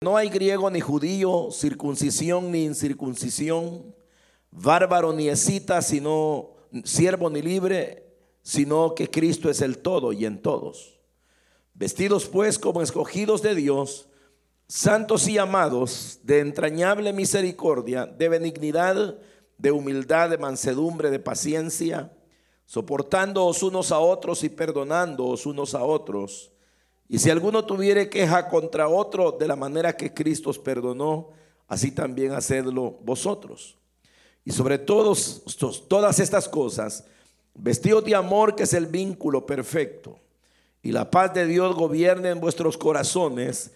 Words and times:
no 0.00 0.16
hay 0.16 0.28
griego 0.28 0.70
ni 0.70 0.80
judío, 0.80 1.48
circuncisión 1.50 2.50
ni 2.50 2.64
incircuncisión, 2.64 3.94
bárbaro 4.50 5.12
ni 5.12 5.28
escita, 5.28 5.80
sino 5.80 6.50
siervo 6.84 7.30
ni 7.30 7.40
libre, 7.40 8.04
sino 8.42 8.94
que 8.94 9.08
Cristo 9.08 9.48
es 9.48 9.62
el 9.62 9.78
todo 9.78 10.12
y 10.12 10.26
en 10.26 10.42
todos. 10.42 11.00
Vestidos 11.72 12.26
pues 12.26 12.58
como 12.58 12.82
escogidos 12.82 13.40
de 13.40 13.54
Dios, 13.54 14.08
santos 14.68 15.28
y 15.28 15.38
amados, 15.38 16.20
de 16.22 16.40
entrañable 16.40 17.12
misericordia, 17.14 18.04
de 18.04 18.28
benignidad, 18.28 19.18
de 19.56 19.70
humildad, 19.70 20.28
de 20.28 20.38
mansedumbre, 20.38 21.10
de 21.10 21.20
paciencia, 21.20 22.12
soportándoos 22.66 23.62
unos 23.62 23.92
a 23.92 23.98
otros 23.98 24.44
y 24.44 24.50
perdonándoos 24.50 25.46
unos 25.46 25.74
a 25.74 25.84
otros. 25.84 26.52
Y 27.08 27.18
si 27.18 27.30
alguno 27.30 27.64
tuviere 27.64 28.08
queja 28.08 28.48
contra 28.48 28.88
otro 28.88 29.32
de 29.32 29.46
la 29.46 29.56
manera 29.56 29.96
que 29.96 30.12
Cristo 30.12 30.50
os 30.50 30.58
perdonó, 30.58 31.30
así 31.68 31.92
también 31.92 32.32
hacedlo 32.32 32.98
vosotros. 33.02 33.76
Y 34.44 34.52
sobre 34.52 34.78
todos, 34.78 35.42
todas 35.88 36.18
estas 36.20 36.48
cosas, 36.48 37.04
vestidos 37.54 38.04
de 38.04 38.14
amor 38.14 38.54
que 38.54 38.64
es 38.64 38.74
el 38.74 38.86
vínculo 38.86 39.46
perfecto. 39.46 40.18
Y 40.82 40.92
la 40.92 41.10
paz 41.10 41.34
de 41.34 41.46
Dios 41.46 41.74
gobierne 41.74 42.30
en 42.30 42.40
vuestros 42.40 42.76
corazones, 42.76 43.72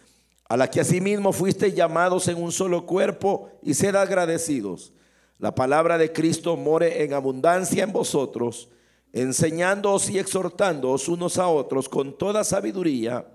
a 0.48 0.56
la 0.56 0.68
que 0.68 0.80
asimismo 0.80 1.32
fuisteis 1.32 1.74
llamados 1.74 2.26
en 2.28 2.42
un 2.42 2.52
solo 2.52 2.86
cuerpo, 2.86 3.50
y 3.62 3.74
sed 3.74 3.94
agradecidos. 3.94 4.92
La 5.38 5.54
palabra 5.54 5.98
de 5.98 6.12
Cristo 6.12 6.56
more 6.56 7.02
en 7.02 7.14
abundancia 7.14 7.82
en 7.84 7.92
vosotros 7.92 8.68
enseñándoos 9.12 10.08
y 10.10 10.18
exhortándoos 10.18 11.08
unos 11.08 11.38
a 11.38 11.48
otros 11.48 11.88
con 11.88 12.16
toda 12.16 12.44
sabiduría, 12.44 13.26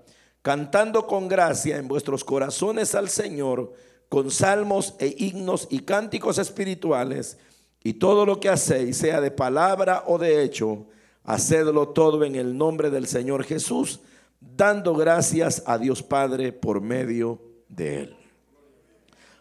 cantando 0.42 1.06
con 1.06 1.28
gracia 1.28 1.76
en 1.76 1.88
vuestros 1.88 2.24
corazones 2.24 2.94
al 2.94 3.08
Señor, 3.08 3.72
con 4.08 4.30
salmos 4.30 4.94
e 4.98 5.14
himnos 5.18 5.66
y 5.70 5.80
cánticos 5.80 6.38
espirituales, 6.38 7.38
y 7.82 7.94
todo 7.94 8.26
lo 8.26 8.40
que 8.40 8.48
hacéis, 8.48 8.96
sea 8.96 9.20
de 9.20 9.30
palabra 9.30 10.04
o 10.06 10.18
de 10.18 10.42
hecho, 10.42 10.86
hacedlo 11.24 11.88
todo 11.90 12.24
en 12.24 12.34
el 12.34 12.56
nombre 12.56 12.90
del 12.90 13.06
Señor 13.06 13.44
Jesús, 13.44 14.00
dando 14.40 14.94
gracias 14.94 15.62
a 15.66 15.78
Dios 15.78 16.02
Padre 16.02 16.52
por 16.52 16.80
medio 16.80 17.40
de 17.68 18.00
Él. 18.00 18.16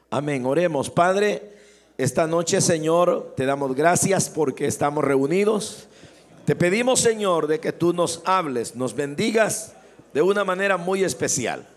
Amén. 0.10 0.46
Oremos, 0.46 0.90
Padre. 0.90 1.54
Esta 1.98 2.28
noche, 2.28 2.62
Señor, 2.62 3.34
te 3.38 3.46
damos 3.46 3.76
gracias 3.76 4.30
porque 4.30 4.66
estamos 4.66 5.04
reunidos 5.04 5.88
te 6.46 6.56
pedimos, 6.56 7.00
Señor, 7.00 7.48
de 7.48 7.60
que 7.60 7.72
tú 7.72 7.92
nos 7.92 8.22
hables, 8.24 8.76
nos 8.76 8.96
bendigas 8.96 9.74
de 10.14 10.22
una 10.22 10.44
manera 10.44 10.78
muy 10.78 11.04
especial. 11.04 11.68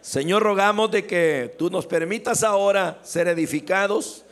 Señor, 0.00 0.42
rogamos 0.42 0.90
de 0.90 1.06
que 1.06 1.54
tú 1.56 1.70
nos 1.70 1.86
permitas 1.86 2.42
ahora 2.42 2.98
ser 3.02 3.28
edificados 3.28 4.24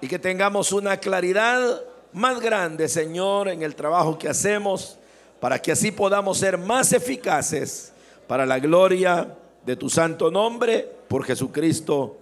y 0.00 0.08
que 0.08 0.18
tengamos 0.18 0.72
una 0.72 0.98
claridad 0.98 1.82
más 2.12 2.40
grande, 2.40 2.88
Señor, 2.88 3.48
en 3.48 3.62
el 3.62 3.74
trabajo 3.74 4.18
que 4.18 4.28
hacemos, 4.28 4.98
para 5.40 5.60
que 5.60 5.72
así 5.72 5.90
podamos 5.90 6.38
ser 6.38 6.58
más 6.58 6.92
eficaces 6.92 7.92
para 8.26 8.44
la 8.44 8.58
gloria 8.58 9.36
de 9.64 9.76
tu 9.76 9.88
santo 9.88 10.30
nombre, 10.30 10.86
por 11.08 11.24
Jesucristo. 11.24 12.18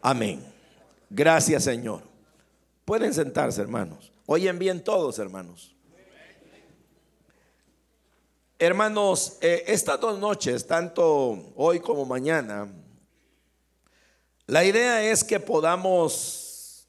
Amén. 0.00 0.44
Gracias, 1.10 1.64
Señor. 1.64 2.02
Pueden 2.84 3.12
sentarse, 3.12 3.60
hermanos. 3.60 4.12
Oyen 4.26 4.58
bien 4.58 4.84
todos, 4.84 5.18
hermanos. 5.18 5.74
Hermanos, 8.60 9.38
eh, 9.40 9.62
estas 9.68 10.00
dos 10.00 10.18
noches, 10.18 10.66
tanto 10.66 11.52
hoy 11.54 11.78
como 11.78 12.04
mañana, 12.04 12.68
la 14.48 14.64
idea 14.64 15.00
es 15.04 15.22
que 15.22 15.38
podamos 15.38 16.84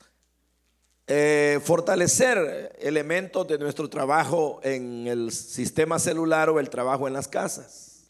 eh, 1.06 1.60
fortalecer 1.64 2.76
elementos 2.80 3.48
de 3.48 3.60
nuestro 3.60 3.88
trabajo 3.88 4.60
en 4.64 5.06
el 5.06 5.32
sistema 5.32 6.00
celular 6.00 6.50
o 6.50 6.60
el 6.60 6.72
trabajo 6.72 7.08
en 7.08 7.14
las 7.14 7.28
casas. 7.28 8.10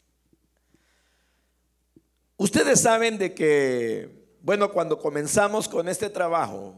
Ustedes 2.38 2.80
saben 2.80 3.18
de 3.18 3.34
que, 3.34 4.38
bueno, 4.40 4.72
cuando 4.72 4.98
comenzamos 4.98 5.68
con 5.68 5.86
este 5.86 6.08
trabajo, 6.08 6.76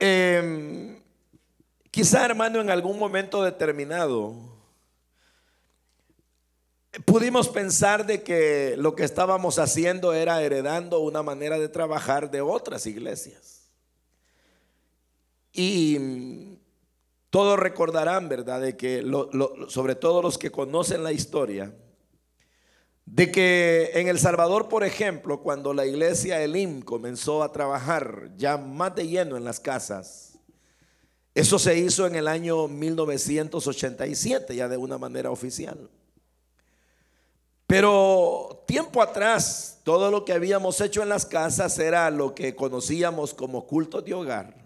eh, 0.00 0.99
Quizá, 1.90 2.24
hermano, 2.24 2.60
en 2.60 2.70
algún 2.70 2.98
momento 2.98 3.42
determinado, 3.42 4.34
pudimos 7.04 7.48
pensar 7.48 8.06
de 8.06 8.22
que 8.22 8.74
lo 8.76 8.94
que 8.94 9.04
estábamos 9.04 9.58
haciendo 9.58 10.12
era 10.12 10.42
heredando 10.42 11.00
una 11.00 11.22
manera 11.22 11.58
de 11.58 11.68
trabajar 11.68 12.30
de 12.30 12.40
otras 12.40 12.86
iglesias. 12.86 13.68
Y 15.52 16.58
todos 17.30 17.58
recordarán, 17.58 18.28
¿verdad? 18.28 18.60
De 18.60 18.76
que, 18.76 19.04
sobre 19.68 19.96
todo 19.96 20.22
los 20.22 20.38
que 20.38 20.52
conocen 20.52 21.02
la 21.02 21.12
historia, 21.12 21.74
de 23.04 23.32
que 23.32 23.90
en 23.94 24.06
El 24.06 24.20
Salvador, 24.20 24.68
por 24.68 24.84
ejemplo, 24.84 25.42
cuando 25.42 25.74
la 25.74 25.86
iglesia 25.86 26.40
Elim 26.40 26.82
comenzó 26.82 27.42
a 27.42 27.50
trabajar 27.50 28.30
ya 28.36 28.56
más 28.56 28.94
de 28.94 29.08
lleno 29.08 29.36
en 29.36 29.42
las 29.42 29.58
casas, 29.58 30.29
eso 31.34 31.58
se 31.58 31.78
hizo 31.78 32.06
en 32.06 32.16
el 32.16 32.26
año 32.26 32.66
1987, 32.68 34.56
ya 34.56 34.68
de 34.68 34.76
una 34.76 34.98
manera 34.98 35.30
oficial. 35.30 35.88
Pero 37.66 38.64
tiempo 38.66 39.00
atrás, 39.00 39.78
todo 39.84 40.10
lo 40.10 40.24
que 40.24 40.32
habíamos 40.32 40.80
hecho 40.80 41.04
en 41.04 41.08
las 41.08 41.24
casas 41.24 41.78
era 41.78 42.10
lo 42.10 42.34
que 42.34 42.56
conocíamos 42.56 43.32
como 43.32 43.64
culto 43.66 44.02
de 44.02 44.12
hogar. 44.12 44.56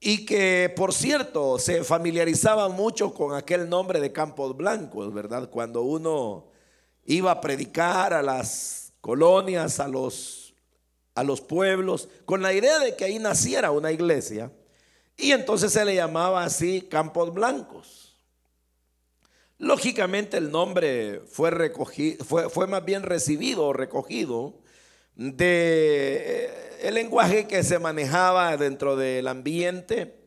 Y 0.00 0.24
que, 0.24 0.72
por 0.74 0.94
cierto, 0.94 1.58
se 1.58 1.84
familiarizaba 1.84 2.70
mucho 2.70 3.12
con 3.12 3.34
aquel 3.34 3.68
nombre 3.68 4.00
de 4.00 4.12
Campos 4.12 4.56
Blancos, 4.56 5.12
¿verdad? 5.12 5.50
Cuando 5.50 5.82
uno 5.82 6.46
iba 7.04 7.30
a 7.30 7.40
predicar 7.42 8.14
a 8.14 8.22
las 8.22 8.94
colonias, 9.02 9.78
a 9.78 9.88
los, 9.88 10.54
a 11.14 11.22
los 11.22 11.42
pueblos, 11.42 12.08
con 12.24 12.40
la 12.40 12.54
idea 12.54 12.78
de 12.78 12.96
que 12.96 13.04
ahí 13.04 13.18
naciera 13.18 13.70
una 13.70 13.92
iglesia. 13.92 14.50
Y 15.16 15.32
entonces 15.32 15.72
se 15.72 15.84
le 15.84 15.94
llamaba 15.94 16.44
así 16.44 16.82
Campos 16.82 17.32
Blancos. 17.32 18.04
Lógicamente 19.58 20.36
el 20.36 20.50
nombre 20.50 21.22
fue, 21.26 21.50
recogido, 21.50 22.24
fue, 22.24 22.66
más 22.66 22.84
bien 22.84 23.02
recibido 23.02 23.66
o 23.66 23.72
recogido 23.72 24.60
de 25.14 26.22
eh, 26.26 26.78
el 26.82 26.94
lenguaje 26.94 27.46
que 27.46 27.62
se 27.62 27.78
manejaba 27.78 28.56
dentro 28.56 28.96
del 28.96 29.28
ambiente. 29.28 30.24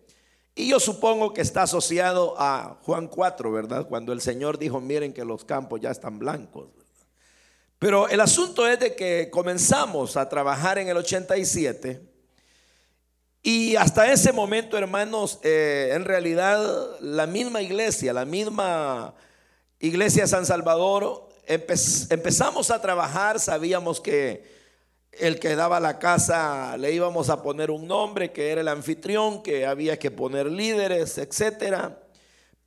Y 0.55 0.69
yo 0.69 0.79
supongo 0.79 1.33
que 1.33 1.41
está 1.41 1.63
asociado 1.63 2.35
a 2.39 2.79
Juan 2.83 3.07
4, 3.07 3.51
¿verdad? 3.51 3.87
Cuando 3.87 4.13
el 4.13 4.21
Señor 4.21 4.57
dijo, 4.57 4.79
miren 4.79 5.13
que 5.13 5.25
los 5.25 5.43
campos 5.43 5.81
ya 5.81 5.91
están 5.91 6.17
blancos. 6.17 6.69
Pero 7.77 8.07
el 8.07 8.21
asunto 8.21 8.65
es 8.67 8.79
de 8.79 8.95
que 8.95 9.29
comenzamos 9.29 10.17
a 10.17 10.27
trabajar 10.29 10.79
en 10.79 10.87
el 10.87 10.97
87 10.97 12.01
y 13.49 13.77
hasta 13.77 14.11
ese 14.11 14.33
momento, 14.33 14.77
hermanos, 14.77 15.39
eh, 15.41 15.91
en 15.93 16.03
realidad 16.03 16.99
la 16.99 17.27
misma 17.27 17.61
iglesia, 17.61 18.11
la 18.11 18.25
misma 18.25 19.13
iglesia 19.79 20.23
de 20.23 20.27
San 20.27 20.45
Salvador, 20.45 21.29
empezamos 21.45 22.71
a 22.71 22.81
trabajar, 22.81 23.39
sabíamos 23.39 24.01
que 24.01 24.43
el 25.13 25.39
que 25.39 25.55
daba 25.55 25.79
la 25.79 25.97
casa 25.97 26.75
le 26.75 26.91
íbamos 26.91 27.29
a 27.29 27.41
poner 27.41 27.71
un 27.71 27.87
nombre, 27.87 28.33
que 28.33 28.51
era 28.51 28.59
el 28.59 28.67
anfitrión, 28.67 29.41
que 29.41 29.65
había 29.65 29.97
que 29.97 30.11
poner 30.11 30.47
líderes, 30.47 31.17
etcétera. 31.17 32.01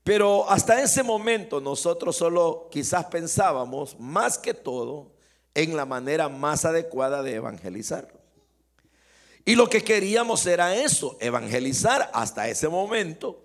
Pero 0.02 0.48
hasta 0.48 0.80
ese 0.80 1.02
momento 1.02 1.60
nosotros 1.60 2.16
solo 2.16 2.70
quizás 2.70 3.04
pensábamos 3.04 4.00
más 4.00 4.38
que 4.38 4.54
todo 4.54 5.12
en 5.52 5.76
la 5.76 5.84
manera 5.84 6.30
más 6.30 6.65
adecuada 6.65 7.22
de 7.22 7.34
evangelizar. 7.34 8.20
Y 9.45 9.54
lo 9.54 9.69
que 9.69 9.83
queríamos 9.83 10.45
era 10.47 10.75
eso, 10.75 11.16
evangelizar 11.21 12.10
hasta 12.13 12.48
ese 12.48 12.69
momento. 12.69 13.45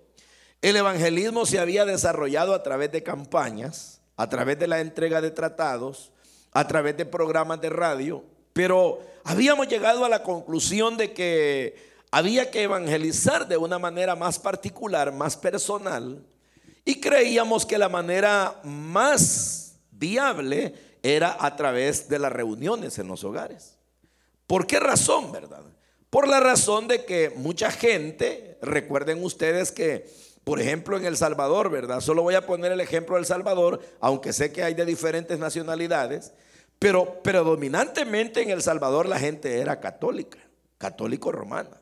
El 0.62 0.76
evangelismo 0.76 1.46
se 1.46 1.58
había 1.58 1.84
desarrollado 1.84 2.54
a 2.54 2.62
través 2.62 2.92
de 2.92 3.02
campañas, 3.02 4.00
a 4.16 4.28
través 4.28 4.58
de 4.58 4.66
la 4.66 4.80
entrega 4.80 5.20
de 5.20 5.30
tratados, 5.30 6.12
a 6.52 6.66
través 6.66 6.96
de 6.96 7.04
programas 7.04 7.60
de 7.60 7.70
radio, 7.70 8.24
pero 8.52 9.00
habíamos 9.24 9.68
llegado 9.68 10.04
a 10.04 10.08
la 10.08 10.22
conclusión 10.22 10.96
de 10.96 11.12
que 11.12 11.76
había 12.10 12.50
que 12.50 12.62
evangelizar 12.62 13.46
de 13.46 13.58
una 13.58 13.78
manera 13.78 14.16
más 14.16 14.38
particular, 14.38 15.12
más 15.12 15.36
personal, 15.36 16.24
y 16.84 17.00
creíamos 17.00 17.66
que 17.66 17.76
la 17.76 17.88
manera 17.88 18.58
más 18.64 19.76
viable 19.90 20.74
era 21.02 21.36
a 21.38 21.54
través 21.56 22.08
de 22.08 22.18
las 22.18 22.32
reuniones 22.32 22.98
en 22.98 23.08
los 23.08 23.24
hogares. 23.24 23.76
¿Por 24.46 24.66
qué 24.66 24.80
razón, 24.80 25.32
verdad? 25.32 25.64
Por 26.10 26.28
la 26.28 26.40
razón 26.40 26.88
de 26.88 27.04
que 27.04 27.32
mucha 27.36 27.70
gente, 27.70 28.58
recuerden 28.62 29.22
ustedes 29.22 29.72
que, 29.72 30.08
por 30.44 30.60
ejemplo, 30.60 30.96
en 30.96 31.04
El 31.04 31.16
Salvador, 31.16 31.70
¿verdad? 31.70 32.00
Solo 32.00 32.22
voy 32.22 32.34
a 32.34 32.46
poner 32.46 32.72
el 32.72 32.80
ejemplo 32.80 33.16
de 33.16 33.20
El 33.20 33.26
Salvador, 33.26 33.80
aunque 34.00 34.32
sé 34.32 34.52
que 34.52 34.62
hay 34.62 34.74
de 34.74 34.84
diferentes 34.84 35.38
nacionalidades. 35.38 36.32
Pero 36.78 37.22
predominantemente 37.22 38.42
en 38.42 38.50
El 38.50 38.62
Salvador 38.62 39.08
la 39.08 39.18
gente 39.18 39.60
era 39.60 39.80
católica, 39.80 40.38
católico 40.78 41.32
romana. 41.32 41.80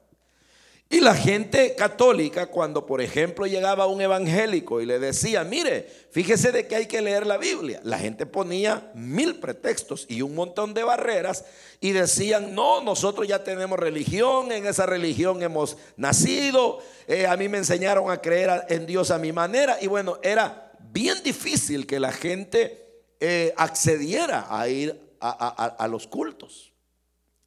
Y 0.94 1.00
la 1.00 1.16
gente 1.16 1.74
católica, 1.74 2.46
cuando 2.46 2.86
por 2.86 3.00
ejemplo 3.00 3.48
llegaba 3.48 3.88
un 3.88 4.00
evangélico 4.00 4.80
y 4.80 4.86
le 4.86 5.00
decía, 5.00 5.42
mire, 5.42 5.90
fíjese 6.12 6.52
de 6.52 6.68
que 6.68 6.76
hay 6.76 6.86
que 6.86 7.02
leer 7.02 7.26
la 7.26 7.36
Biblia, 7.36 7.80
la 7.82 7.98
gente 7.98 8.26
ponía 8.26 8.92
mil 8.94 9.40
pretextos 9.40 10.06
y 10.08 10.22
un 10.22 10.36
montón 10.36 10.72
de 10.72 10.84
barreras 10.84 11.46
y 11.80 11.90
decían, 11.90 12.54
no, 12.54 12.80
nosotros 12.80 13.26
ya 13.26 13.42
tenemos 13.42 13.76
religión, 13.76 14.52
en 14.52 14.66
esa 14.66 14.86
religión 14.86 15.42
hemos 15.42 15.78
nacido, 15.96 16.78
eh, 17.08 17.26
a 17.26 17.36
mí 17.36 17.48
me 17.48 17.58
enseñaron 17.58 18.12
a 18.12 18.18
creer 18.18 18.64
en 18.68 18.86
Dios 18.86 19.10
a 19.10 19.18
mi 19.18 19.32
manera 19.32 19.78
y 19.80 19.88
bueno, 19.88 20.20
era 20.22 20.70
bien 20.92 21.20
difícil 21.24 21.88
que 21.88 21.98
la 21.98 22.12
gente 22.12 23.02
eh, 23.18 23.52
accediera 23.56 24.46
a 24.48 24.68
ir 24.68 24.96
a 25.18 25.88
los 25.90 26.06
cultos. 26.06 26.72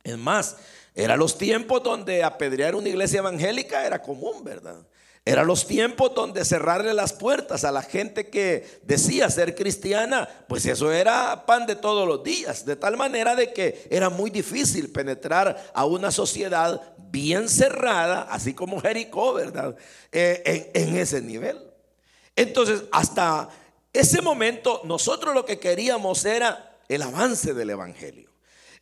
Es 0.08 0.18
más, 0.18 0.56
eran 0.98 1.20
los 1.20 1.38
tiempos 1.38 1.84
donde 1.84 2.24
apedrear 2.24 2.74
una 2.74 2.90
iglesia 2.90 3.20
evangélica 3.20 3.86
era 3.86 4.02
común, 4.02 4.44
¿verdad? 4.44 4.78
Eran 5.24 5.46
los 5.46 5.68
tiempos 5.68 6.16
donde 6.16 6.44
cerrarle 6.44 6.92
las 6.92 7.14
puertas 7.14 7.64
a 7.64 7.72
la 7.72 7.84
gente 7.84 8.32
que 8.32 8.80
decía 8.82 9.30
ser 9.30 9.54
cristiana, 9.54 10.28
pues 10.48 10.66
eso 10.66 10.92
era 10.92 11.46
pan 11.46 11.68
de 11.68 11.76
todos 11.76 12.08
los 12.08 12.24
días, 12.24 12.66
de 12.66 12.76
tal 12.76 12.98
manera 12.98 13.36
de 13.36 13.54
que 13.54 13.88
era 13.92 14.10
muy 14.10 14.32
difícil 14.32 14.92
penetrar 14.92 15.70
a 15.72 15.86
una 15.86 16.10
sociedad 16.10 16.82
bien 16.98 17.48
cerrada, 17.48 18.24
así 18.32 18.56
como 18.56 18.82
Jericó, 18.82 19.34
¿verdad? 19.34 19.76
Eh, 20.12 20.72
en, 20.74 20.90
en 20.90 20.98
ese 20.98 21.22
nivel. 21.22 21.62
Entonces, 22.36 22.86
hasta 22.92 23.50
ese 23.94 24.24
momento, 24.24 24.82
nosotros 24.84 25.36
lo 25.36 25.46
que 25.46 25.60
queríamos 25.60 26.26
era 26.26 26.76
el 26.90 27.04
avance 27.04 27.54
del 27.54 27.70
Evangelio 27.70 28.27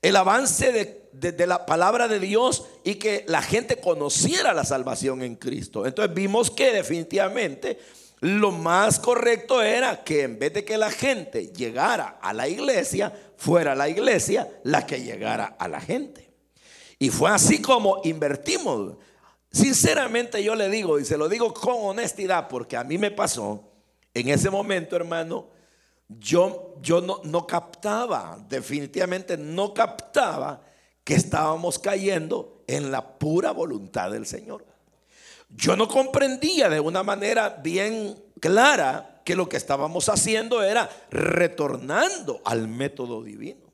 el 0.05 0.15
avance 0.17 0.71
de, 1.13 1.47
la 1.47 1.65
palabra 1.65 2.07
de 2.07 2.19
Dios 2.19 2.67
y 2.83 2.95
que 2.95 3.25
la 3.27 3.41
gente 3.41 3.77
conociera 3.77 4.53
la 4.53 4.63
salvación 4.63 5.23
en 5.23 5.35
Cristo. 5.35 5.87
Entonces 5.87 6.13
vimos 6.13 6.51
que 6.51 6.71
definitivamente 6.71 7.79
lo 8.19 8.51
más 8.51 8.99
correcto 8.99 9.63
era 9.63 10.03
que 10.03 10.21
en 10.21 10.37
vez 10.37 10.53
de 10.53 10.63
que 10.63 10.77
la 10.77 10.91
gente 10.91 11.47
llegara 11.47 12.19
a 12.21 12.33
la 12.33 12.47
iglesia, 12.47 13.11
fuera 13.35 13.73
la 13.73 13.89
iglesia 13.89 14.47
la 14.63 14.85
que 14.85 15.01
llegara 15.01 15.55
a 15.57 15.67
la 15.67 15.81
gente. 15.81 16.29
Y 16.99 17.09
fue 17.09 17.31
así 17.31 17.59
como 17.59 18.01
invertimos. 18.03 18.97
Sinceramente 19.51 20.43
yo 20.43 20.53
le 20.53 20.69
digo, 20.69 20.99
y 20.99 21.05
se 21.05 21.17
lo 21.17 21.27
digo 21.29 21.51
con 21.51 21.77
honestidad, 21.79 22.47
porque 22.47 22.77
a 22.77 22.83
mí 22.83 22.99
me 22.99 23.09
pasó 23.09 23.71
en 24.13 24.29
ese 24.29 24.51
momento, 24.51 24.95
hermano, 24.95 25.47
yo, 26.07 26.75
yo 26.81 27.01
no, 27.01 27.21
no 27.23 27.47
captaba, 27.47 28.37
definitivamente 28.47 29.37
no 29.37 29.73
captaba 29.73 30.61
que 31.03 31.15
estábamos 31.15 31.79
cayendo 31.79 32.63
en 32.67 32.91
la 32.91 33.17
pura 33.17 33.51
voluntad 33.51 34.11
del 34.11 34.25
Señor. 34.25 34.65
Yo 35.49 35.75
no 35.75 35.87
comprendía 35.87 36.69
de 36.69 36.79
una 36.79 37.03
manera 37.03 37.49
bien 37.49 38.21
clara 38.39 39.21
que 39.23 39.35
lo 39.35 39.47
que 39.49 39.57
estábamos 39.57 40.09
haciendo 40.09 40.63
era 40.63 40.89
retornando 41.09 42.41
al 42.45 42.67
método 42.67 43.23
divino. 43.23 43.65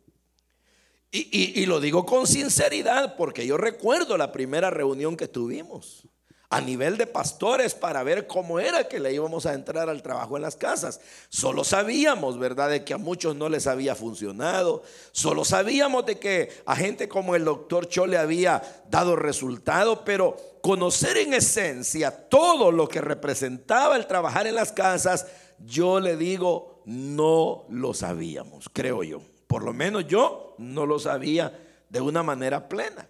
Y, 1.14 1.60
y, 1.62 1.66
lo 1.66 1.82
digo 1.82 2.06
con 2.06 2.26
sinceridad 2.26 3.18
porque 3.18 3.46
yo 3.46 3.58
recuerdo 3.58 4.18
la 4.18 4.32
primera 4.32 4.70
reunión 4.70 5.18
que 5.18 5.28
tuvimos 5.28 6.08
a 6.52 6.60
nivel 6.60 6.98
de 6.98 7.08
pastores 7.08 7.74
para 7.74 8.04
ver 8.04 8.28
cómo 8.28 8.60
era 8.60 8.84
que 8.90 9.00
le 9.00 9.14
íbamos 9.14 9.46
a 9.46 9.54
entrar 9.54 9.90
al 9.90 10.04
trabajo 10.04 10.36
en 10.36 10.42
las 10.42 10.58
casas. 10.58 11.00
Solo 11.30 11.64
sabíamos, 11.64 12.38
¿verdad?, 12.38 12.70
de 12.70 12.84
que 12.84 12.94
a 12.94 12.98
muchos 12.98 13.38
no 13.38 13.48
les 13.48 13.68
había 13.68 13.96
funcionado. 13.96 14.84
Solo 15.14 15.46
sabíamos 15.46 16.06
de 16.06 16.20
que 16.20 16.52
a 16.66 16.76
gente 16.76 17.08
como 17.08 17.38
el 17.38 17.46
doctor 17.46 17.88
Cho 17.88 18.06
le 18.06 18.18
había 18.18 18.62
dado 18.90 19.16
resultado, 19.16 20.04
pero 20.04 20.36
conocer 20.62 21.16
en 21.16 21.34
esencia 21.34 22.12
todo 22.12 22.70
lo 22.70 22.90
que 22.90 23.00
representaba 23.00 23.96
el 23.96 24.06
trabajar 24.06 24.46
en 24.46 24.56
las 24.56 24.74
casas, 24.74 25.28
yo 25.58 26.02
le 26.02 26.18
digo, 26.18 26.84
no 26.84 27.64
lo 27.70 27.94
sabíamos, 27.94 28.68
creo 28.74 29.04
yo. 29.04 29.22
Por 29.48 29.64
lo 29.64 29.72
menos 29.72 30.06
yo 30.06 30.56
no 30.58 30.86
lo 30.86 31.00
sabía 31.00 31.58
de 31.88 32.02
una 32.02 32.24
manera 32.24 32.68
plena. 32.68 33.08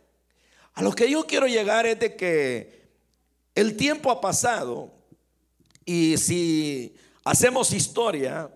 A 0.75 0.83
lo 0.83 0.91
que 0.91 1.09
yo 1.09 1.25
quiero 1.25 1.47
llegar 1.47 1.87
es 1.87 1.99
de 1.99 2.15
que 2.15 2.80
el 3.55 3.75
tiempo 3.75 4.11
ha 4.11 4.21
pasado 4.21 4.91
y 5.85 6.17
si 6.17 6.95
hacemos 7.23 7.73
historia, 7.73 8.49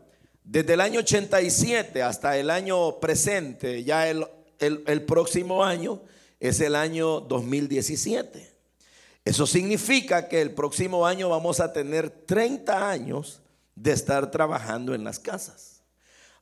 desde 0.44 0.74
el 0.74 0.82
año 0.82 1.00
87 1.00 2.04
hasta 2.04 2.38
el 2.38 2.50
año 2.50 3.00
presente, 3.00 3.84
ya 3.84 4.08
el, 4.08 5.04
próximo 5.06 5.64
año 5.64 6.02
es 6.40 6.62
el 6.62 6.76
año 6.76 7.20
2017. 7.22 8.54
Eso 9.26 9.48
significa 9.48 10.28
que 10.28 10.42
el 10.42 10.52
próximo 10.52 11.08
año 11.08 11.30
vamos 11.30 11.60
a 11.60 11.74
tener 11.74 12.12
30 12.12 12.90
años 12.90 13.42
de 13.74 13.92
estar 13.92 14.30
trabajando 14.30 14.94
en 14.94 15.04
las 15.04 15.18
casas. 15.18 15.82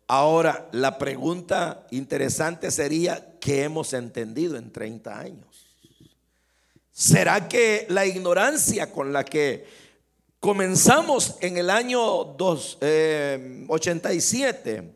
Ahora, 0.06 0.68
la 0.74 0.98
pregunta 0.98 1.88
interesante 1.90 2.72
sería, 2.72 3.40
¿qué 3.40 3.64
hemos 3.64 3.94
entendido 3.94 4.58
en 4.58 4.70
30 4.70 5.18
años? 5.18 5.53
¿Será 6.95 7.50
que 7.50 7.88
la 7.90 8.06
ignorancia 8.06 8.92
con 8.92 9.12
la 9.12 9.25
que 9.25 9.66
comenzamos 10.40 11.38
en 11.42 11.57
el 11.57 11.72
año 11.72 12.36
87, 12.38 14.72
eh, 14.72 14.94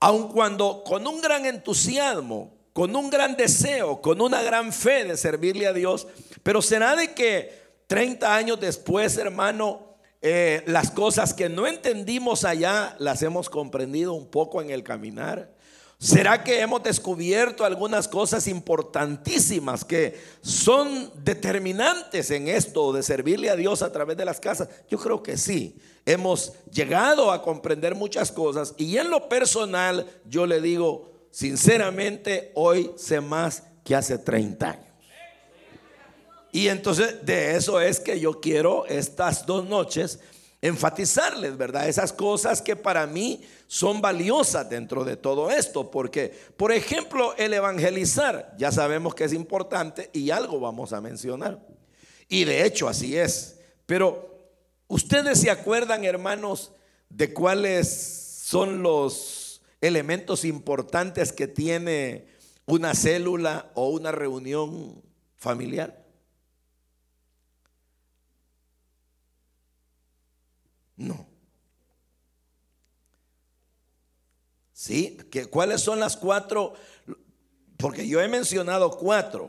aun 0.00 0.32
cuando 0.32 0.82
con 0.82 1.06
un 1.06 1.20
gran 1.20 1.46
entusiasmo, 1.46 2.56
con 2.72 2.96
un 2.96 3.08
gran 3.08 3.36
deseo, 3.36 4.02
con 4.02 4.20
una 4.20 4.42
gran 4.42 4.72
fe 4.72 5.04
de 5.04 5.16
servirle 5.16 5.68
a 5.68 5.72
Dios, 5.72 6.08
pero 6.42 6.60
será 6.60 6.96
de 6.96 7.14
que 7.14 7.52
30 7.86 8.34
años 8.34 8.58
después, 8.58 9.16
hermano, 9.16 9.98
eh, 10.20 10.64
las 10.66 10.90
cosas 10.90 11.34
que 11.34 11.48
no 11.48 11.68
entendimos 11.68 12.44
allá 12.44 12.96
las 12.98 13.22
hemos 13.22 13.48
comprendido 13.48 14.12
un 14.12 14.26
poco 14.26 14.60
en 14.60 14.70
el 14.70 14.82
caminar? 14.82 15.54
¿Será 15.98 16.44
que 16.44 16.60
hemos 16.60 16.82
descubierto 16.82 17.64
algunas 17.64 18.06
cosas 18.06 18.48
importantísimas 18.48 19.82
que 19.82 20.20
son 20.42 21.10
determinantes 21.24 22.30
en 22.30 22.48
esto 22.48 22.92
de 22.92 23.02
servirle 23.02 23.48
a 23.48 23.56
Dios 23.56 23.80
a 23.80 23.90
través 23.90 24.18
de 24.18 24.26
las 24.26 24.38
casas? 24.38 24.68
Yo 24.90 24.98
creo 24.98 25.22
que 25.22 25.38
sí. 25.38 25.76
Hemos 26.04 26.52
llegado 26.70 27.32
a 27.32 27.42
comprender 27.42 27.94
muchas 27.94 28.30
cosas 28.30 28.74
y 28.76 28.98
en 28.98 29.08
lo 29.08 29.28
personal 29.28 30.06
yo 30.26 30.46
le 30.46 30.60
digo, 30.60 31.12
sinceramente, 31.30 32.52
hoy 32.54 32.92
sé 32.96 33.22
más 33.22 33.62
que 33.82 33.96
hace 33.96 34.18
30 34.18 34.70
años. 34.70 34.86
Y 36.52 36.68
entonces 36.68 37.24
de 37.24 37.56
eso 37.56 37.80
es 37.80 38.00
que 38.00 38.20
yo 38.20 38.40
quiero 38.40 38.84
estas 38.86 39.46
dos 39.46 39.66
noches 39.66 40.20
enfatizarles, 40.62 41.56
¿verdad? 41.56 41.88
Esas 41.88 42.12
cosas 42.12 42.62
que 42.62 42.76
para 42.76 43.06
mí 43.06 43.42
son 43.66 44.00
valiosas 44.00 44.68
dentro 44.68 45.04
de 45.04 45.16
todo 45.16 45.50
esto, 45.50 45.90
porque, 45.90 46.32
por 46.56 46.72
ejemplo, 46.72 47.34
el 47.36 47.52
evangelizar, 47.54 48.54
ya 48.58 48.72
sabemos 48.72 49.14
que 49.14 49.24
es 49.24 49.32
importante 49.32 50.10
y 50.12 50.30
algo 50.30 50.60
vamos 50.60 50.92
a 50.92 51.00
mencionar. 51.00 51.60
Y 52.28 52.44
de 52.44 52.64
hecho 52.64 52.88
así 52.88 53.16
es. 53.16 53.58
Pero, 53.86 54.48
¿ustedes 54.88 55.40
se 55.40 55.50
acuerdan, 55.50 56.04
hermanos, 56.04 56.72
de 57.08 57.32
cuáles 57.32 57.88
son 58.42 58.82
los 58.82 59.62
elementos 59.80 60.44
importantes 60.44 61.32
que 61.32 61.46
tiene 61.46 62.26
una 62.64 62.94
célula 62.94 63.70
o 63.74 63.88
una 63.90 64.10
reunión 64.10 65.02
familiar? 65.36 66.05
No. 70.96 71.26
¿Sí? 74.72 75.18
¿Cuáles 75.50 75.80
son 75.80 76.00
las 76.00 76.16
cuatro? 76.16 76.74
Porque 77.76 78.06
yo 78.06 78.20
he 78.20 78.28
mencionado 78.28 78.90
cuatro. 78.90 79.48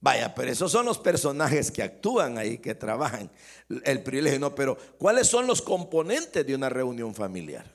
Vaya, 0.00 0.34
pero 0.34 0.50
esos 0.50 0.72
son 0.72 0.86
los 0.86 0.98
personajes 0.98 1.70
que 1.70 1.82
actúan 1.82 2.38
ahí, 2.38 2.58
que 2.58 2.74
trabajan. 2.74 3.30
El 3.84 4.02
privilegio 4.02 4.40
no, 4.40 4.54
pero 4.54 4.76
¿cuáles 4.98 5.26
son 5.26 5.46
los 5.46 5.60
componentes 5.60 6.46
de 6.46 6.54
una 6.54 6.70
reunión 6.70 7.14
familiar? 7.14 7.70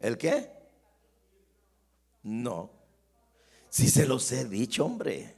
¿El 0.00 0.16
qué? 0.16 0.50
No. 2.22 2.70
Si 3.68 3.88
se 3.88 4.06
los 4.06 4.32
he 4.32 4.46
dicho, 4.46 4.86
hombre. 4.86 5.36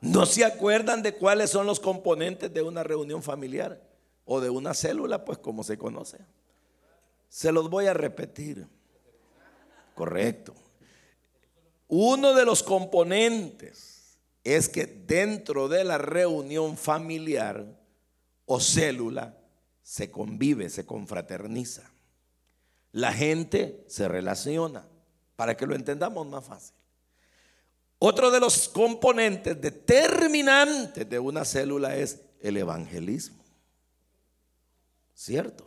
¿No 0.00 0.24
se 0.24 0.44
acuerdan 0.44 1.02
de 1.02 1.14
cuáles 1.14 1.50
son 1.50 1.66
los 1.66 1.78
componentes 1.78 2.52
de 2.52 2.62
una 2.62 2.82
reunión 2.82 3.22
familiar 3.22 3.82
o 4.24 4.40
de 4.40 4.48
una 4.48 4.72
célula, 4.72 5.24
pues 5.24 5.38
como 5.38 5.62
se 5.62 5.76
conoce? 5.76 6.18
Se 7.28 7.52
los 7.52 7.68
voy 7.68 7.86
a 7.86 7.94
repetir. 7.94 8.66
Correcto. 9.94 10.54
Uno 11.88 12.34
de 12.34 12.44
los 12.44 12.62
componentes 12.62 14.18
es 14.42 14.68
que 14.68 14.86
dentro 14.86 15.68
de 15.68 15.84
la 15.84 15.98
reunión 15.98 16.76
familiar 16.76 17.78
o 18.46 18.58
célula 18.60 19.36
se 19.82 20.10
convive, 20.10 20.70
se 20.70 20.86
confraterniza. 20.86 21.90
La 22.92 23.12
gente 23.12 23.84
se 23.88 24.08
relaciona, 24.08 24.88
para 25.36 25.56
que 25.56 25.66
lo 25.66 25.74
entendamos 25.74 26.26
más 26.26 26.44
fácil. 26.44 26.79
Otro 28.02 28.30
de 28.30 28.40
los 28.40 28.66
componentes 28.70 29.60
determinantes 29.60 31.08
de 31.08 31.18
una 31.18 31.44
célula 31.44 31.96
es 31.96 32.20
el 32.40 32.56
evangelismo. 32.56 33.44
¿Cierto? 35.14 35.66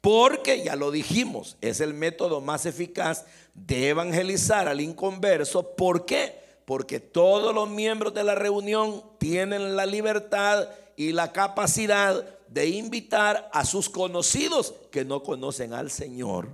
Porque 0.00 0.62
ya 0.62 0.76
lo 0.76 0.92
dijimos, 0.92 1.56
es 1.60 1.80
el 1.80 1.94
método 1.94 2.40
más 2.40 2.64
eficaz 2.64 3.24
de 3.54 3.88
evangelizar 3.88 4.68
al 4.68 4.80
inconverso. 4.80 5.74
¿Por 5.74 6.06
qué? 6.06 6.38
Porque 6.64 7.00
todos 7.00 7.52
los 7.52 7.68
miembros 7.68 8.14
de 8.14 8.22
la 8.22 8.36
reunión 8.36 9.02
tienen 9.18 9.74
la 9.74 9.86
libertad 9.86 10.68
y 10.94 11.10
la 11.10 11.32
capacidad 11.32 12.24
de 12.46 12.68
invitar 12.68 13.50
a 13.52 13.64
sus 13.64 13.90
conocidos 13.90 14.74
que 14.92 15.04
no 15.04 15.24
conocen 15.24 15.72
al 15.72 15.90
Señor 15.90 16.50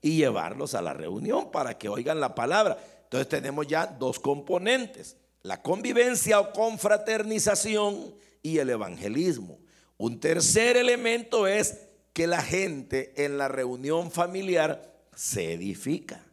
y 0.00 0.18
llevarlos 0.18 0.76
a 0.76 0.82
la 0.82 0.94
reunión 0.94 1.50
para 1.50 1.76
que 1.76 1.88
oigan 1.88 2.20
la 2.20 2.36
palabra. 2.36 2.78
Entonces 3.06 3.28
tenemos 3.28 3.68
ya 3.68 3.86
dos 3.86 4.18
componentes, 4.18 5.16
la 5.42 5.62
convivencia 5.62 6.40
o 6.40 6.52
confraternización 6.52 8.16
y 8.42 8.58
el 8.58 8.70
evangelismo. 8.70 9.60
Un 9.96 10.18
tercer 10.18 10.76
elemento 10.76 11.46
es 11.46 11.78
que 12.12 12.26
la 12.26 12.42
gente 12.42 13.12
en 13.24 13.38
la 13.38 13.46
reunión 13.46 14.10
familiar 14.10 14.92
se 15.14 15.52
edifica. 15.52 16.26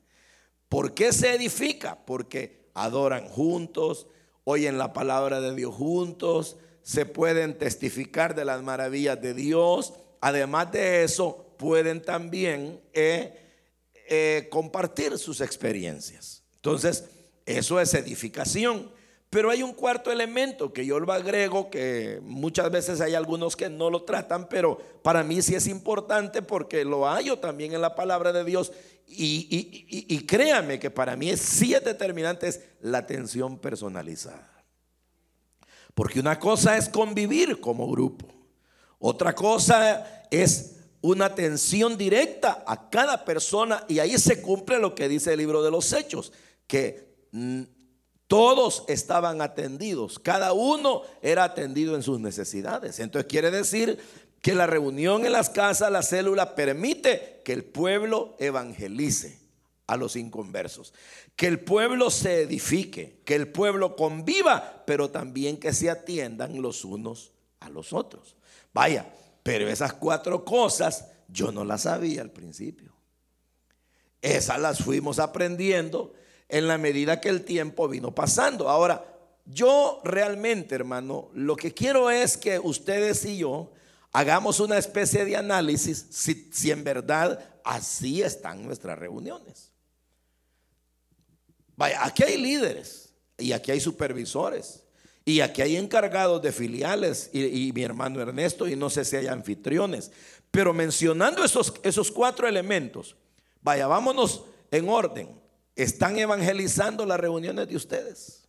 ¿Por 0.67 0.95
qué 0.95 1.13
se 1.13 1.35
edifica? 1.35 2.03
Porque 2.05 2.69
adoran 2.73 3.27
juntos, 3.27 4.07
oyen 4.45 4.79
la 4.79 4.93
palabra 4.93 5.41
de 5.41 5.53
Dios 5.55 5.75
juntos, 5.75 6.57
se 6.81 7.05
pueden 7.05 7.57
testificar 7.57 8.33
de 8.33 8.45
las 8.45 8.63
maravillas 8.63 9.21
de 9.21 9.35
Dios. 9.35 9.93
Además 10.21 10.71
de 10.71 11.03
eso, 11.03 11.53
pueden 11.57 12.01
también 12.01 12.81
eh, 12.93 13.37
eh, 14.09 14.47
compartir 14.49 15.17
sus 15.19 15.39
experiencias. 15.39 16.42
Entonces, 16.63 17.03
eso 17.45 17.77
es 17.81 17.93
edificación. 17.93 18.89
Pero 19.29 19.49
hay 19.49 19.63
un 19.63 19.73
cuarto 19.73 20.11
elemento 20.11 20.71
que 20.71 20.85
yo 20.85 20.97
lo 20.99 21.11
agrego, 21.11 21.69
que 21.69 22.21
muchas 22.23 22.71
veces 22.71 23.01
hay 23.01 23.15
algunos 23.15 23.57
que 23.57 23.67
no 23.67 23.89
lo 23.89 24.03
tratan, 24.03 24.47
pero 24.47 24.79
para 25.01 25.23
mí 25.23 25.41
sí 25.41 25.55
es 25.55 25.67
importante 25.67 26.41
porque 26.41 26.85
lo 26.85 27.05
hallo 27.05 27.39
también 27.39 27.73
en 27.73 27.81
la 27.81 27.95
palabra 27.95 28.31
de 28.31 28.45
Dios. 28.45 28.71
Y, 29.07 30.25
créame 30.25 30.79
que 30.79 30.89
para 30.89 31.17
mí 31.17 31.35
sí 31.35 31.73
es 31.73 31.83
determinante, 31.83 32.47
es 32.47 32.61
la 32.79 32.99
atención 32.99 33.57
personalizada. 33.57 34.63
Porque 35.93 36.21
una 36.21 36.39
cosa 36.39 36.77
es 36.77 36.87
convivir 36.87 37.59
como 37.59 37.89
grupo, 37.91 38.27
otra 38.99 39.35
cosa 39.35 40.25
es 40.31 40.75
una 41.01 41.25
atención 41.25 41.97
directa 41.97 42.63
a 42.65 42.89
cada 42.89 43.25
persona 43.25 43.83
y 43.89 43.99
ahí 43.99 44.17
se 44.17 44.41
cumple 44.41 44.79
lo 44.79 44.95
que 44.95 45.09
dice 45.09 45.33
el 45.33 45.39
libro 45.39 45.61
de 45.61 45.69
los 45.69 45.91
hechos 45.91 46.31
que 46.67 47.13
todos 48.27 48.83
estaban 48.87 49.41
atendidos, 49.41 50.19
cada 50.19 50.53
uno 50.53 51.03
era 51.21 51.43
atendido 51.43 51.95
en 51.95 52.03
sus 52.03 52.19
necesidades. 52.19 52.99
Entonces 52.99 53.29
quiere 53.29 53.51
decir 53.51 53.99
que 54.41 54.55
la 54.55 54.67
reunión 54.67 55.25
en 55.25 55.31
las 55.31 55.49
casas, 55.49 55.91
la 55.91 56.03
célula, 56.03 56.55
permite 56.55 57.41
que 57.45 57.53
el 57.53 57.63
pueblo 57.63 58.35
evangelice 58.39 59.39
a 59.87 59.97
los 59.97 60.15
inconversos, 60.15 60.93
que 61.35 61.47
el 61.47 61.59
pueblo 61.59 62.09
se 62.09 62.41
edifique, 62.41 63.21
que 63.25 63.35
el 63.35 63.49
pueblo 63.49 63.95
conviva, 63.95 64.83
pero 64.85 65.09
también 65.09 65.57
que 65.57 65.73
se 65.73 65.89
atiendan 65.89 66.61
los 66.61 66.83
unos 66.85 67.33
a 67.59 67.69
los 67.69 67.93
otros. 67.93 68.35
Vaya, 68.73 69.13
pero 69.43 69.69
esas 69.69 69.93
cuatro 69.93 70.43
cosas 70.43 71.05
yo 71.27 71.51
no 71.51 71.63
las 71.63 71.83
sabía 71.83 72.21
al 72.21 72.31
principio. 72.31 72.93
Esas 74.21 74.59
las 74.59 74.79
fuimos 74.79 75.19
aprendiendo 75.19 76.13
en 76.53 76.67
la 76.67 76.77
medida 76.77 77.19
que 77.19 77.29
el 77.29 77.43
tiempo 77.43 77.87
vino 77.87 78.13
pasando. 78.13 78.69
Ahora, 78.69 79.03
yo 79.43 79.99
realmente, 80.03 80.75
hermano, 80.75 81.31
lo 81.33 81.55
que 81.55 81.73
quiero 81.73 82.11
es 82.11 82.37
que 82.37 82.59
ustedes 82.59 83.25
y 83.25 83.37
yo 83.37 83.71
hagamos 84.11 84.59
una 84.59 84.77
especie 84.77 85.25
de 85.25 85.35
análisis 85.35 86.05
si, 86.11 86.69
en 86.69 86.83
verdad 86.83 87.43
así 87.63 88.21
están 88.21 88.63
nuestras 88.63 88.99
reuniones. 88.99 89.71
Vaya, 91.75 92.05
aquí 92.05 92.21
hay 92.21 92.37
líderes 92.37 93.09
y 93.39 93.51
aquí 93.51 93.71
hay 93.71 93.79
supervisores 93.79 94.83
y 95.25 95.39
aquí 95.39 95.63
hay 95.63 95.75
encargados 95.75 96.39
de 96.43 96.51
filiales 96.51 97.31
y, 97.33 97.71
mi 97.73 97.81
hermano 97.81 98.21
Ernesto 98.21 98.67
y 98.67 98.75
no 98.75 98.91
sé 98.91 99.05
si 99.05 99.15
hay 99.15 99.25
anfitriones. 99.25 100.11
Pero 100.51 100.71
mencionando 100.71 101.43
esos, 101.43 101.73
esos 101.81 102.11
cuatro 102.11 102.47
elementos, 102.47 103.15
vaya, 103.63 103.87
vámonos 103.87 104.43
en 104.69 104.87
orden 104.87 105.42
están 105.75 106.17
evangelizando 106.19 107.05
las 107.05 107.19
reuniones 107.19 107.67
de 107.67 107.75
ustedes. 107.75 108.43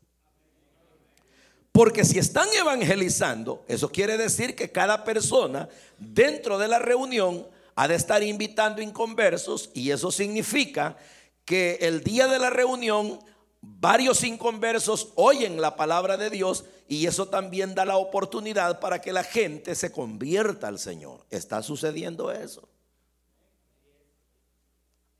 Porque 1.72 2.04
si 2.04 2.18
están 2.18 2.48
evangelizando, 2.54 3.64
eso 3.66 3.90
quiere 3.90 4.16
decir 4.16 4.54
que 4.54 4.70
cada 4.70 5.02
persona 5.02 5.68
dentro 5.98 6.56
de 6.58 6.68
la 6.68 6.78
reunión 6.78 7.48
ha 7.74 7.88
de 7.88 7.96
estar 7.96 8.22
invitando 8.22 8.80
inconversos 8.80 9.70
y 9.74 9.90
eso 9.90 10.12
significa 10.12 10.96
que 11.44 11.78
el 11.80 12.04
día 12.04 12.28
de 12.28 12.38
la 12.38 12.50
reunión 12.50 13.18
varios 13.60 14.22
inconversos 14.22 15.08
oyen 15.16 15.60
la 15.60 15.74
palabra 15.74 16.16
de 16.16 16.30
Dios 16.30 16.64
y 16.86 17.06
eso 17.06 17.26
también 17.26 17.74
da 17.74 17.84
la 17.84 17.96
oportunidad 17.96 18.78
para 18.78 19.00
que 19.00 19.12
la 19.12 19.24
gente 19.24 19.74
se 19.74 19.90
convierta 19.90 20.68
al 20.68 20.78
Señor. 20.78 21.24
¿Está 21.30 21.62
sucediendo 21.62 22.30
eso? 22.30 22.68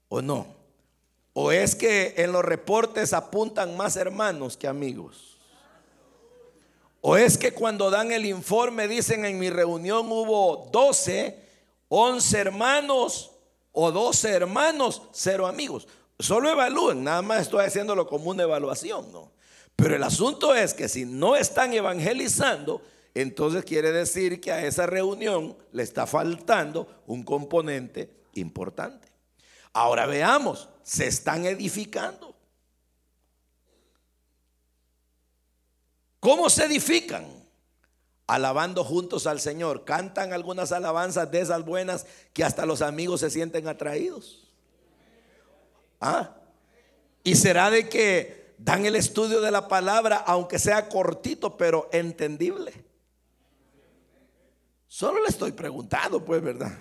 ¿O 0.08 0.23
no? 0.23 0.63
¿O 1.34 1.50
es 1.50 1.74
que 1.74 2.14
en 2.16 2.32
los 2.32 2.44
reportes 2.44 3.12
apuntan 3.12 3.76
más 3.76 3.96
hermanos 3.96 4.56
que 4.56 4.68
amigos? 4.68 5.36
¿O 7.00 7.16
es 7.16 7.36
que 7.36 7.52
cuando 7.52 7.90
dan 7.90 8.12
el 8.12 8.24
informe 8.24 8.88
dicen 8.88 9.24
en 9.24 9.38
mi 9.38 9.50
reunión 9.50 10.06
hubo 10.10 10.70
12, 10.72 11.38
11 11.88 12.38
hermanos 12.38 13.32
o 13.72 13.90
12 13.90 14.30
hermanos, 14.30 15.02
cero 15.12 15.48
amigos? 15.48 15.88
Solo 16.20 16.48
evalúen, 16.48 17.02
nada 17.02 17.20
más 17.20 17.42
estoy 17.42 17.64
haciéndolo 17.66 18.06
como 18.06 18.30
una 18.30 18.44
evaluación, 18.44 19.12
¿no? 19.12 19.32
Pero 19.74 19.96
el 19.96 20.02
asunto 20.04 20.54
es 20.54 20.72
que 20.72 20.88
si 20.88 21.04
no 21.04 21.34
están 21.34 21.72
evangelizando, 21.72 22.80
entonces 23.12 23.64
quiere 23.64 23.90
decir 23.90 24.40
que 24.40 24.52
a 24.52 24.64
esa 24.64 24.86
reunión 24.86 25.56
le 25.72 25.82
está 25.82 26.06
faltando 26.06 27.02
un 27.08 27.24
componente 27.24 28.08
importante. 28.34 29.08
Ahora 29.72 30.06
veamos, 30.06 30.68
se 30.84 31.06
están 31.06 31.46
edificando. 31.46 32.36
¿Cómo 36.20 36.48
se 36.48 36.64
edifican? 36.64 37.26
Alabando 38.26 38.84
juntos 38.84 39.26
al 39.26 39.40
Señor. 39.40 39.84
Cantan 39.84 40.32
algunas 40.32 40.72
alabanzas 40.72 41.30
de 41.30 41.40
esas 41.40 41.64
buenas 41.64 42.06
que 42.32 42.44
hasta 42.44 42.64
los 42.64 42.82
amigos 42.82 43.20
se 43.20 43.30
sienten 43.30 43.66
atraídos. 43.66 44.52
¿Ah? 46.00 46.36
Y 47.22 47.34
será 47.34 47.70
de 47.70 47.88
que 47.88 48.54
dan 48.58 48.84
el 48.86 48.96
estudio 48.96 49.40
de 49.40 49.50
la 49.50 49.68
palabra, 49.68 50.16
aunque 50.16 50.58
sea 50.58 50.88
cortito, 50.88 51.56
pero 51.56 51.88
entendible. 51.92 52.72
Solo 54.86 55.22
le 55.22 55.28
estoy 55.28 55.52
preguntando, 55.52 56.24
pues, 56.24 56.42
¿verdad? 56.42 56.72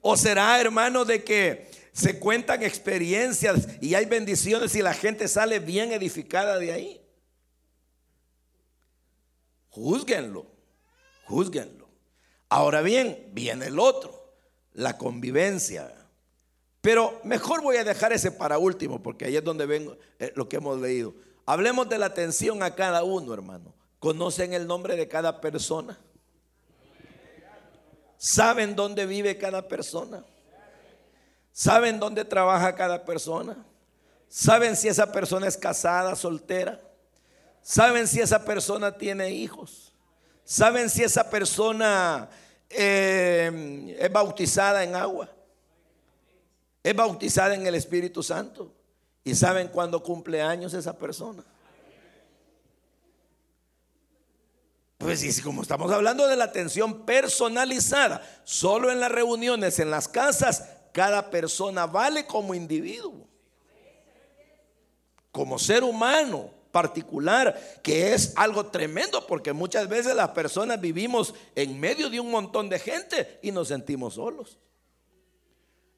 O 0.00 0.16
será, 0.16 0.60
hermano, 0.60 1.04
de 1.04 1.22
que 1.22 1.70
se 1.94 2.18
cuentan 2.18 2.64
experiencias 2.64 3.68
y 3.80 3.94
hay 3.94 4.04
bendiciones 4.06 4.74
y 4.74 4.82
la 4.82 4.94
gente 4.94 5.28
sale 5.28 5.60
bien 5.60 5.92
edificada 5.92 6.58
de 6.58 6.72
ahí. 6.72 7.00
Júzguenlo, 9.68 10.44
júzguenlo. 11.26 11.88
Ahora 12.48 12.82
bien, 12.82 13.30
viene 13.32 13.66
el 13.66 13.78
otro, 13.78 14.34
la 14.72 14.98
convivencia. 14.98 15.94
Pero 16.80 17.20
mejor 17.22 17.62
voy 17.62 17.76
a 17.76 17.84
dejar 17.84 18.12
ese 18.12 18.32
para 18.32 18.58
último, 18.58 19.00
porque 19.00 19.26
ahí 19.26 19.36
es 19.36 19.44
donde 19.44 19.64
ven 19.64 19.96
eh, 20.18 20.32
lo 20.34 20.48
que 20.48 20.56
hemos 20.56 20.80
leído. 20.80 21.14
Hablemos 21.46 21.88
de 21.88 21.98
la 21.98 22.06
atención 22.06 22.64
a 22.64 22.74
cada 22.74 23.04
uno, 23.04 23.32
hermano. 23.32 23.72
¿Conocen 24.00 24.52
el 24.52 24.66
nombre 24.66 24.96
de 24.96 25.06
cada 25.06 25.40
persona? 25.40 25.96
¿Saben 28.16 28.74
dónde 28.74 29.06
vive 29.06 29.38
cada 29.38 29.68
persona? 29.68 30.24
¿Saben 31.56 32.00
dónde 32.00 32.24
trabaja 32.24 32.74
cada 32.74 33.04
persona? 33.04 33.56
¿Saben 34.26 34.74
si 34.74 34.88
esa 34.88 35.12
persona 35.12 35.46
es 35.46 35.56
casada, 35.56 36.16
soltera? 36.16 36.80
¿Saben 37.62 38.08
si 38.08 38.20
esa 38.20 38.44
persona 38.44 38.98
tiene 38.98 39.30
hijos? 39.30 39.94
¿Saben 40.42 40.90
si 40.90 41.04
esa 41.04 41.30
persona 41.30 42.28
eh, 42.68 43.96
es 44.00 44.12
bautizada 44.12 44.82
en 44.82 44.96
agua? 44.96 45.30
¿Es 46.82 46.96
bautizada 46.96 47.54
en 47.54 47.64
el 47.64 47.76
Espíritu 47.76 48.20
Santo? 48.20 48.74
¿Y 49.22 49.36
saben 49.36 49.68
cuándo 49.68 50.02
cumple 50.02 50.42
años 50.42 50.74
esa 50.74 50.98
persona? 50.98 51.44
Pues 54.98 55.22
y 55.22 55.40
como 55.40 55.62
estamos 55.62 55.92
hablando 55.92 56.26
de 56.26 56.34
la 56.34 56.46
atención 56.46 57.06
personalizada, 57.06 58.22
solo 58.42 58.90
en 58.90 58.98
las 58.98 59.12
reuniones, 59.12 59.78
en 59.78 59.92
las 59.92 60.08
casas, 60.08 60.64
cada 60.94 61.28
persona 61.28 61.86
vale 61.86 62.24
como 62.24 62.54
individuo, 62.54 63.26
como 65.32 65.58
ser 65.58 65.82
humano 65.82 66.50
particular, 66.70 67.80
que 67.82 68.14
es 68.14 68.32
algo 68.36 68.66
tremendo, 68.66 69.26
porque 69.26 69.52
muchas 69.52 69.88
veces 69.88 70.14
las 70.14 70.28
personas 70.30 70.80
vivimos 70.80 71.34
en 71.56 71.80
medio 71.80 72.08
de 72.10 72.20
un 72.20 72.30
montón 72.30 72.68
de 72.68 72.78
gente 72.78 73.40
y 73.42 73.50
nos 73.50 73.68
sentimos 73.68 74.14
solos. 74.14 74.56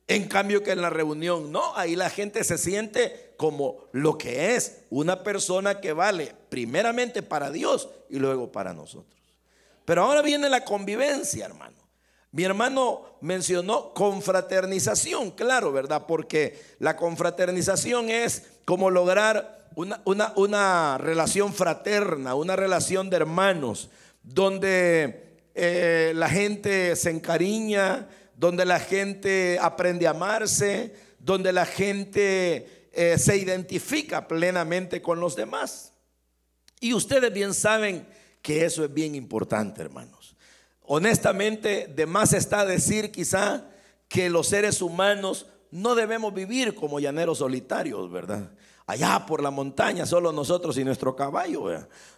En 0.09 0.29
cambio 0.29 0.62
que 0.62 0.71
en 0.71 0.81
la 0.81 0.88
reunión, 0.88 1.53
no, 1.53 1.76
ahí 1.76 1.95
la 1.95 2.09
gente 2.09 2.43
se 2.43 2.57
siente 2.57 3.35
como 3.37 3.88
lo 3.93 4.17
que 4.17 4.55
es, 4.55 4.85
una 4.88 5.23
persona 5.23 5.79
que 5.79 5.93
vale 5.93 6.35
primeramente 6.49 7.23
para 7.23 7.50
Dios 7.50 7.91
y 8.09 8.19
luego 8.19 8.50
para 8.50 8.73
nosotros. 8.73 9.21
Pero 9.85 10.05
ahora 10.05 10.23
viene 10.23 10.49
la 10.49 10.65
convivencia, 10.65 11.45
hermano. 11.45 11.86
Mi 12.37 12.45
hermano 12.45 13.16
mencionó 13.23 13.95
confraternización, 13.95 15.31
claro, 15.31 15.73
¿verdad? 15.73 16.05
Porque 16.07 16.61
la 16.81 16.95
confraternización 16.95 18.11
es 18.11 18.43
como 18.66 18.90
lograr 18.90 19.71
una, 19.75 20.02
una, 20.35 20.99
relación 20.99 21.55
fraterna, 21.55 22.35
una 22.35 22.55
relación 22.55 23.09
de 23.09 23.16
hermanos, 23.16 23.88
donde 24.23 25.38
eh, 25.55 26.12
la 26.14 26.28
gente 26.28 26.95
se 26.97 27.09
encariña, 27.09 28.07
donde 28.37 28.66
la 28.66 28.81
gente 28.81 29.59
aprende 29.59 30.07
a 30.07 30.11
amarse, 30.11 30.95
donde 31.19 31.55
la 31.55 31.64
gente 31.64 32.90
eh, 32.93 33.16
se 33.19 33.38
identifica 33.38 34.28
plenamente 34.28 35.00
con 35.00 35.21
los 35.21 35.37
demás. 35.37 35.95
Y 36.81 36.93
ustedes 36.93 37.33
bien 37.33 37.55
saben 37.55 38.07
que 38.43 38.66
eso 38.66 38.85
es 38.85 38.93
bien 38.93 39.14
importante, 39.14 39.81
hermanos. 39.81 40.15
Honestamente, 40.87 41.87
de 41.87 42.07
más 42.07 42.33
está 42.33 42.64
decir 42.64 43.11
quizá 43.11 43.64
que 44.09 44.31
los 44.31 44.49
seres 44.49 44.83
humanos 44.83 45.47
no 45.71 45.95
debemos 45.95 46.33
vivir 46.33 46.75
como 46.75 47.00
llaneros 47.00 47.38
solitarios, 47.38 48.11
¿verdad? 48.11 48.50
allá 48.87 49.26
por 49.26 49.43
la 49.43 49.50
montaña, 49.50 50.07
solo 50.07 50.33
nosotros 50.33 50.78
y 50.78 50.85
nuestro 50.85 51.16
caballo. 51.16 51.66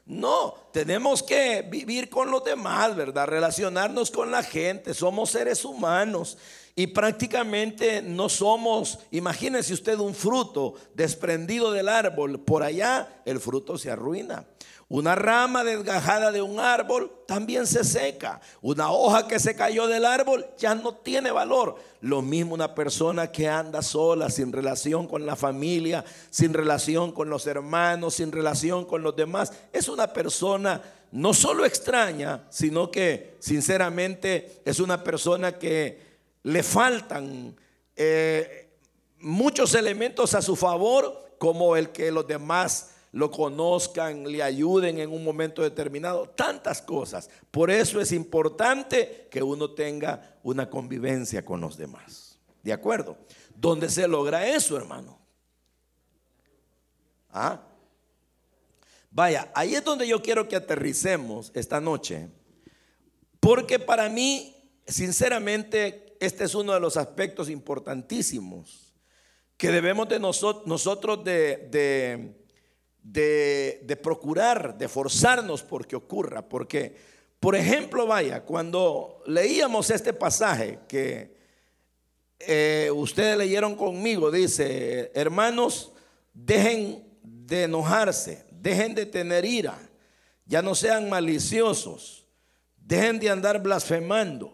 No, 0.05 0.55
tenemos 0.73 1.23
que 1.23 1.63
vivir 1.63 2.11
con 2.11 2.31
los 2.31 2.45
demás, 2.45 2.95
¿verdad? 2.95 3.27
Relacionarnos 3.27 4.11
con 4.11 4.31
la 4.31 4.43
gente, 4.43 4.93
somos 4.95 5.31
seres 5.31 5.65
humanos. 5.65 6.37
Y 6.77 6.89
prácticamente 6.89 8.03
no 8.03 8.29
somos, 8.29 9.01
imagínense 9.11 9.75
usted 9.75 9.99
un 9.99 10.15
fruto 10.15 10.75
desprendido 10.95 11.73
del 11.73 11.89
árbol, 11.89 12.39
por 12.39 12.63
allá 12.63 13.21
el 13.25 13.41
fruto 13.41 13.77
se 13.79 13.91
arruina. 13.91 14.47
Una 14.91 15.15
rama 15.15 15.65
desgajada 15.65 16.33
de 16.33 16.41
un 16.41 16.59
árbol 16.59 17.13
también 17.27 17.67
se 17.67 17.85
seca. 17.85 18.41
Una 18.63 18.91
hoja 18.91 19.29
que 19.29 19.39
se 19.39 19.55
cayó 19.55 19.87
del 19.87 20.07
árbol 20.07 20.47
ya 20.57 20.75
no 20.75 20.95
tiene 20.95 21.31
valor. 21.31 21.77
Lo 22.01 22.23
mismo 22.23 22.55
una 22.55 22.75
persona 22.75 23.31
que 23.31 23.49
anda 23.49 23.83
sola, 23.83 24.31
sin 24.31 24.51
relación 24.51 25.07
con 25.07 25.27
la 25.27 25.37
familia, 25.37 26.07
sin 26.31 26.55
relación 26.55 27.13
con 27.13 27.29
los 27.29 27.47
hermanos, 27.47 28.15
sin 28.15 28.33
relación 28.33 28.87
con 28.87 29.03
los 29.03 29.15
demás. 29.15 29.53
Es 29.75 29.89
una 29.91 30.11
persona 30.15 30.81
no 31.13 31.35
solo 31.35 31.67
extraña, 31.67 32.47
sino 32.49 32.91
que 32.91 33.37
sinceramente 33.41 34.63
es 34.65 34.81
una 34.81 35.05
persona 35.05 35.59
que 35.59 36.01
le 36.45 36.63
faltan 36.63 37.55
eh, 37.95 38.71
muchos 39.19 39.75
elementos 39.75 40.33
a 40.35 40.41
su 40.41 40.57
favor, 40.57 41.27
como 41.37 41.77
el 41.77 41.91
que 41.91 42.11
los 42.11 42.27
demás 42.27 42.95
lo 43.13 43.31
conozcan, 43.31 44.31
le 44.31 44.43
ayuden 44.43 44.99
en 44.99 45.11
un 45.11 45.25
momento 45.25 45.63
determinado, 45.63 46.29
tantas 46.29 46.83
cosas. 46.83 47.31
Por 47.51 47.71
eso 47.71 48.01
es 48.01 48.13
importante 48.13 49.29
que 49.31 49.43
uno 49.43 49.71
tenga 49.71 50.39
una 50.43 50.69
convivencia 50.69 51.45
con 51.45 51.61
los 51.61 51.77
demás. 51.77 52.39
¿De 52.63 52.73
acuerdo? 52.73 53.17
¿Dónde 53.55 53.89
se 53.89 54.07
logra 54.07 54.47
eso, 54.47 54.77
hermano? 54.77 55.19
¿Ah? 57.31 57.63
Vaya, 59.11 59.51
ahí 59.55 59.75
es 59.75 59.85
donde 59.85 60.07
yo 60.07 60.21
quiero 60.23 60.49
que 60.49 60.57
aterricemos 60.57 61.51
esta 61.55 61.81
noche, 61.81 62.29
porque 63.41 63.79
para 63.79 64.09
mí, 64.09 64.55
sinceramente, 64.87 66.17
este 66.21 66.45
es 66.45 66.55
uno 66.55 66.75
de 66.75 66.81
los 66.81 66.97
aspectos 66.97 67.49
importantísimos 67.49 68.93
que 69.57 69.73
debemos 69.73 70.09
de 70.09 70.21
nosotros 70.21 71.25
de 71.25 71.69
de, 71.71 72.48
procurar, 74.03 74.77
de 74.77 74.89
forzarnos 74.89 75.63
porque 75.63 75.97
ocurra. 75.97 76.43
Porque, 76.49 76.95
por 77.41 77.55
ejemplo, 77.57 78.07
vaya, 78.07 78.45
cuando 78.45 79.23
leíamos 79.27 79.91
este 79.91 80.13
pasaje 80.13 80.81
que 80.89 81.37
eh, 82.41 82.91
ustedes 82.95 83.37
leyeron 83.37 83.75
conmigo, 83.75 84.31
dice, 84.31 85.11
hermanos, 85.15 85.93
dejen 86.33 87.05
de 87.23 87.65
enojarse, 87.65 88.45
dejen 88.51 88.95
de 88.95 89.07
tener 89.07 89.45
ira, 89.45 89.79
ya 90.47 90.63
no 90.63 90.75
sean 90.75 91.09
maliciosos, 91.09 92.27
dejen 92.77 93.19
de 93.19 93.31
andar 93.31 93.63
blasfemando, 93.63 94.53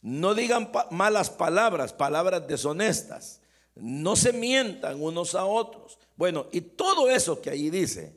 no 0.00 0.34
digan 0.34 0.72
malas 0.90 1.28
palabras, 1.28 1.92
palabras 1.92 2.46
deshonestas, 2.48 3.40
no 3.74 4.16
se 4.16 4.32
mientan 4.32 5.00
unos 5.02 5.34
a 5.34 5.44
otros 5.44 5.99
bueno, 6.20 6.48
y 6.52 6.60
todo 6.60 7.08
eso 7.08 7.40
que 7.40 7.48
ahí 7.48 7.70
dice, 7.70 8.14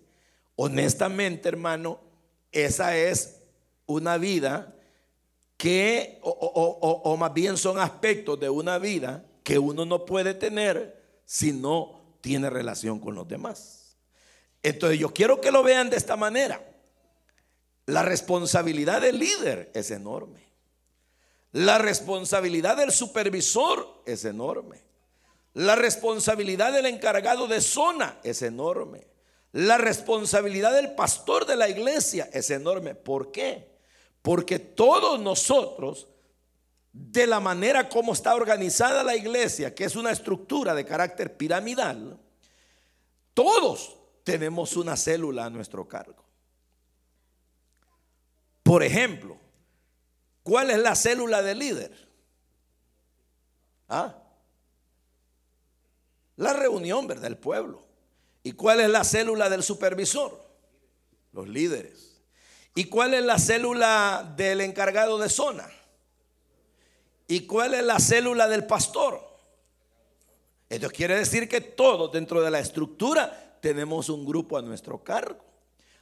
honestamente, 0.58 1.48
hermano, 1.48 2.02
esa 2.52 2.98
es 2.98 3.40
una 3.86 4.18
vida 4.18 4.76
que, 5.56 6.20
o, 6.22 7.16
más 7.18 7.34
bien 7.34 7.56
son 7.56 7.80
aspectos 7.80 8.38
de 8.42 8.50
una 8.50 8.78
vida 8.78 9.26
que 9.42 9.58
uno 9.58 9.86
no 9.86 10.04
puede 10.04 10.34
tener 10.34 11.02
si 11.24 11.54
no 11.54 12.18
tiene 12.20 12.50
relación 12.50 13.00
con 13.00 13.16
los 13.16 13.26
demás. 13.26 13.96
Entonces 14.62 15.00
yo 15.00 15.14
quiero 15.14 15.40
que 15.40 15.54
lo 15.54 15.64
vean 15.64 15.90
de 15.90 15.96
esta 15.96 16.18
manera. 16.18 16.62
La 17.86 18.04
responsabilidad 18.04 19.00
del 19.00 19.18
líder 19.18 19.72
es 19.74 19.92
enorme. 19.92 20.46
La 21.54 21.78
responsabilidad 21.78 22.76
del 22.76 22.92
supervisor 22.92 24.04
es 24.06 24.26
enorme. 24.26 24.82
La 25.54 25.76
responsabilidad 25.76 26.74
del 26.74 26.88
encargado 26.88 27.48
de 27.48 27.62
zona 27.62 28.20
es 28.24 28.42
enorme. 28.42 29.08
La 29.52 29.78
responsabilidad 29.78 30.74
del 30.74 30.96
pastor 30.96 31.46
de 31.46 31.56
la 31.56 31.70
iglesia 31.70 32.28
es 32.34 32.50
enorme. 32.50 32.96
¿Por 32.96 33.32
qué? 33.32 33.78
Porque 34.24 34.58
todos 34.58 35.20
nosotros, 35.20 36.08
de 36.92 37.28
la 37.28 37.40
manera 37.40 37.88
como 37.88 38.14
está 38.14 38.34
organizada 38.34 39.04
la 39.04 39.16
iglesia, 39.16 39.76
que 39.76 39.84
es 39.84 39.96
una 39.96 40.12
estructura 40.12 40.74
de 40.74 40.86
carácter 40.86 41.38
piramidal, 41.38 42.20
todos 43.36 43.96
tenemos 44.24 44.76
una 44.76 44.98
célula 44.98 45.46
a 45.46 45.50
nuestro 45.52 45.88
cargo. 45.88 46.24
Por 48.64 48.82
ejemplo, 48.82 49.38
¿cuál 50.42 50.72
es 50.72 50.80
la 50.80 50.96
célula 50.96 51.44
del 51.44 51.60
líder? 51.60 52.10
¿Ah? 53.88 54.23
La 56.38 56.54
reunión, 56.54 57.08
¿verdad? 57.08 57.26
El 57.26 57.38
pueblo. 57.38 57.84
¿Y 58.44 58.54
cuál 58.54 58.82
es 58.82 58.90
la 58.90 59.04
célula 59.04 59.50
del 59.50 59.64
supervisor? 59.64 60.44
Los 61.32 61.48
líderes. 61.48 62.22
¿Y 62.76 62.86
cuál 62.86 63.14
es 63.14 63.24
la 63.24 63.38
célula 63.38 64.34
del 64.36 64.62
encargado 64.62 65.18
de 65.18 65.30
zona? 65.30 65.70
¿Y 67.28 67.42
cuál 67.42 67.74
es 67.76 67.84
la 67.84 68.00
célula 68.00 68.48
del 68.48 68.66
pastor? 68.66 69.22
Esto 70.70 70.90
quiere 70.90 71.16
decir 71.16 71.48
que 71.48 71.62
todos 71.62 72.12
dentro 72.12 72.42
de 72.42 72.50
la 72.50 72.60
estructura 72.60 73.60
tenemos 73.62 74.10
un 74.10 74.26
grupo 74.26 74.58
a 74.58 74.62
nuestro 74.62 75.04
cargo. 75.04 75.44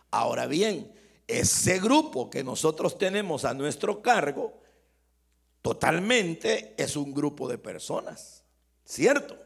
Ahora 0.09 0.47
bien, 0.47 0.93
ese 1.27 1.79
grupo 1.79 2.29
que 2.29 2.43
nosotros 2.43 2.97
tenemos 2.97 3.45
a 3.45 3.53
nuestro 3.53 4.01
cargo 4.01 4.59
totalmente 5.61 6.73
es 6.77 6.95
un 6.95 7.13
grupo 7.13 7.47
de 7.47 7.57
personas, 7.57 8.43
¿cierto? 8.83 9.37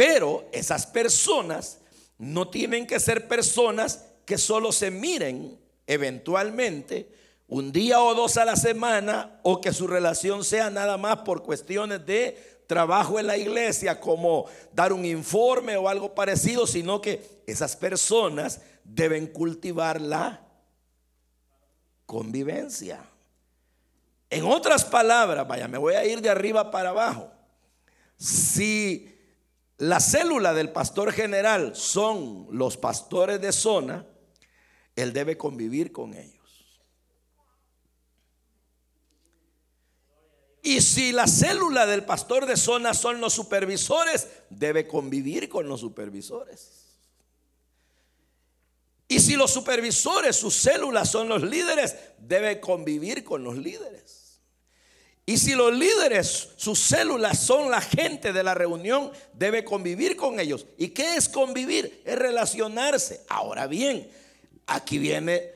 Pero 0.00 0.48
esas 0.50 0.86
personas 0.86 1.76
no 2.16 2.48
tienen 2.48 2.86
que 2.86 2.98
ser 2.98 3.28
personas 3.28 4.06
que 4.24 4.38
solo 4.38 4.72
se 4.72 4.90
miren 4.90 5.60
eventualmente 5.86 7.12
un 7.48 7.70
día 7.70 8.00
o 8.00 8.14
dos 8.14 8.38
a 8.38 8.46
la 8.46 8.56
semana 8.56 9.38
o 9.42 9.60
que 9.60 9.74
su 9.74 9.86
relación 9.86 10.42
sea 10.42 10.70
nada 10.70 10.96
más 10.96 11.18
por 11.18 11.42
cuestiones 11.42 12.06
de 12.06 12.62
trabajo 12.66 13.20
en 13.20 13.26
la 13.26 13.36
iglesia 13.36 14.00
como 14.00 14.46
dar 14.72 14.94
un 14.94 15.04
informe 15.04 15.76
o 15.76 15.86
algo 15.86 16.14
parecido, 16.14 16.66
sino 16.66 17.02
que 17.02 17.42
esas 17.46 17.76
personas 17.76 18.62
deben 18.82 19.26
cultivar 19.26 20.00
la 20.00 20.42
convivencia. 22.06 23.04
En 24.30 24.46
otras 24.46 24.82
palabras, 24.82 25.46
vaya, 25.46 25.68
me 25.68 25.76
voy 25.76 25.92
a 25.92 26.06
ir 26.06 26.22
de 26.22 26.30
arriba 26.30 26.70
para 26.70 26.88
abajo. 26.88 27.30
Si 28.16 29.09
la 29.80 29.98
célula 29.98 30.52
del 30.52 30.72
pastor 30.72 31.10
general 31.10 31.74
son 31.74 32.48
los 32.50 32.76
pastores 32.76 33.40
de 33.40 33.50
zona, 33.50 34.06
él 34.94 35.14
debe 35.14 35.38
convivir 35.38 35.90
con 35.90 36.12
ellos. 36.12 36.82
Y 40.62 40.82
si 40.82 41.12
la 41.12 41.26
célula 41.26 41.86
del 41.86 42.04
pastor 42.04 42.44
de 42.44 42.58
zona 42.58 42.92
son 42.92 43.22
los 43.22 43.32
supervisores, 43.32 44.28
debe 44.50 44.86
convivir 44.86 45.48
con 45.48 45.66
los 45.66 45.80
supervisores. 45.80 46.98
Y 49.08 49.18
si 49.18 49.34
los 49.34 49.50
supervisores, 49.50 50.36
sus 50.36 50.56
células 50.56 51.10
son 51.10 51.30
los 51.30 51.42
líderes, 51.42 51.96
debe 52.18 52.60
convivir 52.60 53.24
con 53.24 53.42
los 53.42 53.56
líderes. 53.56 54.19
Y 55.30 55.38
si 55.38 55.54
los 55.54 55.72
líderes, 55.72 56.48
sus 56.56 56.80
células 56.80 57.38
son 57.38 57.70
la 57.70 57.80
gente 57.80 58.32
de 58.32 58.42
la 58.42 58.52
reunión, 58.52 59.12
debe 59.32 59.62
convivir 59.62 60.16
con 60.16 60.40
ellos. 60.40 60.66
¿Y 60.76 60.88
qué 60.88 61.14
es 61.14 61.28
convivir? 61.28 62.02
Es 62.04 62.18
relacionarse. 62.18 63.24
Ahora 63.28 63.68
bien, 63.68 64.10
aquí 64.66 64.98
viene 64.98 65.52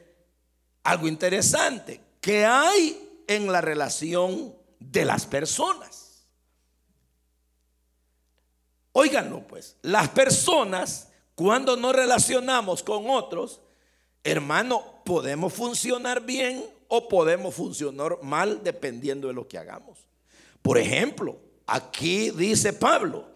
algo 0.85 1.09
interesante. 1.09 2.01
¿Qué 2.21 2.45
hay 2.45 3.25
en 3.27 3.51
la 3.51 3.61
relación 3.61 4.55
de 4.79 5.05
las 5.05 5.27
personas? 5.27 6.25
Óiganlo 8.93 9.45
pues, 9.45 9.75
las 9.83 10.09
personas 10.11 11.09
cuando 11.35 11.77
nos 11.77 11.97
relacionamos 11.97 12.81
con 12.85 13.11
otros, 13.11 13.61
hermano, 14.23 15.03
podemos 15.05 15.53
funcionar 15.53 16.21
bien 16.21 16.65
o 16.97 17.09
podemos 17.09 17.55
funcionar 17.55 18.19
mal 18.23 18.63
dependiendo 18.63 19.29
de 19.29 19.35
lo 19.35 19.47
que 19.47 19.59
hagamos. 19.59 19.99
Por 20.63 20.79
ejemplo, 20.79 21.39
aquí 21.67 22.31
dice 22.31 22.73
Pablo, 22.73 23.27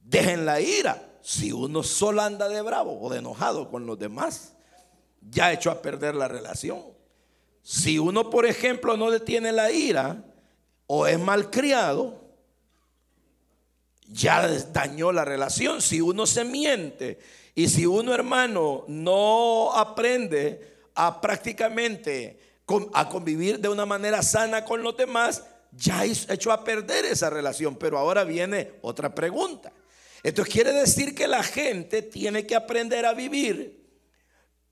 dejen 0.00 0.46
la 0.46 0.60
ira. 0.60 1.06
Si 1.22 1.52
uno 1.52 1.82
solo 1.82 2.22
anda 2.22 2.48
de 2.48 2.62
bravo 2.62 2.98
o 3.00 3.10
de 3.10 3.18
enojado 3.18 3.70
con 3.70 3.86
los 3.86 3.98
demás, 3.98 4.54
ya 5.20 5.52
hecho 5.52 5.70
a 5.70 5.82
perder 5.82 6.14
la 6.14 6.28
relación. 6.28 6.82
Si 7.62 7.98
uno, 7.98 8.30
por 8.30 8.46
ejemplo, 8.46 8.96
no 8.96 9.10
detiene 9.10 9.52
la 9.52 9.70
ira 9.70 10.24
o 10.86 11.06
es 11.06 11.18
malcriado, 11.18 12.20
ya 14.06 14.48
dañó 14.72 15.12
la 15.12 15.24
relación. 15.24 15.82
Si 15.82 16.00
uno 16.00 16.26
se 16.26 16.44
miente 16.44 17.18
y 17.54 17.68
si 17.68 17.86
uno 17.86 18.14
hermano 18.14 18.84
no 18.88 19.72
aprende 19.74 20.70
a 20.94 21.20
prácticamente 21.20 22.49
a 22.94 23.08
convivir 23.08 23.58
de 23.58 23.68
una 23.68 23.86
manera 23.86 24.22
sana 24.22 24.64
con 24.64 24.82
los 24.82 24.96
demás, 24.96 25.42
ya 25.72 26.04
hecho 26.04 26.52
a 26.52 26.64
perder 26.64 27.04
esa 27.04 27.30
relación. 27.30 27.76
Pero 27.76 27.98
ahora 27.98 28.24
viene 28.24 28.72
otra 28.82 29.14
pregunta. 29.14 29.72
Esto 30.22 30.44
quiere 30.44 30.72
decir 30.72 31.14
que 31.14 31.26
la 31.26 31.42
gente 31.42 32.02
tiene 32.02 32.46
que 32.46 32.54
aprender 32.54 33.06
a 33.06 33.14
vivir 33.14 33.80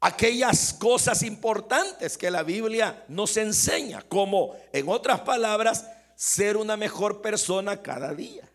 aquellas 0.00 0.74
cosas 0.74 1.22
importantes 1.22 2.18
que 2.18 2.30
la 2.30 2.42
Biblia 2.42 3.04
nos 3.08 3.36
enseña, 3.36 4.02
como 4.02 4.54
en 4.72 4.88
otras 4.88 5.20
palabras, 5.20 5.86
ser 6.14 6.56
una 6.56 6.76
mejor 6.76 7.22
persona 7.22 7.82
cada 7.82 8.14
día 8.14 8.48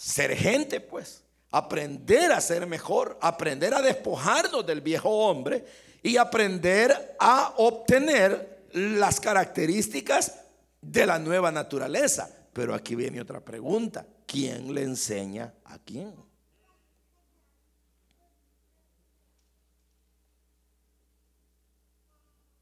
ser 0.00 0.34
gente, 0.34 0.80
pues, 0.80 1.22
aprender 1.50 2.32
a 2.32 2.40
ser 2.40 2.66
mejor, 2.66 3.18
aprender 3.20 3.74
a 3.74 3.82
despojarnos 3.82 4.66
del 4.66 4.80
viejo 4.80 5.10
hombre 5.10 5.66
y 6.02 6.16
aprender 6.16 7.16
a 7.20 7.52
obtener 7.58 8.59
las 8.72 9.20
características 9.20 10.34
de 10.80 11.06
la 11.06 11.18
nueva 11.18 11.50
naturaleza. 11.50 12.30
Pero 12.52 12.74
aquí 12.74 12.94
viene 12.94 13.20
otra 13.20 13.40
pregunta. 13.40 14.06
¿Quién 14.26 14.74
le 14.74 14.82
enseña 14.82 15.54
a 15.64 15.78
quién? 15.78 16.14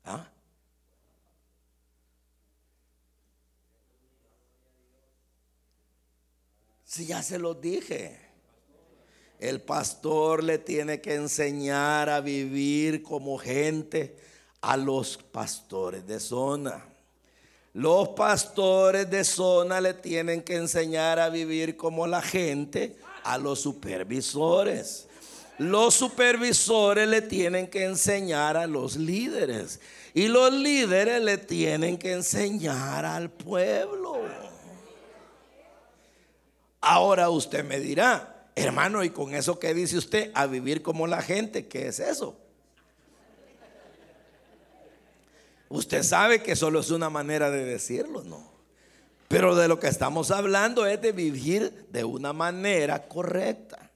¿Ah? 0.05 0.31
Si 6.85 7.07
ya 7.07 7.23
se 7.23 7.39
lo 7.39 7.55
dije. 7.55 8.29
El 9.39 9.61
pastor 9.61 10.43
le 10.43 10.59
tiene 10.59 11.01
que 11.01 11.15
enseñar 11.15 12.09
a 12.09 12.21
vivir 12.21 13.03
como 13.05 13.39
gente 13.39 14.17
a 14.61 14.77
los 14.77 15.17
pastores 15.17 16.07
de 16.07 16.21
zona. 16.21 16.85
Los 17.75 18.09
pastores 18.09 19.09
de 19.09 19.25
zona 19.25 19.81
le 19.81 19.95
tienen 19.95 20.43
que 20.43 20.57
enseñar 20.57 21.19
a 21.19 21.29
vivir 21.29 21.77
como 21.77 22.07
la 22.07 22.23
gente 22.23 22.97
a 23.23 23.39
los 23.39 23.61
supervisores. 23.61 25.07
Los 25.59 25.95
supervisores 25.95 27.09
le 27.09 27.23
tienen 27.23 27.67
que 27.67 27.85
enseñar 27.85 28.57
a 28.57 28.67
los 28.67 28.97
líderes. 28.97 29.81
Y 30.15 30.29
los 30.29 30.53
líderes 30.53 31.23
le 31.23 31.39
tienen 31.39 31.99
que 31.99 32.13
enseñar 32.13 33.05
al 33.05 33.31
pueblo. 33.31 34.23
Ahora 36.81 37.29
usted 37.29 37.65
me 37.65 37.81
dirá, 37.81 38.47
hermano, 38.55 39.05
y 39.05 39.11
con 39.11 39.35
eso 39.35 39.59
que 39.59 39.75
dice 39.75 39.99
usted, 39.99 40.31
a 40.35 40.47
vivir 40.47 40.83
como 40.83 41.07
la 41.07 41.23
gente, 41.23 41.67
¿qué 41.67 41.89
es 41.89 41.99
eso? 42.01 42.37
Usted 45.69 46.03
sabe 46.03 46.43
que 46.43 46.57
solo 46.57 46.81
es 46.81 46.91
una 46.91 47.11
manera 47.11 47.51
de 47.51 47.65
decirlo, 47.65 48.25
¿no? 48.25 48.51
Pero 49.29 49.55
de 49.55 49.69
lo 49.69 49.79
que 49.79 49.89
estamos 49.89 50.31
hablando 50.31 50.87
es 50.87 51.03
de 51.03 51.13
vivir 51.13 51.87
de 51.91 52.05
una 52.05 52.33
manera 52.33 53.09
correcta 53.09 53.89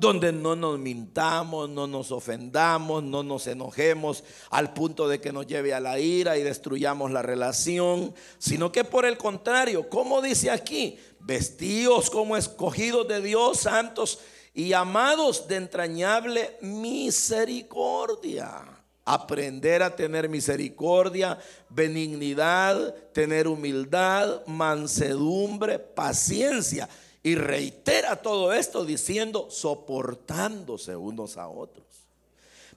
donde 0.00 0.32
no 0.32 0.56
nos 0.56 0.78
mintamos, 0.78 1.68
no 1.68 1.86
nos 1.86 2.10
ofendamos, 2.10 3.02
no 3.02 3.22
nos 3.22 3.46
enojemos 3.46 4.24
al 4.48 4.72
punto 4.72 5.06
de 5.06 5.20
que 5.20 5.30
nos 5.30 5.46
lleve 5.46 5.74
a 5.74 5.80
la 5.80 6.00
ira 6.00 6.38
y 6.38 6.42
destruyamos 6.42 7.10
la 7.10 7.20
relación, 7.20 8.14
sino 8.38 8.72
que 8.72 8.82
por 8.82 9.04
el 9.04 9.18
contrario, 9.18 9.90
como 9.90 10.22
dice 10.22 10.50
aquí, 10.50 10.98
vestidos 11.20 12.08
como 12.08 12.38
escogidos 12.38 13.06
de 13.08 13.20
Dios, 13.20 13.58
santos 13.58 14.20
y 14.54 14.72
amados 14.72 15.46
de 15.48 15.56
entrañable 15.56 16.56
misericordia. 16.62 18.79
Aprender 19.12 19.82
a 19.82 19.96
tener 19.96 20.28
misericordia, 20.28 21.38
benignidad, 21.68 22.94
tener 23.12 23.48
humildad, 23.48 24.46
mansedumbre, 24.46 25.78
paciencia 25.78 26.88
y 27.22 27.34
reitera 27.34 28.16
todo 28.16 28.52
esto 28.52 28.84
diciendo, 28.84 29.48
soportándose 29.50 30.96
unos 30.96 31.36
a 31.36 31.48
otros. 31.48 31.86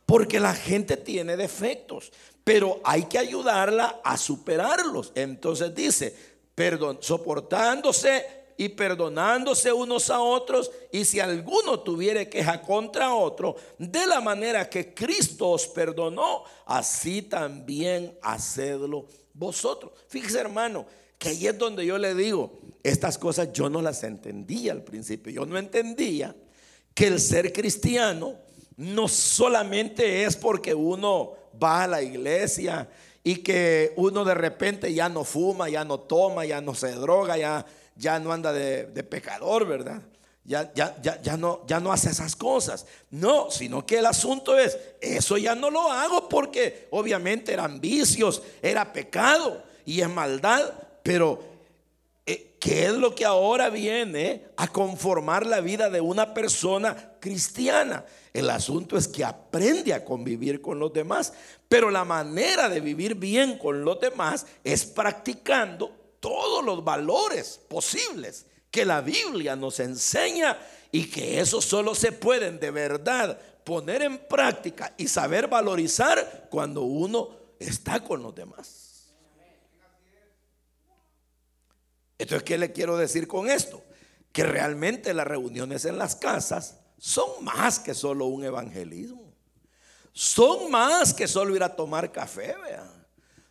Porque 0.05 0.39
la 0.39 0.53
gente 0.53 0.97
tiene 0.97 1.37
defectos, 1.37 2.11
pero 2.43 2.81
hay 2.83 3.03
que 3.03 3.19
ayudarla 3.19 4.01
a 4.03 4.17
superarlos. 4.17 5.11
Entonces 5.15 5.73
dice, 5.73 6.15
perdón, 6.55 6.97
soportándose 7.01 8.42
y 8.57 8.69
perdonándose 8.69 9.71
unos 9.73 10.09
a 10.09 10.19
otros, 10.21 10.71
y 10.91 11.05
si 11.05 11.19
alguno 11.19 11.79
tuviere 11.79 12.29
queja 12.29 12.61
contra 12.61 13.13
otro, 13.13 13.55
de 13.77 14.05
la 14.07 14.21
manera 14.21 14.69
que 14.69 14.93
Cristo 14.93 15.49
os 15.49 15.67
perdonó, 15.67 16.43
así 16.65 17.21
también 17.21 18.17
hacedlo 18.21 19.07
vosotros. 19.33 19.91
Fíjese 20.07 20.39
hermano, 20.39 20.85
que 21.17 21.29
ahí 21.29 21.47
es 21.47 21.57
donde 21.57 21.85
yo 21.85 21.97
le 21.97 22.13
digo, 22.13 22.59
estas 22.83 23.17
cosas 23.17 23.53
yo 23.53 23.69
no 23.69 23.81
las 23.81 24.03
entendía 24.03 24.73
al 24.73 24.83
principio. 24.83 25.31
Yo 25.31 25.45
no 25.45 25.57
entendía 25.57 26.35
que 26.93 27.07
el 27.07 27.19
ser 27.19 27.53
cristiano 27.53 28.35
no 28.75 29.07
solamente 29.07 30.23
es 30.25 30.35
porque 30.35 30.73
uno 30.73 31.33
va 31.61 31.83
a 31.83 31.87
la 31.87 32.01
iglesia 32.01 32.89
y 33.23 33.37
que 33.37 33.93
uno 33.95 34.25
de 34.25 34.33
repente 34.33 34.93
ya 34.93 35.07
no 35.07 35.23
fuma, 35.23 35.69
ya 35.69 35.85
no 35.85 35.99
toma, 35.99 36.45
ya 36.45 36.59
no 36.59 36.75
se 36.75 36.91
droga, 36.91 37.37
ya, 37.37 37.65
ya 37.95 38.19
no 38.19 38.32
anda 38.32 38.51
de, 38.51 39.03
pecador, 39.03 39.67
¿verdad? 39.67 40.01
Ya, 40.45 40.73
ya, 40.73 40.95
ya, 41.01 41.21
ya, 41.21 41.38
no, 41.38 41.65
ya 41.67 41.79
no 41.79 41.93
hace 41.93 42.10
esas 42.10 42.36
cosas. 42.36 42.86
No, 43.10 43.49
sino 43.49 43.86
que 43.86 43.99
el 43.99 44.06
asunto 44.06 44.58
es, 44.58 44.77
eso 44.99 45.38
ya 45.38 45.56
no 45.56 45.69
lo 45.69 45.91
hago 45.91 46.27
porque 46.27 46.88
obviamente 46.91 47.53
eran 47.53 47.79
vicios, 47.79 48.41
era 48.62 48.91
pecado 48.91 49.63
y 49.86 50.01
es 50.01 50.10
maldad, 50.10 50.73
pero 51.01 51.43
eh, 52.25 52.56
¿qué 52.60 52.86
es 52.86 52.93
lo 52.93 53.15
que 53.15 53.25
ahora 53.25 53.69
viene 53.69 54.45
a 54.58 54.67
conformar 54.67 55.45
la 55.45 55.62
vida 55.62 55.89
de 55.89 56.01
una 56.01 56.34
persona 56.34 57.13
cristiana? 57.19 58.06
El 58.34 58.49
asunto 58.49 58.97
es 58.97 59.08
que 59.08 59.23
aprende 59.23 59.93
a 59.93 60.03
convivir 60.03 60.62
con 60.62 60.79
los 60.79 60.91
demás, 60.91 61.34
pero 61.69 61.91
la 61.91 62.03
manera 62.03 62.67
de 62.67 62.79
vivir 62.79 63.15
bien 63.15 63.58
con 63.58 63.86
los 63.86 63.99
demás 63.99 64.45
es 64.63 64.86
practicando 64.86 66.02
todos 66.23 66.63
los 66.63 66.86
valores 66.86 67.59
posibles 67.67 68.45
que 68.71 68.86
la 68.86 69.01
Biblia 69.01 69.57
nos 69.57 69.81
enseña 69.81 70.57
y 70.89 71.09
que 71.09 71.41
eso 71.41 71.59
solo 71.59 71.93
se 71.93 72.13
pueden 72.13 72.62
de 72.62 72.71
verdad 72.71 73.38
poner 73.65 74.03
en 74.03 74.17
práctica 74.19 74.93
y 74.97 75.09
saber 75.09 75.49
valorizar 75.49 76.47
cuando 76.49 76.83
uno 76.83 77.27
está 77.59 78.01
con 78.01 78.23
los 78.23 78.33
demás. 78.33 79.13
Entonces, 82.17 82.43
¿qué 82.43 82.57
le 82.57 82.71
quiero 82.71 82.95
decir 82.95 83.27
con 83.27 83.49
esto? 83.49 83.83
Que 84.31 84.45
realmente 84.45 85.13
las 85.13 85.27
reuniones 85.27 85.83
en 85.83 85.97
las 85.97 86.15
casas 86.15 86.79
son 86.97 87.43
más 87.43 87.79
que 87.79 87.93
solo 87.93 88.27
un 88.27 88.45
evangelismo. 88.45 89.33
Son 90.13 90.71
más 90.71 91.13
que 91.13 91.27
solo 91.27 91.53
ir 91.53 91.63
a 91.63 91.75
tomar 91.75 92.13
café, 92.13 92.55
vean. 92.63 92.92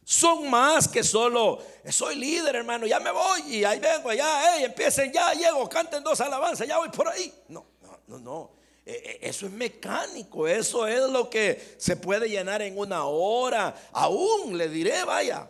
Son 0.05 0.51
más 0.51 0.89
que 0.89 1.05
solo, 1.05 1.61
soy 1.89 2.17
líder, 2.17 2.57
hermano, 2.57 2.87
ya 2.87 2.99
me 2.99 3.13
voy 3.13 3.43
y 3.47 3.65
ahí 3.65 3.79
vengo, 3.79 4.13
ya, 4.13 4.57
hey, 4.57 4.65
empiecen, 4.65 5.13
ya 5.13 5.33
llego, 5.33 5.69
canten 5.69 6.03
dos 6.03 6.21
alabanzas, 6.21 6.67
ya 6.67 6.79
voy 6.79 6.89
por 6.89 7.09
ahí. 7.09 7.33
No, 7.49 7.65
no, 7.81 8.01
no, 8.09 8.19
no. 8.19 8.51
Eh, 8.85 9.01
eh, 9.05 9.19
eso 9.23 9.47
es 9.47 9.53
mecánico, 9.53 10.49
eso 10.49 10.89
es 10.89 11.09
lo 11.09 11.31
que 11.31 11.77
se 11.79 11.95
puede 11.95 12.29
llenar 12.29 12.63
en 12.63 12.77
una 12.77 13.05
hora. 13.05 13.75
Aún 13.93 14.59
le 14.59 14.69
diré, 14.69 15.05
vaya, 15.05 15.49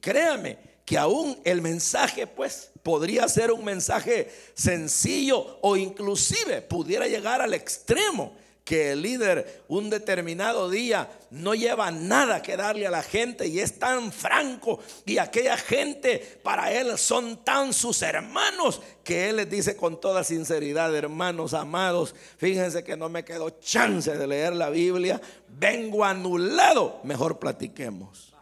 créame 0.00 0.58
que 0.84 0.98
aún 0.98 1.40
el 1.44 1.62
mensaje, 1.62 2.26
pues, 2.26 2.72
podría 2.82 3.26
ser 3.26 3.52
un 3.52 3.64
mensaje 3.64 4.30
sencillo 4.54 5.58
o 5.62 5.76
inclusive 5.76 6.60
pudiera 6.60 7.06
llegar 7.06 7.40
al 7.40 7.54
extremo 7.54 8.34
que 8.64 8.92
el 8.92 9.02
líder 9.02 9.64
un 9.68 9.90
determinado 9.90 10.70
día 10.70 11.10
no 11.30 11.54
lleva 11.54 11.90
nada 11.90 12.42
que 12.42 12.56
darle 12.56 12.86
a 12.86 12.90
la 12.90 13.02
gente 13.02 13.46
y 13.46 13.60
es 13.60 13.78
tan 13.78 14.12
franco 14.12 14.80
y 15.06 15.18
aquella 15.18 15.56
gente 15.56 16.40
para 16.42 16.72
él 16.72 16.96
son 16.98 17.44
tan 17.44 17.72
sus 17.72 18.02
hermanos 18.02 18.80
que 19.02 19.28
él 19.28 19.36
les 19.36 19.50
dice 19.50 19.76
con 19.76 20.00
toda 20.00 20.22
sinceridad, 20.22 20.94
hermanos 20.94 21.54
amados, 21.54 22.14
fíjense 22.36 22.84
que 22.84 22.96
no 22.96 23.08
me 23.08 23.24
quedó 23.24 23.50
chance 23.50 24.16
de 24.16 24.26
leer 24.26 24.54
la 24.54 24.70
Biblia, 24.70 25.20
vengo 25.48 26.04
anulado, 26.04 27.00
mejor 27.02 27.38
platiquemos. 27.38 28.32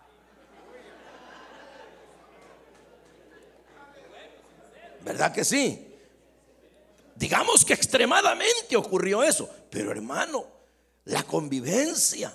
¿Verdad 5.00 5.32
que 5.32 5.44
sí? 5.44 5.87
Que 7.68 7.74
extremadamente 7.74 8.76
ocurrió 8.76 9.22
eso, 9.22 9.46
pero 9.68 9.90
hermano, 9.90 10.46
la 11.04 11.22
convivencia 11.22 12.34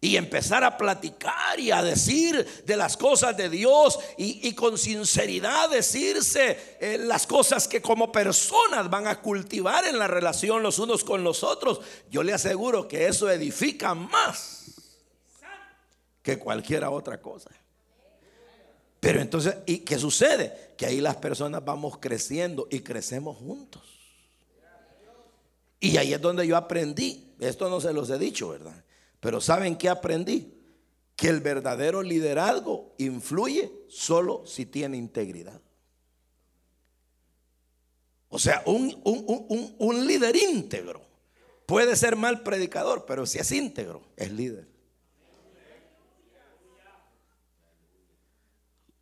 y 0.00 0.16
empezar 0.16 0.64
a 0.64 0.76
platicar 0.76 1.60
y 1.60 1.70
a 1.70 1.80
decir 1.80 2.64
de 2.66 2.76
las 2.76 2.96
cosas 2.96 3.36
de 3.36 3.48
Dios 3.48 4.00
y, 4.18 4.52
con 4.54 4.76
sinceridad 4.76 5.70
decirse 5.70 6.76
eh, 6.80 6.98
las 6.98 7.24
cosas 7.24 7.68
que 7.68 7.80
como 7.80 8.10
personas 8.10 8.90
van 8.90 9.06
a 9.06 9.20
cultivar 9.20 9.84
en 9.84 9.96
la 9.96 10.08
relación 10.08 10.60
los 10.60 10.80
unos 10.80 11.04
con 11.04 11.22
los 11.22 11.44
otros, 11.44 11.80
yo 12.10 12.24
le 12.24 12.32
aseguro 12.32 12.88
que 12.88 13.06
eso 13.06 13.30
edifica 13.30 13.94
más 13.94 14.72
que 16.20 16.36
cualquier 16.36 16.82
otra 16.82 17.22
cosa. 17.22 17.50
Pero 18.98 19.20
entonces, 19.20 19.54
¿y 19.66 19.78
qué 19.78 20.00
sucede? 20.00 20.72
Que 20.76 20.86
ahí 20.86 21.00
las 21.00 21.14
personas 21.14 21.64
vamos 21.64 21.98
creciendo 21.98 22.66
y 22.72 22.80
crecemos 22.80 23.36
juntos. 23.36 23.93
Y 25.84 25.98
ahí 25.98 26.14
es 26.14 26.20
donde 26.20 26.46
yo 26.46 26.56
aprendí, 26.56 27.34
esto 27.38 27.68
no 27.68 27.78
se 27.78 27.92
los 27.92 28.08
he 28.08 28.18
dicho, 28.18 28.48
¿verdad? 28.48 28.84
Pero 29.20 29.38
¿saben 29.38 29.76
qué 29.76 29.90
aprendí? 29.90 30.54
Que 31.14 31.28
el 31.28 31.40
verdadero 31.40 32.02
liderazgo 32.02 32.94
influye 32.96 33.70
solo 33.90 34.46
si 34.46 34.64
tiene 34.64 34.96
integridad. 34.96 35.60
O 38.30 38.38
sea, 38.38 38.62
un, 38.64 38.98
un, 39.04 40.06
líder 40.06 40.34
íntegro 40.34 41.02
puede 41.66 41.96
ser 41.96 42.16
mal 42.16 42.42
predicador, 42.42 43.04
pero 43.06 43.26
si 43.26 43.38
es 43.38 43.52
íntegro, 43.52 44.02
es 44.16 44.32
líder. 44.32 44.66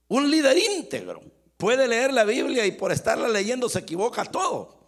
Un 0.08 0.28
líder 0.30 0.58
íntegro 0.58 1.22
puede 1.56 1.86
leer 1.86 2.12
la 2.12 2.24
Biblia 2.24 2.66
y 2.66 2.72
por 2.72 2.90
estarla 2.90 3.28
leyendo 3.28 3.68
se 3.68 3.78
equivoca 3.78 4.24
todo. 4.24 4.81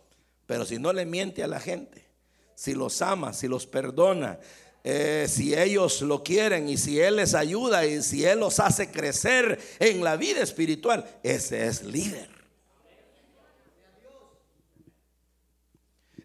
Pero 0.46 0.64
si 0.64 0.78
no 0.78 0.92
le 0.92 1.07
miente 1.07 1.42
a 1.42 1.46
la 1.46 1.61
gente, 1.61 2.07
si 2.54 2.74
los 2.74 3.00
ama, 3.02 3.33
si 3.33 3.48
los 3.48 3.66
perdona, 3.66 4.38
eh, 4.83 5.26
si 5.28 5.54
ellos 5.54 6.02
lo 6.02 6.22
quieren 6.22 6.68
y 6.68 6.76
si 6.76 7.00
Él 7.00 7.16
les 7.16 7.35
ayuda 7.35 7.87
y 7.87 8.02
si 8.02 8.24
Él 8.24 8.40
los 8.40 8.61
hace 8.61 8.90
crecer 8.90 9.59
en 9.78 10.04
la 10.04 10.16
vida 10.16 10.42
espiritual, 10.42 11.09
ese 11.22 11.66
es 11.66 11.83
líder. 11.83 12.28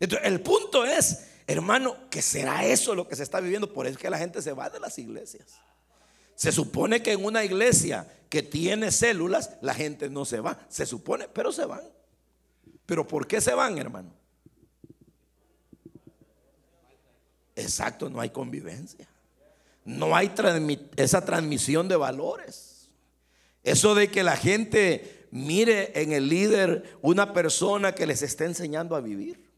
Entonces, 0.01 0.27
el 0.27 0.41
punto 0.41 0.85
es, 0.85 1.25
hermano, 1.47 2.09
que 2.09 2.21
será 2.21 2.65
eso 2.65 2.95
lo 2.95 3.07
que 3.07 3.15
se 3.15 3.23
está 3.23 3.39
viviendo. 3.39 3.71
Por 3.71 3.85
eso 3.85 3.95
es 3.95 4.01
que 4.01 4.09
la 4.09 4.17
gente 4.17 4.41
se 4.41 4.53
va 4.53 4.69
de 4.69 4.79
las 4.79 4.97
iglesias. 4.97 5.59
Se 6.35 6.51
supone 6.51 7.03
que 7.03 7.13
en 7.13 7.25
una 7.25 7.43
iglesia 7.43 8.07
que 8.29 8.43
tiene 8.43 8.91
células, 8.91 9.51
la 9.61 9.73
gente 9.73 10.09
no 10.09 10.23
se 10.23 10.39
va. 10.39 10.57
Se 10.69 10.85
supone, 10.85 11.27
pero 11.27 11.51
se 11.51 11.65
van. 11.65 11.81
Pero 12.89 13.07
¿por 13.07 13.27
qué 13.27 13.39
se 13.39 13.53
van, 13.53 13.77
hermano? 13.77 14.11
Exacto, 17.55 18.09
no 18.09 18.19
hay 18.19 18.31
convivencia. 18.31 19.07
No 19.85 20.15
hay 20.15 20.33
esa 20.95 21.23
transmisión 21.23 21.87
de 21.87 21.95
valores. 21.95 22.89
Eso 23.61 23.93
de 23.93 24.09
que 24.09 24.23
la 24.23 24.35
gente 24.35 25.27
mire 25.29 26.01
en 26.01 26.13
el 26.13 26.29
líder 26.29 26.97
una 27.03 27.31
persona 27.31 27.93
que 27.93 28.07
les 28.07 28.23
está 28.23 28.45
enseñando 28.45 28.95
a 28.95 29.01
vivir. 29.01 29.51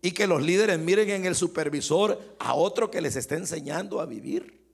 Y 0.00 0.12
que 0.12 0.26
los 0.26 0.40
líderes 0.40 0.78
miren 0.78 1.10
en 1.10 1.26
el 1.26 1.36
supervisor 1.36 2.18
a 2.38 2.54
otro 2.54 2.90
que 2.90 3.02
les 3.02 3.16
está 3.16 3.34
enseñando 3.34 4.00
a 4.00 4.06
vivir. 4.06 4.64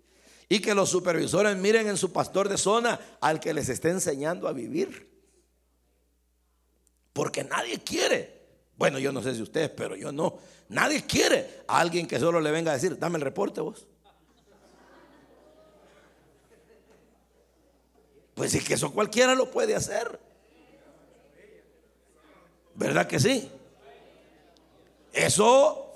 Y 0.49 0.61
que 0.61 0.77
los 0.77 0.91
supervisores 0.91 1.57
miren 1.57 1.89
en 1.89 1.97
su 1.97 2.13
pastor 2.13 2.49
de 2.49 2.57
zona 2.57 3.01
al 3.21 3.41
que 3.41 3.53
les 3.53 3.69
está 3.69 3.89
enseñando 3.89 4.47
a 4.47 4.53
vivir. 4.53 5.12
Porque 7.13 7.45
nadie 7.45 7.79
quiere. 7.81 8.41
Bueno, 8.77 8.99
yo 8.99 9.13
no 9.13 9.23
sé 9.23 9.35
si 9.35 9.43
ustedes, 9.43 9.71
pero 9.71 9.97
yo 9.97 10.13
no. 10.13 10.39
Nadie 10.69 11.05
quiere 11.05 11.63
a 11.67 11.81
alguien 11.81 12.07
que 12.07 12.19
solo 12.19 12.41
le 12.41 12.51
venga 12.51 12.71
a 12.71 12.75
decir, 12.75 12.99
dame 12.99 13.19
el 13.19 13.25
reporte 13.25 13.61
vos. 13.61 13.87
Pues 18.35 18.55
es 18.55 18.65
que 18.65 18.75
eso 18.75 18.93
cualquiera 18.93 19.35
lo 19.35 19.51
puede 19.51 19.75
hacer. 19.75 20.19
¿Verdad 22.75 23.07
que 23.07 23.21
sí? 23.21 23.51
Eso 25.13 25.93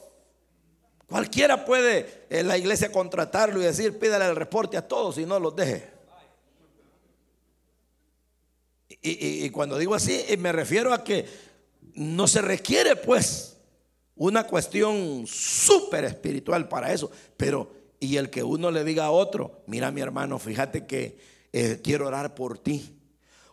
cualquiera 1.09 1.64
puede 1.64 2.26
en 2.29 2.48
la 2.48 2.59
iglesia 2.59 2.92
contratarlo 2.92 3.61
y 3.61 3.64
decir, 3.64 3.98
pídale 3.98 4.26
el 4.26 4.37
reporte 4.37 4.76
a 4.76 4.87
todos 4.87 5.16
y 5.16 5.24
no 5.24 5.40
los 5.40 5.57
deje. 5.57 5.95
Y, 8.88 9.51
cuando 9.51 9.79
digo 9.79 9.94
así, 9.94 10.25
me 10.38 10.53
refiero 10.53 10.92
a 10.92 11.03
que 11.03 11.27
no 11.94 12.29
se 12.29 12.40
requiere 12.40 12.96
pues 12.96 13.57
una 14.14 14.44
cuestión 14.46 15.27
súper 15.27 16.05
espiritual 16.05 16.68
para 16.68 16.92
eso, 16.92 17.11
pero 17.37 17.72
y 17.99 18.16
el 18.16 18.31
que 18.31 18.42
uno 18.42 18.70
le 18.70 18.85
diga 18.85 19.07
a 19.07 19.11
otro, 19.11 19.62
mira 19.66 19.90
mi 19.90 20.01
hermano, 20.01 20.38
fíjate 20.38 20.87
que 20.87 21.18
eh, 21.53 21.81
quiero 21.83 22.07
orar 22.07 22.35
por 22.35 22.59
ti. 22.59 22.92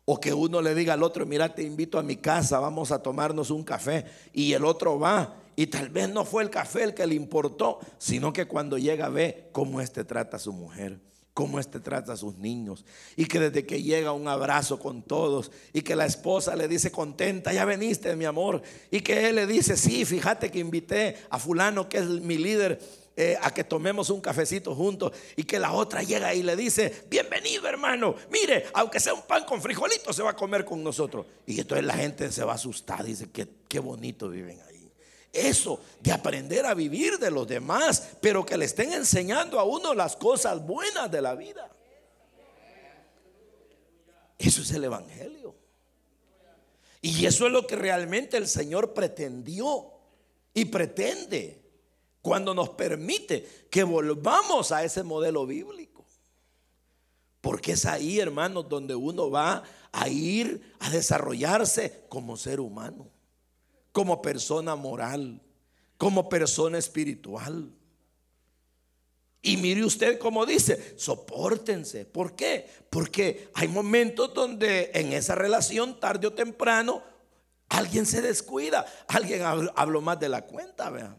O 0.05 0.19
que 0.19 0.33
uno 0.33 0.61
le 0.61 0.75
diga 0.75 0.93
al 0.93 1.03
otro, 1.03 1.25
mira, 1.25 1.55
te 1.55 1.63
invito 1.63 1.97
a 1.97 2.03
mi 2.03 2.17
casa, 2.17 2.59
vamos 2.59 2.91
a 2.91 3.01
tomarnos 3.01 3.49
un 3.51 3.63
café. 3.63 4.03
Y 4.33 4.51
el 4.51 4.65
otro 4.65 4.99
va. 4.99 5.37
Y 5.55 5.67
tal 5.67 5.87
vez 5.87 6.09
no 6.09 6.25
fue 6.25 6.43
el 6.43 6.49
café 6.49 6.83
el 6.83 6.93
que 6.93 7.07
le 7.07 7.15
importó, 7.15 7.79
sino 7.97 8.33
que 8.33 8.45
cuando 8.45 8.77
llega 8.77 9.07
ve 9.07 9.47
cómo 9.53 9.79
este 9.79 10.03
trata 10.03 10.35
a 10.35 10.39
su 10.41 10.51
mujer 10.51 10.99
cómo 11.33 11.59
este 11.59 11.79
trata 11.79 12.13
a 12.13 12.17
sus 12.17 12.37
niños. 12.37 12.85
Y 13.15 13.25
que 13.25 13.39
desde 13.39 13.65
que 13.65 13.81
llega 13.81 14.11
un 14.11 14.27
abrazo 14.27 14.79
con 14.79 15.01
todos. 15.01 15.51
Y 15.73 15.81
que 15.81 15.95
la 15.95 16.05
esposa 16.05 16.55
le 16.55 16.67
dice 16.67 16.91
contenta, 16.91 17.53
ya 17.53 17.65
veniste 17.65 18.15
mi 18.15 18.25
amor. 18.25 18.61
Y 18.91 19.01
que 19.01 19.29
él 19.29 19.35
le 19.35 19.47
dice, 19.47 19.75
sí, 19.77 20.05
fíjate 20.05 20.51
que 20.51 20.59
invité 20.59 21.17
a 21.29 21.39
fulano 21.39 21.89
que 21.89 21.97
es 21.97 22.05
mi 22.05 22.37
líder. 22.37 22.79
Eh, 23.15 23.37
a 23.43 23.53
que 23.53 23.63
tomemos 23.63 24.09
un 24.09 24.19
cafecito 24.19 24.73
juntos 24.73 25.11
y 25.35 25.43
que 25.43 25.59
la 25.59 25.71
otra 25.73 26.01
llega 26.01 26.33
y 26.33 26.41
le 26.41 26.55
dice, 26.55 27.05
bienvenido 27.11 27.67
hermano, 27.67 28.15
mire, 28.31 28.65
aunque 28.73 28.99
sea 28.99 29.13
un 29.13 29.21
pan 29.21 29.45
con 29.45 29.61
frijolitos 29.61 30.15
se 30.15 30.23
va 30.23 30.31
a 30.31 30.35
comer 30.35 30.65
con 30.65 30.83
nosotros. 30.83 31.27
Y 31.45 31.59
entonces 31.59 31.85
la 31.85 31.93
gente 31.93 32.31
se 32.31 32.43
va 32.43 32.53
a 32.53 32.55
asustar, 32.55 33.03
dice, 33.03 33.29
qué, 33.31 33.47
qué 33.67 33.77
bonito 33.77 34.29
viven 34.29 34.59
ahí 34.67 34.72
eso, 35.33 35.81
de 35.99 36.11
aprender 36.11 36.63
a 36.67 36.75
vivir 36.75 37.17
de 37.17 37.31
los 37.31 37.47
demás, 37.47 38.17
pero 38.21 38.45
que 38.45 38.55
le 38.55 38.65
estén 38.65 38.93
enseñando 38.93 39.59
a 39.59 39.63
uno 39.63 39.95
las 39.95 40.15
cosas 40.15 40.63
buenas 40.65 41.11
de 41.11 41.21
la 41.21 41.33
vida. 41.33 41.71
Eso 44.37 44.61
es 44.61 44.71
el 44.71 44.83
Evangelio. 44.83 45.55
Y 47.01 47.25
eso 47.25 47.47
es 47.47 47.51
lo 47.51 47.65
que 47.65 47.75
realmente 47.75 48.37
el 48.37 48.47
Señor 48.47 48.93
pretendió 48.93 49.91
y 50.53 50.65
pretende 50.65 51.61
cuando 52.21 52.53
nos 52.53 52.69
permite 52.69 53.67
que 53.71 53.83
volvamos 53.83 54.71
a 54.71 54.83
ese 54.83 55.01
modelo 55.01 55.47
bíblico. 55.47 56.05
Porque 57.41 57.73
es 57.73 57.85
ahí, 57.85 58.19
hermanos, 58.19 58.69
donde 58.69 58.95
uno 58.95 59.31
va 59.31 59.63
a 59.91 60.07
ir 60.07 60.75
a 60.79 60.91
desarrollarse 60.91 62.05
como 62.07 62.37
ser 62.37 62.59
humano 62.59 63.12
como 63.93 64.21
persona 64.21 64.75
moral, 64.75 65.39
como 65.97 66.27
persona 66.27 66.77
espiritual. 66.77 67.71
Y 69.41 69.57
mire 69.57 69.85
usted 69.85 70.19
cómo 70.19 70.45
dice, 70.45 70.95
soportense. 70.97 72.05
¿Por 72.05 72.35
qué? 72.35 72.67
Porque 72.89 73.49
hay 73.53 73.67
momentos 73.67 74.33
donde 74.33 74.91
en 74.93 75.13
esa 75.13 75.35
relación, 75.35 75.99
tarde 75.99 76.27
o 76.27 76.33
temprano, 76.33 77.03
alguien 77.69 78.05
se 78.05 78.21
descuida, 78.21 78.85
alguien 79.07 79.43
habló 79.43 80.01
más 80.01 80.19
de 80.19 80.29
la 80.29 80.41
cuenta, 80.41 80.89
vean. 80.89 81.17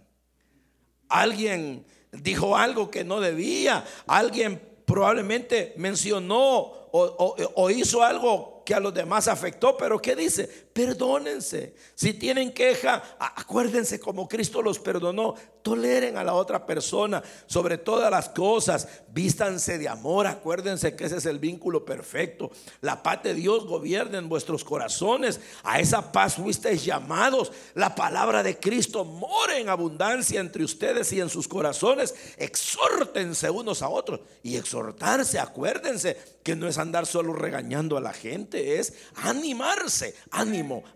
Alguien 1.08 1.86
dijo 2.12 2.56
algo 2.56 2.90
que 2.90 3.04
no 3.04 3.20
debía, 3.20 3.84
alguien 4.06 4.60
probablemente 4.84 5.74
mencionó 5.76 6.40
o, 6.40 7.36
o 7.54 7.70
hizo 7.70 8.02
algo 8.02 8.62
que 8.64 8.74
a 8.74 8.80
los 8.80 8.94
demás 8.94 9.28
afectó, 9.28 9.76
pero 9.76 10.00
¿qué 10.00 10.16
dice? 10.16 10.48
Perdónense. 10.74 11.76
Si 11.94 12.14
tienen 12.14 12.52
queja, 12.52 13.00
acuérdense 13.20 14.00
como 14.00 14.28
Cristo 14.28 14.60
los 14.60 14.80
perdonó. 14.80 15.36
Toleren 15.62 16.18
a 16.18 16.24
la 16.24 16.34
otra 16.34 16.66
persona 16.66 17.22
sobre 17.46 17.78
todas 17.78 18.10
las 18.10 18.28
cosas. 18.28 18.88
Vístanse 19.08 19.78
de 19.78 19.88
amor. 19.88 20.26
Acuérdense 20.26 20.96
que 20.96 21.04
ese 21.04 21.18
es 21.18 21.26
el 21.26 21.38
vínculo 21.38 21.84
perfecto. 21.84 22.50
La 22.80 23.04
paz 23.04 23.22
de 23.22 23.34
Dios 23.34 23.66
gobierna 23.66 24.18
en 24.18 24.28
vuestros 24.28 24.64
corazones. 24.64 25.40
A 25.62 25.78
esa 25.78 26.10
paz 26.10 26.34
fuisteis 26.34 26.84
llamados. 26.84 27.52
La 27.74 27.94
palabra 27.94 28.42
de 28.42 28.58
Cristo 28.58 29.04
mora 29.04 29.56
en 29.56 29.68
abundancia 29.68 30.40
entre 30.40 30.64
ustedes 30.64 31.12
y 31.12 31.20
en 31.20 31.28
sus 31.28 31.46
corazones. 31.46 32.16
Exhórtense 32.36 33.48
unos 33.48 33.80
a 33.80 33.88
otros. 33.88 34.20
Y 34.42 34.56
exhortarse, 34.56 35.38
acuérdense 35.38 36.16
que 36.42 36.56
no 36.56 36.68
es 36.68 36.78
andar 36.78 37.06
solo 37.06 37.32
regañando 37.32 37.96
a 37.96 38.00
la 38.02 38.12
gente 38.12 38.78
es 38.78 38.92
animarse. 39.14 40.14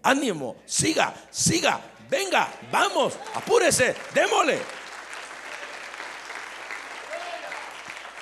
Ánimo, 0.03 0.57
siga, 0.65 1.15
siga, 1.31 1.81
venga, 2.09 2.49
vamos, 2.71 3.15
apúrese, 3.35 3.95
démole. 4.15 4.59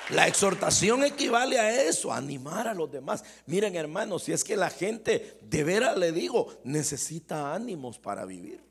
La 0.09 0.25
exhortación 0.25 1.03
equivale 1.03 1.59
a 1.59 1.81
eso, 1.81 2.13
animar 2.13 2.67
a 2.67 2.73
los 2.73 2.89
demás. 2.89 3.23
Miren 3.45 3.75
hermanos, 3.75 4.23
si 4.23 4.31
es 4.31 4.43
que 4.43 4.55
la 4.55 4.69
gente, 4.69 5.37
de 5.41 5.63
veras 5.63 5.97
le 5.97 6.13
digo, 6.13 6.57
necesita 6.63 7.53
ánimos 7.53 7.99
para 7.99 8.25
vivir. 8.25 8.63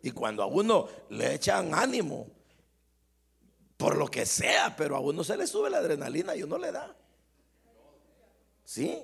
Y 0.00 0.12
cuando 0.12 0.44
a 0.44 0.46
uno 0.46 0.88
le 1.10 1.34
echan 1.34 1.74
ánimo, 1.74 2.28
por 3.76 3.96
lo 3.96 4.08
que 4.08 4.26
sea, 4.26 4.74
pero 4.76 4.96
a 4.96 5.00
uno 5.00 5.24
se 5.24 5.36
le 5.36 5.46
sube 5.46 5.70
la 5.70 5.78
adrenalina 5.78 6.36
y 6.36 6.44
uno 6.44 6.56
le 6.56 6.70
da. 6.70 6.94
¿Sí? 8.64 9.02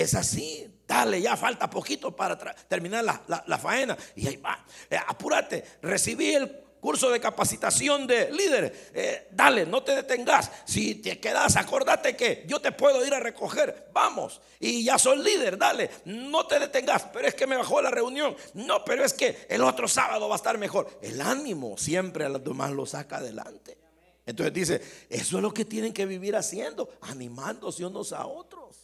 Es 0.00 0.14
así. 0.14 0.66
Dale, 0.88 1.20
ya 1.20 1.36
falta 1.36 1.68
poquito 1.68 2.16
para 2.16 2.36
terminar 2.66 3.04
la, 3.04 3.58
faena. 3.58 3.96
Y 4.16 4.26
ahí 4.26 4.36
va. 4.36 4.64
Eh, 4.88 4.96
apúrate. 5.06 5.62
Recibí 5.82 6.34
el 6.34 6.50
curso 6.80 7.10
de 7.10 7.20
capacitación 7.20 8.06
de 8.06 8.32
líderes. 8.32 8.72
Eh, 8.94 9.28
dale, 9.30 9.66
no 9.66 9.82
te 9.82 9.94
detengas. 9.94 10.50
Si 10.64 10.94
te 10.94 11.20
quedas, 11.20 11.56
acordate 11.56 12.16
que 12.16 12.44
yo 12.48 12.60
te 12.60 12.72
puedo 12.72 13.04
ir 13.06 13.12
a 13.12 13.20
recoger. 13.20 13.90
Vamos. 13.92 14.40
Y 14.58 14.84
ya 14.84 14.98
soy 14.98 15.22
líder, 15.22 15.58
dale. 15.58 15.90
No 16.06 16.46
te 16.46 16.58
detengas. 16.58 17.04
Pero 17.12 17.28
es 17.28 17.34
que 17.34 17.46
me 17.46 17.58
bajó 17.58 17.82
la 17.82 17.90
reunión. 17.90 18.34
No, 18.54 18.82
pero 18.82 19.04
es 19.04 19.12
que 19.12 19.46
el 19.50 19.62
otro 19.62 19.86
sábado 19.86 20.30
va 20.30 20.36
a 20.36 20.38
estar 20.38 20.56
mejor. 20.56 20.98
El 21.02 21.20
ánimo 21.20 21.76
siempre 21.76 22.24
a 22.24 22.30
los 22.30 22.42
demás 22.42 22.70
lo 22.72 22.86
saca 22.86 23.18
adelante. 23.18 23.76
Entonces 24.24 24.54
dice, 24.54 24.82
eso 25.10 25.36
es 25.36 25.42
lo 25.42 25.52
que 25.52 25.66
tienen 25.66 25.92
que 25.92 26.06
vivir 26.06 26.36
haciendo, 26.36 26.88
animándose 27.02 27.84
unos 27.84 28.14
a 28.14 28.26
otros. 28.26 28.79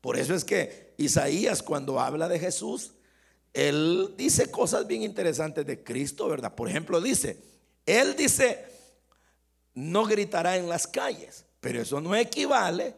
Por 0.00 0.18
eso 0.18 0.34
es 0.34 0.44
que 0.44 0.94
Isaías 0.96 1.62
cuando 1.62 2.00
habla 2.00 2.28
de 2.28 2.38
Jesús, 2.38 2.92
él 3.52 4.14
dice 4.16 4.50
cosas 4.50 4.86
bien 4.86 5.02
interesantes 5.02 5.66
de 5.66 5.82
Cristo, 5.82 6.28
¿verdad? 6.28 6.54
Por 6.54 6.68
ejemplo, 6.68 7.00
dice, 7.00 7.38
él 7.86 8.14
dice, 8.16 8.64
no 9.74 10.04
gritará 10.04 10.56
en 10.56 10.68
las 10.68 10.86
calles, 10.86 11.44
pero 11.60 11.82
eso 11.82 12.00
no 12.00 12.14
equivale 12.14 12.94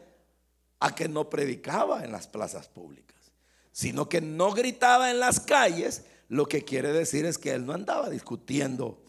a 0.79 0.93
que 0.93 1.07
no 1.07 1.29
predicaba 1.29 2.03
en 2.03 2.11
las 2.11 2.27
plazas 2.27 2.67
públicas, 2.67 3.17
sino 3.71 4.07
que 4.07 4.21
no 4.21 4.51
gritaba 4.51 5.11
en 5.11 5.19
las 5.19 5.39
calles, 5.39 6.03
lo 6.29 6.45
que 6.47 6.63
quiere 6.63 6.93
decir 6.93 7.25
es 7.25 7.37
que 7.37 7.51
él 7.51 7.65
no 7.65 7.73
andaba 7.73 8.09
discutiendo 8.09 9.01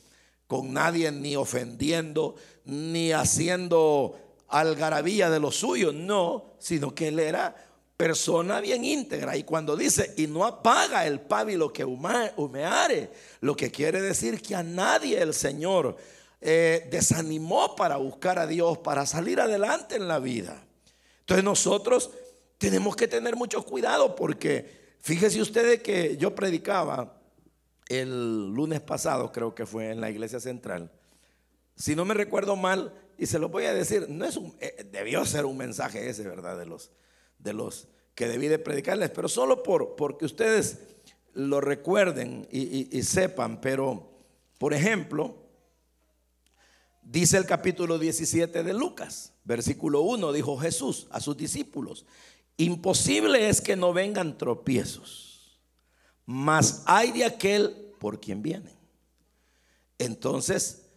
con 0.47 0.73
nadie, 0.73 1.11
ni 1.11 1.37
ofendiendo, 1.37 2.37
ni 2.65 3.13
haciendo 3.13 4.19
algarabía 4.49 5.31
de 5.31 5.41
lo 5.41 5.51
suyo, 5.51 5.93
no, 5.93 6.55
sino 6.59 6.95
que 6.95 7.09
él 7.09 7.19
era 7.19 7.57
persona 7.97 8.61
bien 8.61 8.85
íntegra. 8.85 9.37
Y 9.37 9.45
cuando 9.45 9.77
dice, 9.77 10.15
y 10.17 10.27
no 10.27 10.45
apaga 10.45 11.07
el 11.07 11.21
pábilo 11.21 11.73
que 11.73 11.85
humeare, 11.85 13.11
lo 13.41 13.57
que 13.57 13.71
quiere 13.71 14.01
decir 14.01 14.43
que 14.43 14.55
a 14.55 14.63
nadie 14.63 15.21
el 15.21 15.35
Señor 15.35 15.97
eh, 16.41 16.89
desanimó 16.91 17.77
para 17.77 17.97
buscar 17.97 18.39
a 18.39 18.47
Dios, 18.47 18.79
para 18.79 19.07
salir 19.07 19.41
adelante 19.41 19.97
en 19.97 20.09
la 20.09 20.19
vida. 20.19 20.65
Entonces 21.21 21.45
nosotros 21.45 22.11
tenemos 22.59 22.97
que 22.97 23.09
tener 23.09 23.37
mucho 23.37 23.65
cuidado 23.65 24.15
porque 24.15 24.97
fíjese 25.01 25.41
ustedes 25.41 25.83
que 25.83 26.17
yo 26.17 26.35
predicaba 26.35 27.21
el 27.89 28.53
lunes 28.53 28.81
pasado, 28.81 29.31
creo 29.33 29.55
que 29.55 29.67
fue 29.67 29.91
en 29.91 30.01
la 30.01 30.11
iglesia 30.11 30.41
central. 30.41 30.91
Si 31.77 31.95
no 31.95 32.05
me 32.05 32.15
recuerdo 32.15 32.57
mal, 32.57 32.93
y 33.17 33.27
se 33.27 33.39
lo 33.39 33.49
voy 33.49 33.65
a 33.65 33.75
decir, 33.75 34.07
no 34.09 34.25
es 34.25 34.37
un, 34.37 34.55
eh, 34.61 34.87
debió 34.91 35.25
ser 35.25 35.45
un 35.45 35.57
mensaje 35.57 36.09
ese, 36.09 36.25
¿verdad? 36.25 36.59
De 36.59 36.67
los, 36.67 36.91
de 37.45 37.53
los 37.53 37.87
que 38.17 38.27
debí 38.27 38.49
de 38.49 38.59
predicarles, 38.59 39.11
pero 39.11 39.29
solo 39.29 39.63
por 39.63 39.95
porque 39.95 40.25
ustedes 40.25 40.79
lo 41.33 41.61
recuerden 41.61 42.49
y, 42.51 42.97
y 42.97 43.03
sepan. 43.05 43.61
Pero, 43.61 44.11
por 44.59 44.75
ejemplo, 44.75 45.37
dice 47.03 47.37
el 47.37 47.47
capítulo 47.47 47.99
17 47.99 48.65
de 48.65 48.75
Lucas, 48.75 49.33
versículo 49.45 50.01
1, 50.03 50.33
dijo 50.33 50.57
Jesús 50.59 51.07
a 51.11 51.21
sus 51.21 51.37
discípulos, 51.37 52.07
imposible 52.57 53.49
es 53.49 53.61
que 53.61 53.77
no 53.77 53.93
vengan 53.93 54.37
tropiezos 54.37 55.35
mas 56.27 56.83
hay 56.87 57.13
de 57.13 57.25
aquel 57.25 57.93
por 57.99 58.21
quien 58.21 58.43
vienen. 58.43 58.75
Entonces, 59.99 60.91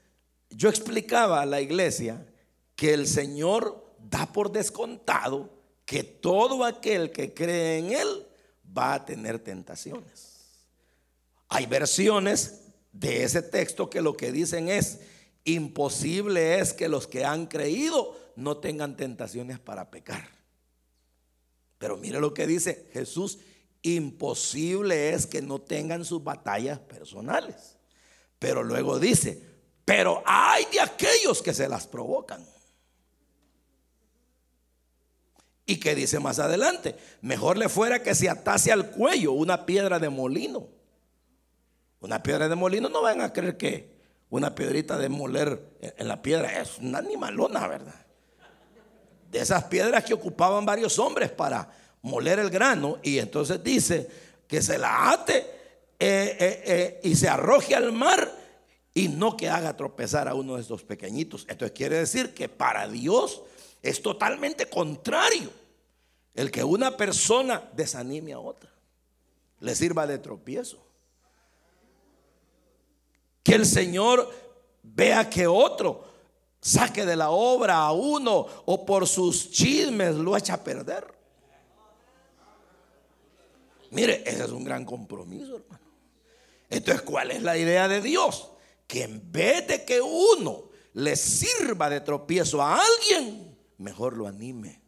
yo 0.49 0.69
explicaba 0.69 1.41
a 1.41 1.45
la 1.45 1.61
iglesia 1.61 2.25
que 2.75 2.93
el 2.93 3.07
Señor 3.07 3.95
da 3.99 4.31
por 4.31 4.51
descontado 4.51 5.56
que 5.87 6.03
todo 6.03 6.65
aquel 6.65 7.13
que 7.13 7.33
cree 7.33 7.77
en 7.77 7.93
Él 7.93 8.27
va 8.77 8.95
a 8.95 9.05
tener 9.05 9.39
tentaciones. 9.39 10.67
Hay 11.47 11.65
versiones 11.65 12.65
de 12.91 13.23
ese 13.23 13.41
texto 13.41 13.89
que 13.89 14.01
lo 14.01 14.17
que 14.17 14.33
dicen 14.33 14.67
es, 14.67 14.99
imposible 15.45 16.59
es 16.59 16.73
que 16.73 16.89
los 16.89 17.07
que 17.07 17.23
han 17.23 17.45
creído 17.45 18.19
no 18.35 18.57
tengan 18.57 18.97
tentaciones 18.97 19.59
para 19.59 19.89
pecar. 19.89 20.27
Pero 21.77 21.95
mire 21.95 22.19
lo 22.19 22.33
que 22.33 22.47
dice 22.47 22.89
Jesús 22.91 23.39
imposible 23.81 25.13
es 25.13 25.25
que 25.25 25.41
no 25.41 25.61
tengan 25.61 26.03
sus 26.03 26.21
batallas 26.21 26.79
personales. 26.79 27.77
Pero 28.39 28.61
luego 28.61 28.99
dice, 28.99 29.41
pero 29.85 30.21
hay 30.25 30.65
de 30.65 30.81
aquellos 30.81 31.41
que 31.41 31.53
se 31.53 31.69
las 31.69 31.87
provocan. 31.87 32.45
Y 35.67 35.79
que 35.79 35.93
dice 35.93 36.19
más 36.19 36.39
adelante, 36.39 36.95
mejor 37.21 37.57
le 37.57 37.69
fuera 37.69 38.01
que 38.01 38.15
se 38.15 38.29
atase 38.29 38.71
al 38.71 38.89
cuello 38.89 39.33
una 39.33 39.65
piedra 39.65 39.99
de 39.99 40.09
molino. 40.09 40.69
Una 41.99 42.23
piedra 42.23 42.47
de 42.47 42.55
molino 42.55 42.89
no 42.89 43.01
van 43.01 43.21
a 43.21 43.33
creer 43.33 43.57
que 43.57 43.97
una 44.29 44.55
piedrita 44.55 44.97
de 44.97 45.09
moler 45.09 45.61
en 45.81 46.07
la 46.07 46.21
piedra 46.21 46.61
es 46.61 46.77
una 46.79 46.99
animalona, 46.99 47.67
¿verdad? 47.67 48.05
De 49.29 49.39
esas 49.39 49.65
piedras 49.65 50.05
que 50.05 50.13
ocupaban 50.13 50.65
varios 50.65 50.97
hombres 50.99 51.29
para 51.31 51.69
moler 52.01 52.39
el 52.39 52.49
grano 52.49 52.97
y 53.03 53.19
entonces 53.19 53.61
dice 53.63 54.09
que 54.47 54.61
se 54.61 54.77
la 54.77 55.11
ate 55.11 55.37
eh, 55.99 56.37
eh, 56.39 56.63
eh, 56.65 56.99
y 57.03 57.15
se 57.15 57.27
arroje 57.27 57.75
al 57.75 57.91
mar 57.91 58.31
y 58.93 59.09
no 59.09 59.35
que 59.35 59.49
haga 59.49 59.75
tropezar 59.75 60.27
a 60.27 60.33
uno 60.33 60.55
de 60.55 60.61
estos 60.61 60.83
pequeñitos. 60.83 61.45
Entonces 61.49 61.75
quiere 61.75 61.97
decir 61.97 62.33
que 62.33 62.49
para 62.49 62.87
Dios 62.87 63.43
es 63.89 64.01
totalmente 64.01 64.69
contrario 64.69 65.51
el 66.33 66.51
que 66.51 66.63
una 66.63 66.95
persona 66.95 67.69
desanime 67.73 68.33
a 68.33 68.39
otra, 68.39 68.71
le 69.59 69.75
sirva 69.75 70.05
de 70.05 70.19
tropiezo. 70.19 70.77
Que 73.43 73.55
el 73.55 73.65
Señor 73.65 74.29
vea 74.83 75.29
que 75.29 75.47
otro 75.47 76.05
saque 76.61 77.05
de 77.05 77.15
la 77.15 77.29
obra 77.31 77.77
a 77.77 77.91
uno 77.91 78.45
o 78.65 78.85
por 78.85 79.07
sus 79.07 79.49
chismes 79.51 80.15
lo 80.15 80.35
echa 80.37 80.55
a 80.55 80.63
perder. 80.63 81.07
Mire, 83.91 84.21
ese 84.25 84.43
es 84.43 84.51
un 84.51 84.63
gran 84.63 84.85
compromiso, 84.85 85.55
hermano. 85.55 85.85
Entonces, 86.69 87.01
¿cuál 87.03 87.31
es 87.31 87.41
la 87.41 87.57
idea 87.57 87.87
de 87.87 88.01
Dios? 88.01 88.51
Que 88.85 89.03
en 89.03 89.31
vez 89.31 89.65
de 89.67 89.85
que 89.85 90.01
uno 90.01 90.69
le 90.93 91.15
sirva 91.15 91.89
de 91.89 92.01
tropiezo 92.01 92.61
a 92.61 92.79
alguien, 92.79 93.56
mejor 93.77 94.17
lo 94.17 94.27
anime. 94.27 94.81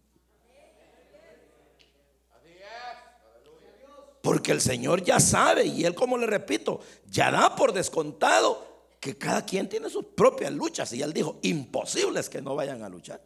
Porque 4.22 4.52
el 4.52 4.62
Señor 4.62 5.04
ya 5.04 5.20
sabe, 5.20 5.66
y 5.66 5.86
Él, 5.86 5.96
como 5.96 6.18
le 6.18 6.28
repito, 6.28 6.82
ya 7.10 7.32
da 7.32 7.56
por 7.56 7.72
descontado 7.72 8.68
que 9.00 9.18
cada 9.18 9.46
quien 9.46 9.70
tiene 9.70 9.90
sus 9.90 10.06
propias 10.06 10.52
luchas. 10.52 10.92
Y 10.94 11.02
Él 11.02 11.14
dijo, 11.14 11.40
imposible 11.42 12.20
es 12.20 12.30
que 12.30 12.42
no 12.42 12.56
vayan 12.56 12.84
a 12.84 12.90
luchar, 12.90 13.22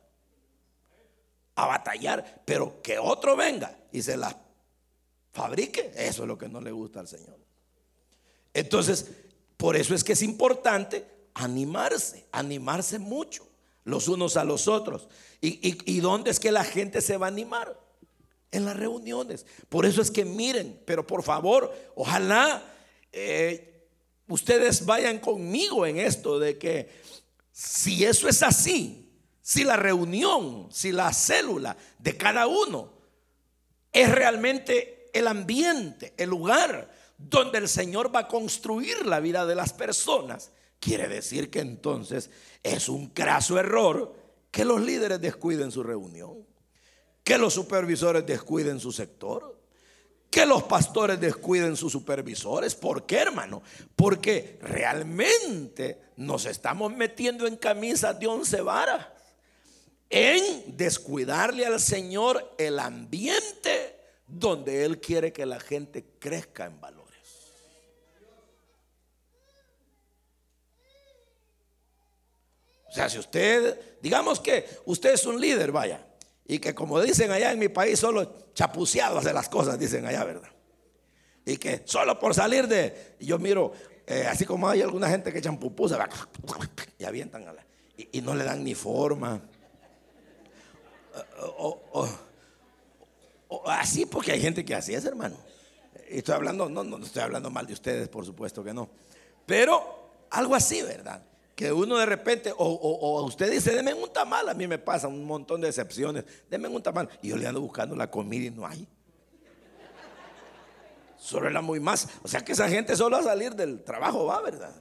a 1.56 1.66
batallar, 1.66 2.44
pero 2.46 2.82
que 2.82 3.00
otro 3.00 3.36
venga 3.36 3.76
y 3.92 4.02
se 4.02 4.18
las 4.18 4.36
fabrique. 5.32 5.92
Eso 5.96 6.24
es 6.24 6.28
lo 6.28 6.38
que 6.38 6.48
no 6.48 6.62
le 6.62 6.72
gusta 6.72 7.00
al 7.00 7.08
Señor. 7.08 7.40
Entonces, 8.54 9.10
por 9.58 9.76
eso 9.76 9.96
es 9.96 10.04
que 10.04 10.14
es 10.14 10.22
importante 10.22 11.06
animarse, 11.34 12.28
animarse 12.32 13.00
mucho, 13.00 13.48
los 13.84 14.08
unos 14.08 14.38
a 14.38 14.44
los 14.44 14.68
otros. 14.68 15.08
¿Y, 15.42 16.00
dónde 16.00 16.32
es 16.32 16.40
que 16.40 16.52
la 16.52 16.64
gente 16.64 17.02
se 17.02 17.18
va 17.18 17.28
a 17.28 17.30
animar? 17.30 17.78
En 18.52 18.66
las 18.66 18.78
reuniones. 18.78 19.46
Por 19.68 19.86
eso 19.86 20.02
es 20.02 20.12
que 20.12 20.26
miren, 20.26 20.80
pero 20.86 21.06
por 21.06 21.24
favor, 21.24 21.74
ojalá 21.96 22.64
eh, 23.12 23.88
ustedes 24.28 24.86
vayan 24.86 25.20
conmigo 25.20 25.86
en 25.86 26.00
esto 26.00 26.40
de 26.40 26.58
que 26.58 26.90
si 27.52 28.06
eso 28.06 28.30
es 28.30 28.44
así, 28.44 29.12
si 29.42 29.64
la 29.64 29.76
reunión, 29.76 30.70
si 30.72 30.92
la 30.92 31.12
célula 31.12 31.76
de 32.00 32.16
cada 32.16 32.48
uno 32.48 32.94
es 33.92 34.10
realmente 34.10 35.10
el 35.14 35.28
ambiente, 35.28 36.14
el 36.18 36.30
lugar 36.30 36.92
donde 37.18 37.60
el 37.60 37.70
Señor 37.70 38.14
va 38.14 38.22
a 38.22 38.28
construir 38.28 39.06
la 39.06 39.20
vida 39.20 39.46
de 39.46 39.56
las 39.56 39.74
personas, 39.74 40.52
quiere 40.80 41.08
decir 41.08 41.50
que 41.50 41.60
entonces 41.60 42.30
es 42.64 42.90
un 42.90 43.10
craso 43.10 43.60
error 43.60 44.16
que 44.50 44.66
los 44.66 44.82
líderes 44.82 45.20
descuiden 45.20 45.72
su 45.72 45.84
reunión, 45.84 46.48
que 47.24 47.38
los 47.38 47.54
supervisores 47.54 48.26
descuiden 48.26 48.80
su 48.80 48.92
sector, 48.92 49.60
que 50.30 50.46
los 50.46 50.64
pastores 50.64 51.20
descuiden 51.20 51.76
sus 51.76 51.92
supervisores. 51.92 52.74
¿Por 52.74 53.06
qué, 53.06 53.18
hermano? 53.18 53.62
Porque 53.96 54.58
realmente 54.62 56.02
nos 56.16 56.46
estamos 56.46 56.92
metiendo 56.92 57.46
en 57.46 57.58
camisas 57.58 58.20
de 58.20 58.28
once 58.28 58.62
varas 58.62 59.08
en 60.10 60.78
descuidarle 60.78 61.66
al 61.66 61.80
Señor 61.80 62.56
el 62.58 62.80
ambiente 62.80 64.00
donde 64.28 64.86
Él 64.86 65.00
quiere 65.00 65.34
que 65.34 65.46
la 65.46 65.60
gente 65.60 66.06
crezca 66.20 66.66
en 66.66 66.80
valores. 66.80 67.03
O 72.94 72.96
sea, 72.96 73.10
si 73.10 73.18
usted, 73.18 73.98
digamos 74.04 74.40
que 74.40 74.68
usted 74.86 75.16
es 75.16 75.26
un 75.26 75.42
líder, 75.42 75.72
vaya, 75.72 76.06
y 76.46 76.60
que 76.60 76.76
como 76.76 77.02
dicen 77.02 77.32
allá 77.32 77.52
en 77.52 77.58
mi 77.58 77.68
país, 77.68 77.98
solo 77.98 78.52
chapuceado 78.54 79.18
hace 79.18 79.34
las 79.34 79.50
cosas, 79.50 79.80
dicen 79.80 80.06
allá, 80.06 80.24
¿verdad? 80.24 80.50
Y 81.44 81.58
que 81.58 81.82
solo 81.86 82.20
por 82.20 82.36
salir 82.36 82.68
de, 82.68 83.16
yo 83.20 83.40
miro, 83.40 83.74
eh, 84.06 84.28
así 84.30 84.46
como 84.46 84.70
hay 84.70 84.84
alguna 84.84 85.10
gente 85.10 85.34
que 85.34 85.40
echan 85.40 85.58
pupusa 85.58 86.08
y 87.00 87.04
avientan 87.04 87.48
a 87.48 87.54
la, 87.54 87.66
y, 87.98 88.22
no 88.22 88.36
le 88.36 88.44
dan 88.44 88.64
ni 88.64 88.76
forma. 88.76 89.42
O, 91.58 92.08
así 93.66 94.06
porque 94.06 94.34
hay 94.34 94.40
gente 94.40 94.64
que 94.64 94.76
así 94.76 94.94
es, 94.94 95.04
hermano. 95.04 95.38
Y 96.12 96.20
estoy 96.20 96.36
hablando, 96.36 96.70
no, 96.70 96.84
no 96.84 97.04
estoy 97.04 97.24
hablando 97.24 97.50
mal 97.50 97.66
de 97.66 97.74
ustedes, 97.74 98.08
por 98.08 98.24
supuesto 98.24 98.64
que 98.64 98.72
no. 98.72 98.88
Pero 99.48 100.12
algo 100.30 100.54
así, 100.54 100.84
¿verdad? 100.84 101.24
Que 101.56 101.72
uno 101.72 101.98
de 101.98 102.06
repente, 102.06 102.52
o, 102.58 103.24
usted 103.26 103.52
dice, 103.52 103.74
denme 103.76 103.94
un 103.94 104.12
tamal, 104.12 104.50
a 104.50 104.54
mí 104.54 104.68
me 104.68 104.80
pasa 104.80 105.08
un 105.08 105.24
montón 105.24 105.62
de 105.62 105.68
excepciones, 105.68 106.24
denme 106.50 106.68
un 106.68 106.82
tamal, 106.82 107.10
y 107.22 107.30
yo 107.30 107.38
le 107.38 107.48
ando 107.48 107.62
buscando 107.62 107.96
la 107.96 108.10
comida 108.10 108.46
y 108.46 108.52
no 108.52 108.66
hay. 108.66 108.88
Solo 111.20 111.48
era 111.48 111.62
muy 111.62 111.80
más. 111.80 112.10
O 112.22 112.28
sea 112.28 112.42
que 112.42 112.52
esa 112.52 112.68
gente 112.68 112.96
solo 112.98 113.16
a 113.16 113.24
salir 113.24 113.56
del 113.56 113.82
trabajo 113.84 114.26
va, 114.26 114.42
¿verdad? 114.42 114.74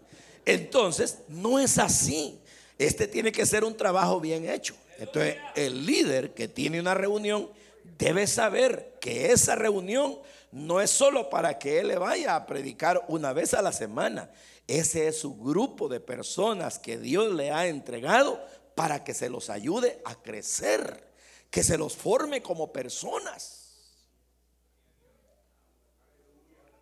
Entonces, 0.44 1.18
no 1.28 1.60
es 1.60 1.78
así. 1.78 2.40
Este 2.78 3.06
tiene 3.06 3.30
que 3.30 3.46
ser 3.46 3.62
un 3.62 3.76
trabajo 3.76 4.18
bien 4.18 4.48
hecho. 4.48 4.74
Entonces, 4.98 5.36
el 5.54 5.86
líder 5.86 6.34
que 6.34 6.48
tiene 6.48 6.80
una 6.80 6.94
reunión 6.94 7.48
debe 7.96 8.26
saber 8.26 8.96
que 9.00 9.30
esa 9.30 9.54
reunión 9.54 10.18
no 10.50 10.80
es 10.80 10.90
solo 10.90 11.30
para 11.30 11.58
que 11.58 11.78
él 11.78 11.88
le 11.88 11.98
vaya 11.98 12.34
a 12.34 12.46
predicar 12.46 13.04
una 13.06 13.32
vez 13.32 13.54
a 13.54 13.62
la 13.62 13.72
semana. 13.72 14.28
Ese 14.66 15.08
es 15.08 15.18
su 15.18 15.36
grupo 15.36 15.88
de 15.88 16.00
personas 16.00 16.78
que 16.78 16.98
Dios 16.98 17.34
le 17.34 17.50
ha 17.50 17.66
entregado 17.66 18.44
para 18.74 19.04
que 19.04 19.14
se 19.14 19.28
los 19.28 19.50
ayude 19.50 20.00
a 20.04 20.14
crecer, 20.14 21.12
que 21.50 21.62
se 21.62 21.76
los 21.76 21.94
forme 21.94 22.42
como 22.42 22.72
personas. 22.72 23.62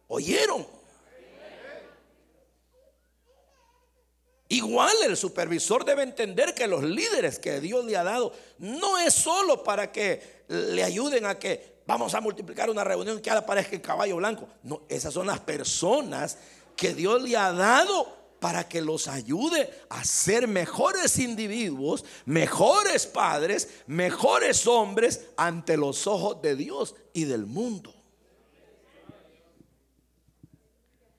¿Oyeron? 0.08 0.66
Igual 4.48 4.94
el 5.06 5.16
supervisor 5.16 5.84
debe 5.84 6.02
entender 6.02 6.54
que 6.54 6.66
los 6.66 6.82
líderes 6.82 7.38
que 7.38 7.60
Dios 7.60 7.84
le 7.84 7.96
ha 7.96 8.02
dado 8.02 8.32
no 8.58 8.98
es 8.98 9.14
solo 9.14 9.62
para 9.62 9.92
que 9.92 10.42
le 10.48 10.82
ayuden 10.82 11.24
a 11.24 11.38
que 11.38 11.82
vamos 11.86 12.14
a 12.14 12.20
multiplicar 12.20 12.68
una 12.68 12.82
reunión 12.82 13.20
que 13.20 13.30
ahora 13.30 13.46
parezca 13.46 13.76
el 13.76 13.80
caballo 13.80 14.16
blanco. 14.16 14.48
No, 14.64 14.82
esas 14.88 15.14
son 15.14 15.28
las 15.28 15.38
personas 15.38 16.36
que 16.76 16.94
Dios 16.94 17.22
le 17.22 17.36
ha 17.36 17.52
dado 17.52 18.20
para 18.40 18.68
que 18.68 18.80
los 18.80 19.06
ayude 19.06 19.70
a 19.90 20.02
ser 20.02 20.48
mejores 20.48 21.18
individuos, 21.18 22.04
mejores 22.24 23.06
padres, 23.06 23.68
mejores 23.86 24.66
hombres 24.66 25.26
ante 25.36 25.76
los 25.76 26.06
ojos 26.06 26.40
de 26.40 26.56
Dios 26.56 26.96
y 27.12 27.24
del 27.24 27.46
mundo. 27.46 27.94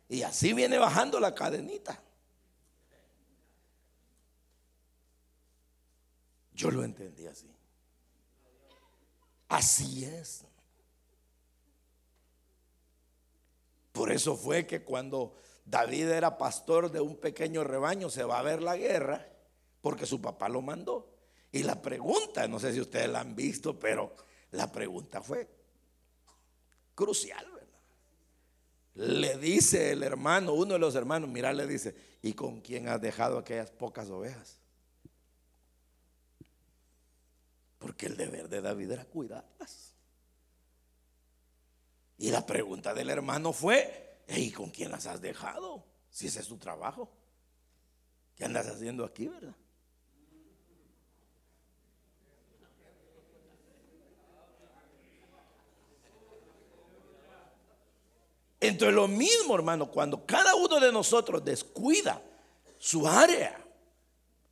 Y 0.09 0.23
así 0.23 0.51
viene 0.51 0.77
bajando 0.77 1.19
la 1.19 1.33
cadenita. 1.33 2.01
Yo 6.53 6.69
lo 6.69 6.83
entendí 6.83 7.27
así. 7.27 7.49
Así 9.47 10.05
es. 10.05 10.43
Por 13.91 14.11
eso 14.11 14.35
fue 14.35 14.65
que 14.65 14.83
cuando 14.83 15.35
David 15.65 16.09
era 16.09 16.37
pastor 16.37 16.91
de 16.91 17.01
un 17.01 17.17
pequeño 17.17 17.63
rebaño, 17.63 18.09
se 18.09 18.23
va 18.23 18.39
a 18.39 18.43
ver 18.43 18.61
la 18.61 18.77
guerra 18.77 19.27
porque 19.81 20.05
su 20.05 20.21
papá 20.21 20.49
lo 20.49 20.61
mandó. 20.61 21.09
Y 21.51 21.63
la 21.63 21.81
pregunta, 21.81 22.47
no 22.47 22.59
sé 22.59 22.73
si 22.73 22.79
ustedes 22.79 23.09
la 23.09 23.19
han 23.19 23.35
visto, 23.35 23.77
pero 23.77 24.15
la 24.51 24.71
pregunta 24.71 25.21
fue 25.21 25.49
crucial, 26.95 27.45
¿verdad? 27.51 27.67
Le 28.93 29.37
dice 29.37 29.91
el 29.91 30.03
hermano, 30.03 30.53
uno 30.53 30.73
de 30.73 30.79
los 30.79 30.95
hermanos, 30.95 31.29
mira, 31.29 31.51
le 31.51 31.67
dice, 31.67 31.95
¿y 32.21 32.33
con 32.33 32.61
quién 32.61 32.87
has 32.87 33.01
dejado 33.01 33.37
aquellas 33.37 33.71
pocas 33.71 34.09
ovejas? 34.09 34.59
Porque 37.77 38.05
el 38.05 38.15
deber 38.15 38.47
de 38.47 38.61
David 38.61 38.91
era 38.91 39.05
cuidarlas. 39.05 39.90
Y 42.21 42.29
la 42.29 42.45
pregunta 42.45 42.93
del 42.93 43.09
hermano 43.09 43.51
fue, 43.51 44.19
¿y 44.27 44.51
con 44.51 44.69
quién 44.69 44.91
las 44.91 45.07
has 45.07 45.19
dejado? 45.21 45.83
Si 46.11 46.27
ese 46.27 46.41
es 46.41 46.47
tu 46.47 46.59
trabajo. 46.59 47.09
¿Qué 48.35 48.45
andas 48.45 48.67
haciendo 48.67 49.03
aquí, 49.03 49.27
verdad? 49.27 49.55
Entonces 58.59 58.93
lo 58.93 59.07
mismo, 59.07 59.55
hermano, 59.55 59.89
cuando 59.89 60.23
cada 60.23 60.53
uno 60.53 60.79
de 60.79 60.91
nosotros 60.91 61.43
descuida 61.43 62.21
su 62.77 63.07
área, 63.07 63.59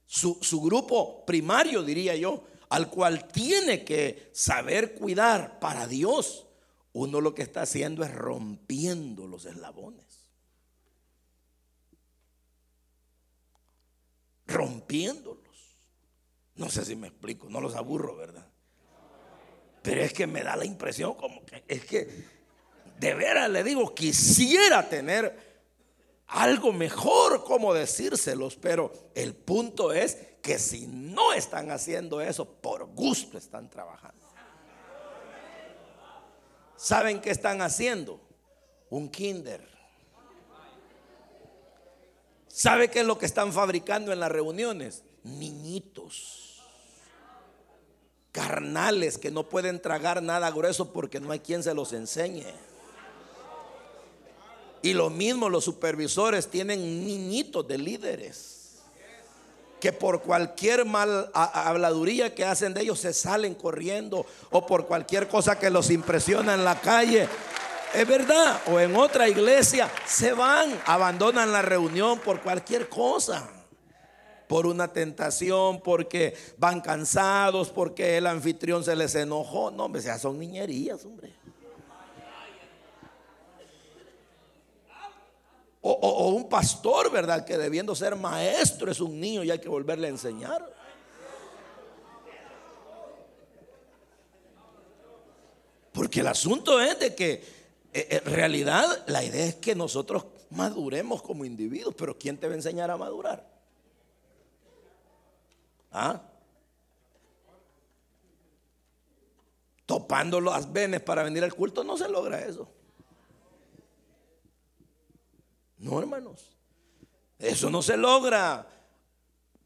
su, 0.07 0.39
su, 0.41 0.59
grupo 0.59 1.23
primario, 1.23 1.83
diría 1.83 2.15
yo, 2.15 2.45
al 2.69 2.89
cual 2.89 3.27
tiene 3.27 3.83
que 3.83 4.31
saber 4.33 4.95
cuidar 4.95 5.59
para 5.59 5.85
Dios, 5.85 6.47
uno 6.93 7.21
lo 7.21 7.35
que 7.35 7.41
está 7.41 7.61
haciendo 7.61 8.03
es 8.03 8.13
rompiendo 8.13 9.27
los 9.27 9.45
eslabones. 9.45 10.31
Rompiéndolos. 14.47 15.77
No 16.55 16.69
sé 16.69 16.83
si 16.83 16.95
me 16.95 17.07
explico, 17.07 17.49
no 17.49 17.61
los 17.61 17.75
aburro, 17.75 18.15
¿verdad? 18.15 18.47
Pero 19.81 20.01
es 20.01 20.13
que 20.13 20.27
me 20.27 20.43
da 20.43 20.55
la 20.55 20.65
impresión 20.65 21.13
como 21.13 21.45
que 21.45 21.63
es 21.67 21.85
que 21.85 22.39
de 22.99 23.13
veras 23.13 23.49
le 23.49 23.63
digo, 23.63 23.95
quisiera 23.95 24.89
tener 24.89 25.49
algo 26.27 26.73
mejor 26.73 27.43
como 27.43 27.73
decírselos, 27.73 28.55
pero 28.57 28.91
el 29.15 29.35
punto 29.35 29.93
es 29.93 30.17
que 30.41 30.59
si 30.59 30.87
no 30.87 31.33
están 31.33 31.71
haciendo 31.71 32.21
eso, 32.21 32.45
por 32.45 32.85
gusto 32.93 33.37
están 33.37 33.69
trabajando. 33.69 34.28
¿Saben 36.79 37.19
qué 37.19 37.29
están 37.29 37.61
haciendo? 37.61 38.21
Un 38.89 39.09
kinder. 39.09 39.67
¿Sabe 42.47 42.89
qué 42.89 43.01
es 43.01 43.05
lo 43.05 43.17
que 43.17 43.25
están 43.25 43.51
fabricando 43.51 44.13
en 44.13 44.21
las 44.21 44.31
reuniones? 44.31 45.03
Niñitos. 45.23 46.63
Carnales 48.31 49.17
que 49.17 49.29
no 49.29 49.49
pueden 49.49 49.81
tragar 49.81 50.23
nada 50.23 50.49
grueso 50.51 50.93
porque 50.93 51.19
no 51.19 51.31
hay 51.31 51.39
quien 51.41 51.63
se 51.63 51.73
los 51.73 51.91
enseñe. 51.91 52.45
Y 54.81 54.93
lo 54.93 55.09
mismo 55.09 55.49
los 55.49 55.65
supervisores 55.65 56.47
tienen 56.47 57.05
niñitos 57.05 57.67
de 57.67 57.77
líderes 57.77 58.58
que 59.79 59.93
por 59.93 60.21
cualquier 60.21 60.85
mal 60.85 61.29
habladuría 61.33 62.33
que 62.33 62.45
hacen 62.45 62.73
de 62.73 62.81
ellos 62.81 62.99
se 62.99 63.13
salen 63.13 63.55
corriendo 63.55 64.25
o 64.51 64.65
por 64.65 64.87
cualquier 64.87 65.27
cosa 65.27 65.57
que 65.57 65.69
los 65.69 65.89
impresiona 65.89 66.53
en 66.53 66.65
la 66.65 66.79
calle. 66.79 67.27
Es 67.93 68.07
verdad, 68.07 68.61
o 68.67 68.79
en 68.79 68.95
otra 68.95 69.27
iglesia 69.27 69.89
se 70.05 70.33
van, 70.33 70.79
abandonan 70.85 71.51
la 71.51 71.61
reunión 71.61 72.19
por 72.19 72.41
cualquier 72.41 72.87
cosa. 72.87 73.49
por 74.47 74.65
una 74.65 74.87
tentación, 74.87 75.79
porque 75.79 76.35
van 76.57 76.81
cansados, 76.81 77.69
porque 77.69 78.17
el 78.17 78.25
anfitrión 78.25 78.83
se 78.83 78.95
les 78.95 79.13
enojó. 79.13 79.69
No, 79.69 79.85
hombre, 79.85 80.01
sea, 80.01 80.17
son 80.17 80.39
niñerías, 80.39 81.05
hombre. 81.05 81.31
O, 85.81 86.29
un 86.29 86.49
pastor, 86.49 87.09
¿verdad? 87.09 87.45
Que 87.45 87.57
debiendo 87.57 87.95
ser 87.95 88.15
maestro 88.15 88.91
es 88.91 88.99
un 88.99 89.19
niño 89.19 89.43
y 89.43 89.51
hay 89.51 89.59
que 89.59 89.69
volverle 89.69 90.07
a 90.07 90.09
enseñar. 90.09 90.73
Porque 95.93 96.19
el 96.19 96.27
asunto 96.27 96.81
es 96.81 96.99
de 96.99 97.15
que 97.15 97.43
eh, 97.93 98.21
en 98.23 98.33
realidad 98.33 99.03
la 99.07 99.23
idea 99.23 99.45
es 99.45 99.55
que 99.55 99.73
nosotros 99.73 100.25
maduremos 100.49 101.21
como 101.21 101.45
individuos, 101.45 101.95
pero 101.97 102.17
¿quién 102.17 102.37
te 102.37 102.47
va 102.47 102.53
a 102.53 102.57
enseñar 102.57 102.91
a 102.91 102.97
madurar? 102.97 103.47
¿Ah? 105.91 106.21
Topando 109.85 110.39
las 110.39 110.71
venes 110.71 111.01
para 111.01 111.23
venir 111.23 111.43
al 111.43 111.53
culto 111.53 111.83
no 111.83 111.97
se 111.97 112.09
logra 112.09 112.45
eso. 112.45 112.69
No, 115.79 115.99
hermanos. 115.99 116.55
Eso 117.37 117.69
no 117.69 117.81
se 117.81 117.95
logra 117.95 118.67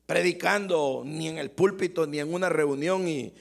predicando 0.06 1.02
ni 1.06 1.28
en 1.28 1.40
el 1.40 1.50
púlpito 1.50 2.06
ni 2.06 2.20
en 2.20 2.34
una 2.34 2.50
reunión 2.50 3.08
y 3.08 3.34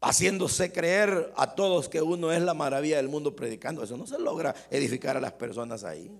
haciéndose 0.00 0.72
creer 0.72 1.32
a 1.36 1.54
todos 1.54 1.88
que 1.88 2.00
uno 2.00 2.32
es 2.32 2.40
la 2.42 2.54
maravilla 2.54 2.96
del 2.96 3.08
mundo 3.08 3.36
predicando. 3.36 3.82
Eso 3.82 3.96
no 3.96 4.06
se 4.06 4.18
logra 4.18 4.54
edificar 4.70 5.16
a 5.16 5.20
las 5.20 5.32
personas 5.32 5.84
ahí. 5.84 6.10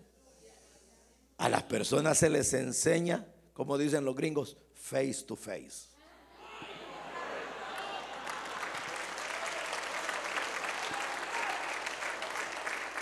A 1.39 1.49
las 1.49 1.63
personas 1.63 2.19
se 2.19 2.29
les 2.29 2.53
enseña, 2.53 3.27
como 3.55 3.79
dicen 3.79 4.05
los 4.05 4.15
gringos, 4.15 4.57
face 4.75 5.25
to 5.27 5.35
face. 5.35 5.91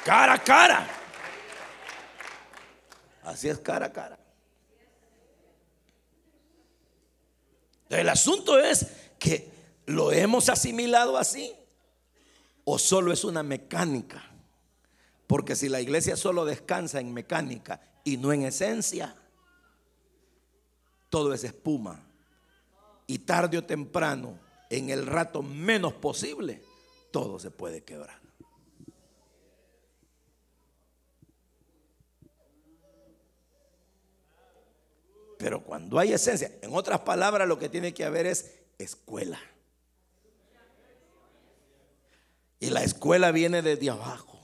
Cara 0.05 0.35
a 0.35 0.39
cara. 0.43 1.00
Así 3.23 3.49
es 3.49 3.59
cara 3.59 3.87
a 3.87 3.93
cara. 3.93 4.19
El 7.89 8.09
asunto 8.09 8.59
es 8.59 8.87
que 9.19 9.51
¿Lo 9.91 10.13
hemos 10.13 10.49
asimilado 10.49 11.19
así? 11.19 11.53
¿O 12.65 12.79
solo 12.79 13.13
es 13.13 13.25
una 13.25 13.43
mecánica? 13.43 14.23
Porque 15.27 15.57
si 15.57 15.69
la 15.69 15.81
iglesia 15.81 16.17
solo 16.17 16.45
descansa 16.45 17.01
en 17.01 17.13
mecánica 17.13 17.81
y 18.05 18.17
no 18.17 18.33
en 18.33 18.43
esencia, 18.43 19.17
todo 21.09 21.35
es 21.35 21.43
espuma. 21.43 22.07
Y 23.09 23.19
tarde 23.19 23.59
o 23.59 23.65
temprano, 23.65 24.39
en 24.71 24.91
el 24.91 25.07
rato 25.07 25.43
menos 25.43 25.95
posible, 25.95 26.63
todo 27.11 27.41
se 27.41 27.51
puede 27.51 27.83
quebrar. 27.83 28.20
Pero 35.41 35.65
cuando 35.65 35.99
hay 35.99 36.13
esencia, 36.13 36.53
en 36.61 36.75
otras 36.75 37.01
palabras, 37.01 37.49
lo 37.49 37.59
que 37.59 37.71
tiene 37.71 37.95
que 37.95 38.05
haber 38.05 38.27
es 38.27 38.59
escuela. 38.77 39.41
Y 42.59 42.69
la 42.69 42.85
escuela 42.85 43.33
viene 43.33 43.63
desde 43.63 43.89
abajo. 43.89 44.39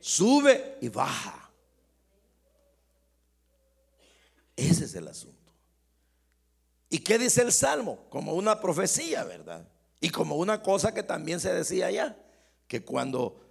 Sube 0.00 0.78
y 0.80 0.88
baja. 0.88 1.50
Ese 4.56 4.86
es 4.86 4.94
el 4.94 5.08
asunto. 5.08 5.52
¿Y 6.88 7.00
qué 7.00 7.18
dice 7.18 7.42
el 7.42 7.52
Salmo? 7.52 8.06
Como 8.08 8.32
una 8.32 8.62
profecía, 8.62 9.24
¿verdad? 9.24 9.68
Y 10.00 10.08
como 10.08 10.36
una 10.36 10.62
cosa 10.62 10.94
que 10.94 11.02
también 11.02 11.38
se 11.38 11.52
decía 11.52 11.88
allá, 11.88 12.16
que 12.66 12.82
cuando 12.82 13.46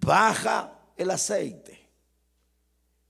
baja 0.00 0.80
el 0.96 1.10
aceite 1.10 1.79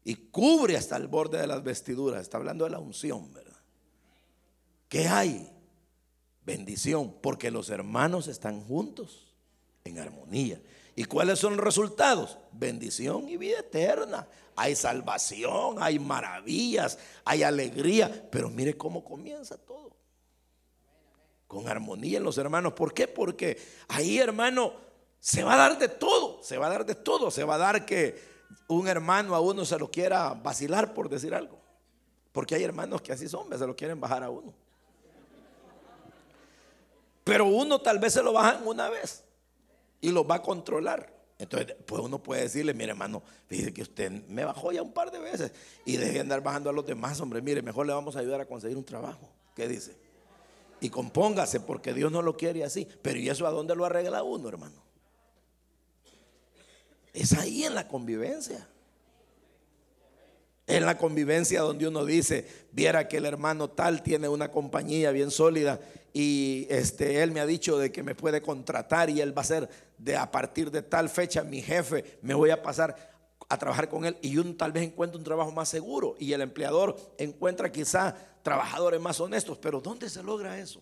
y 0.05 0.15
cubre 0.15 0.77
hasta 0.77 0.97
el 0.97 1.09
borde 1.09 1.39
de 1.39 1.47
las 1.47 1.63
vestiduras, 1.63 2.23
está 2.23 2.39
hablando 2.39 2.65
de 2.65 2.71
la 2.71 2.79
unción, 2.79 3.33
¿verdad? 3.33 3.51
¿Qué 4.89 5.07
hay? 5.07 5.51
Bendición, 6.45 7.15
porque 7.21 7.51
los 7.51 7.71
hermanos 7.71 8.27
están 8.27 8.63
juntos 8.63 9.35
en 9.85 9.99
armonía. 9.99 10.61
¿Y 10.97 11.05
cuáles 11.05 11.39
son 11.39 11.57
los 11.57 11.65
resultados? 11.65 12.39
Bendición 12.53 13.29
y 13.29 13.37
vida 13.37 13.61
eterna. 13.61 14.27
Hay 14.57 14.75
salvación, 14.75 15.77
hay 15.81 15.99
maravillas, 15.99 16.99
hay 17.25 17.43
alegría. 17.43 18.29
Pero 18.31 18.51
mire 18.51 18.77
cómo 18.77 19.05
comienza 19.05 19.57
todo. 19.57 19.97
Con 21.47 21.69
armonía 21.69 22.19
en 22.19 22.25
los 22.25 22.39
hermanos. 22.39 22.73
¿Por 22.73 22.93
qué? 22.93 23.07
Porque 23.07 23.59
ahí, 23.89 24.19
hermano, 24.19 24.75
se 25.21 25.45
va 25.45 25.55
a 25.55 25.57
dar 25.57 25.79
de 25.79 25.89
todo. 25.89 26.43
Se 26.43 26.59
va 26.59 26.67
a 26.67 26.71
dar 26.71 26.85
de 26.85 26.97
todo. 26.97 27.31
Se 27.31 27.45
va 27.45 27.55
a 27.55 27.59
dar 27.59 27.87
que 27.87 28.30
un 28.69 28.89
hermano 28.89 29.35
a 29.35 29.41
uno 29.41 29.65
se 29.65 29.79
lo 29.79 29.91
quiera 29.91 30.35
vacilar, 30.35 30.95
por 30.95 31.09
decir 31.09 31.35
algo. 31.35 31.59
Porque 32.33 32.55
hay 32.55 32.65
hermanos 32.65 33.03
que 33.03 33.13
así 33.13 33.29
son, 33.29 33.49
se 33.51 33.67
lo 33.67 33.75
quieren 33.75 34.01
bajar 34.01 34.23
a 34.23 34.31
uno. 34.31 34.55
Pero 37.25 37.47
uno 37.47 37.81
tal 37.81 37.99
vez 37.99 38.13
se 38.13 38.23
lo 38.23 38.33
bajan 38.33 38.67
una 38.67 38.89
vez 38.89 39.25
y 40.01 40.11
los 40.11 40.29
va 40.29 40.37
a 40.37 40.43
controlar. 40.43 41.13
Entonces, 41.39 41.75
pues 41.87 42.03
uno 42.03 42.23
puede 42.23 42.43
decirle, 42.43 42.75
mire 42.75 42.91
hermano, 42.91 43.23
fíjese 43.47 43.73
que 43.73 43.83
usted 43.83 44.11
me 44.29 44.45
bajó 44.45 44.73
ya 44.73 44.83
un 44.83 44.93
par 44.93 45.11
de 45.11 45.19
veces 45.19 45.53
y 45.85 45.97
deje 45.97 46.13
de 46.13 46.21
andar 46.21 46.43
bajando 46.43 46.71
a 46.71 46.73
los 46.73 46.85
demás, 46.85 47.19
hombre, 47.21 47.41
mire, 47.41 47.63
mejor 47.63 47.87
le 47.87 47.95
vamos 47.95 48.15
a 48.17 48.19
ayudar 48.21 48.41
a 48.41 48.47
conseguir 48.47 48.77
un 48.77 48.85
trabajo. 48.85 49.31
¿Qué 49.57 49.67
dice? 49.67 49.97
Y 50.81 50.91
compóngase 50.91 51.61
porque 51.61 51.93
Dios 51.93 52.11
no 52.13 52.23
lo 52.23 52.37
quiere 52.37 52.65
así. 52.65 52.87
Pero 53.03 53.19
¿y 53.19 53.29
eso 53.29 53.47
a 53.47 53.51
dónde 53.51 53.75
lo 53.75 53.85
arregla 53.85 54.23
uno, 54.23 54.49
hermano? 54.49 54.90
Es 57.13 57.33
ahí 57.33 57.65
en 57.65 57.75
la 57.75 57.89
convivencia. 57.89 58.67
En 60.67 60.87
la 60.87 60.97
convivencia 60.97 61.63
donde 61.63 61.89
uno 61.89 62.05
dice, 62.05 62.47
viera 62.71 63.09
que 63.09 63.17
el 63.17 63.27
hermano 63.27 63.69
tal 63.69 64.03
tiene 64.03 64.29
una 64.29 64.53
compañía 64.53 65.11
bien 65.11 65.33
sólida 65.33 65.81
y 66.13 66.67
este, 66.71 67.23
él 67.23 67.33
me 67.33 67.41
ha 67.41 67.47
dicho 67.47 67.77
de 67.77 67.91
que 67.91 68.05
me 68.05 68.15
puede 68.15 68.41
contratar 68.41 69.11
y 69.11 69.21
él 69.21 69.37
va 69.37 69.43
a 69.43 69.47
ser 69.47 69.69
de 69.99 70.17
a 70.17 70.31
partir 70.31 70.71
de 70.71 70.83
tal 70.83 71.09
fecha 71.09 71.43
mi 71.43 71.61
jefe, 71.61 72.19
me 72.23 72.35
voy 72.35 72.51
a 72.51 72.63
pasar 72.63 73.11
a 73.49 73.59
trabajar 73.59 73.89
con 73.89 74.05
él 74.05 74.17
y 74.23 74.37
uno 74.39 74.55
tal 74.55 74.71
vez 74.71 74.85
encuentre 74.85 75.19
un 75.19 75.25
trabajo 75.25 75.51
más 75.51 75.69
seguro 75.69 76.15
y 76.21 76.33
el 76.33 76.41
empleador 76.41 76.97
encuentra 77.19 77.73
quizá 77.73 78.15
trabajadores 78.45 79.01
más 79.01 79.19
honestos, 79.19 79.59
pero 79.59 79.81
¿dónde 79.81 80.09
se 80.09 80.23
logra 80.23 80.59
eso? 80.59 80.81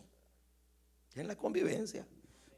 En 1.14 1.26
la 1.26 1.34
convivencia. 1.34 2.06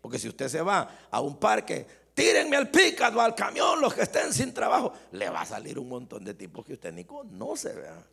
Porque 0.01 0.19
si 0.19 0.29
usted 0.29 0.49
se 0.49 0.63
va 0.63 1.07
a 1.11 1.21
un 1.21 1.39
parque, 1.39 1.87
tírenme 2.21 2.57
al 2.57 2.71
pícaro, 2.71 3.21
al 3.21 3.35
camión, 3.35 3.81
los 3.81 3.95
que 3.95 4.03
estén 4.03 4.33
sin 4.33 4.53
trabajo, 4.53 4.93
le 5.13 5.31
va 5.31 5.41
a 5.41 5.47
salir 5.47 5.79
un 5.79 5.89
montón 5.89 6.25
de 6.25 6.35
tipos 6.35 6.67
que 6.67 6.75
usted 6.75 6.93
ni 6.93 7.05
conoce, 7.05 7.73
vea 7.73 8.05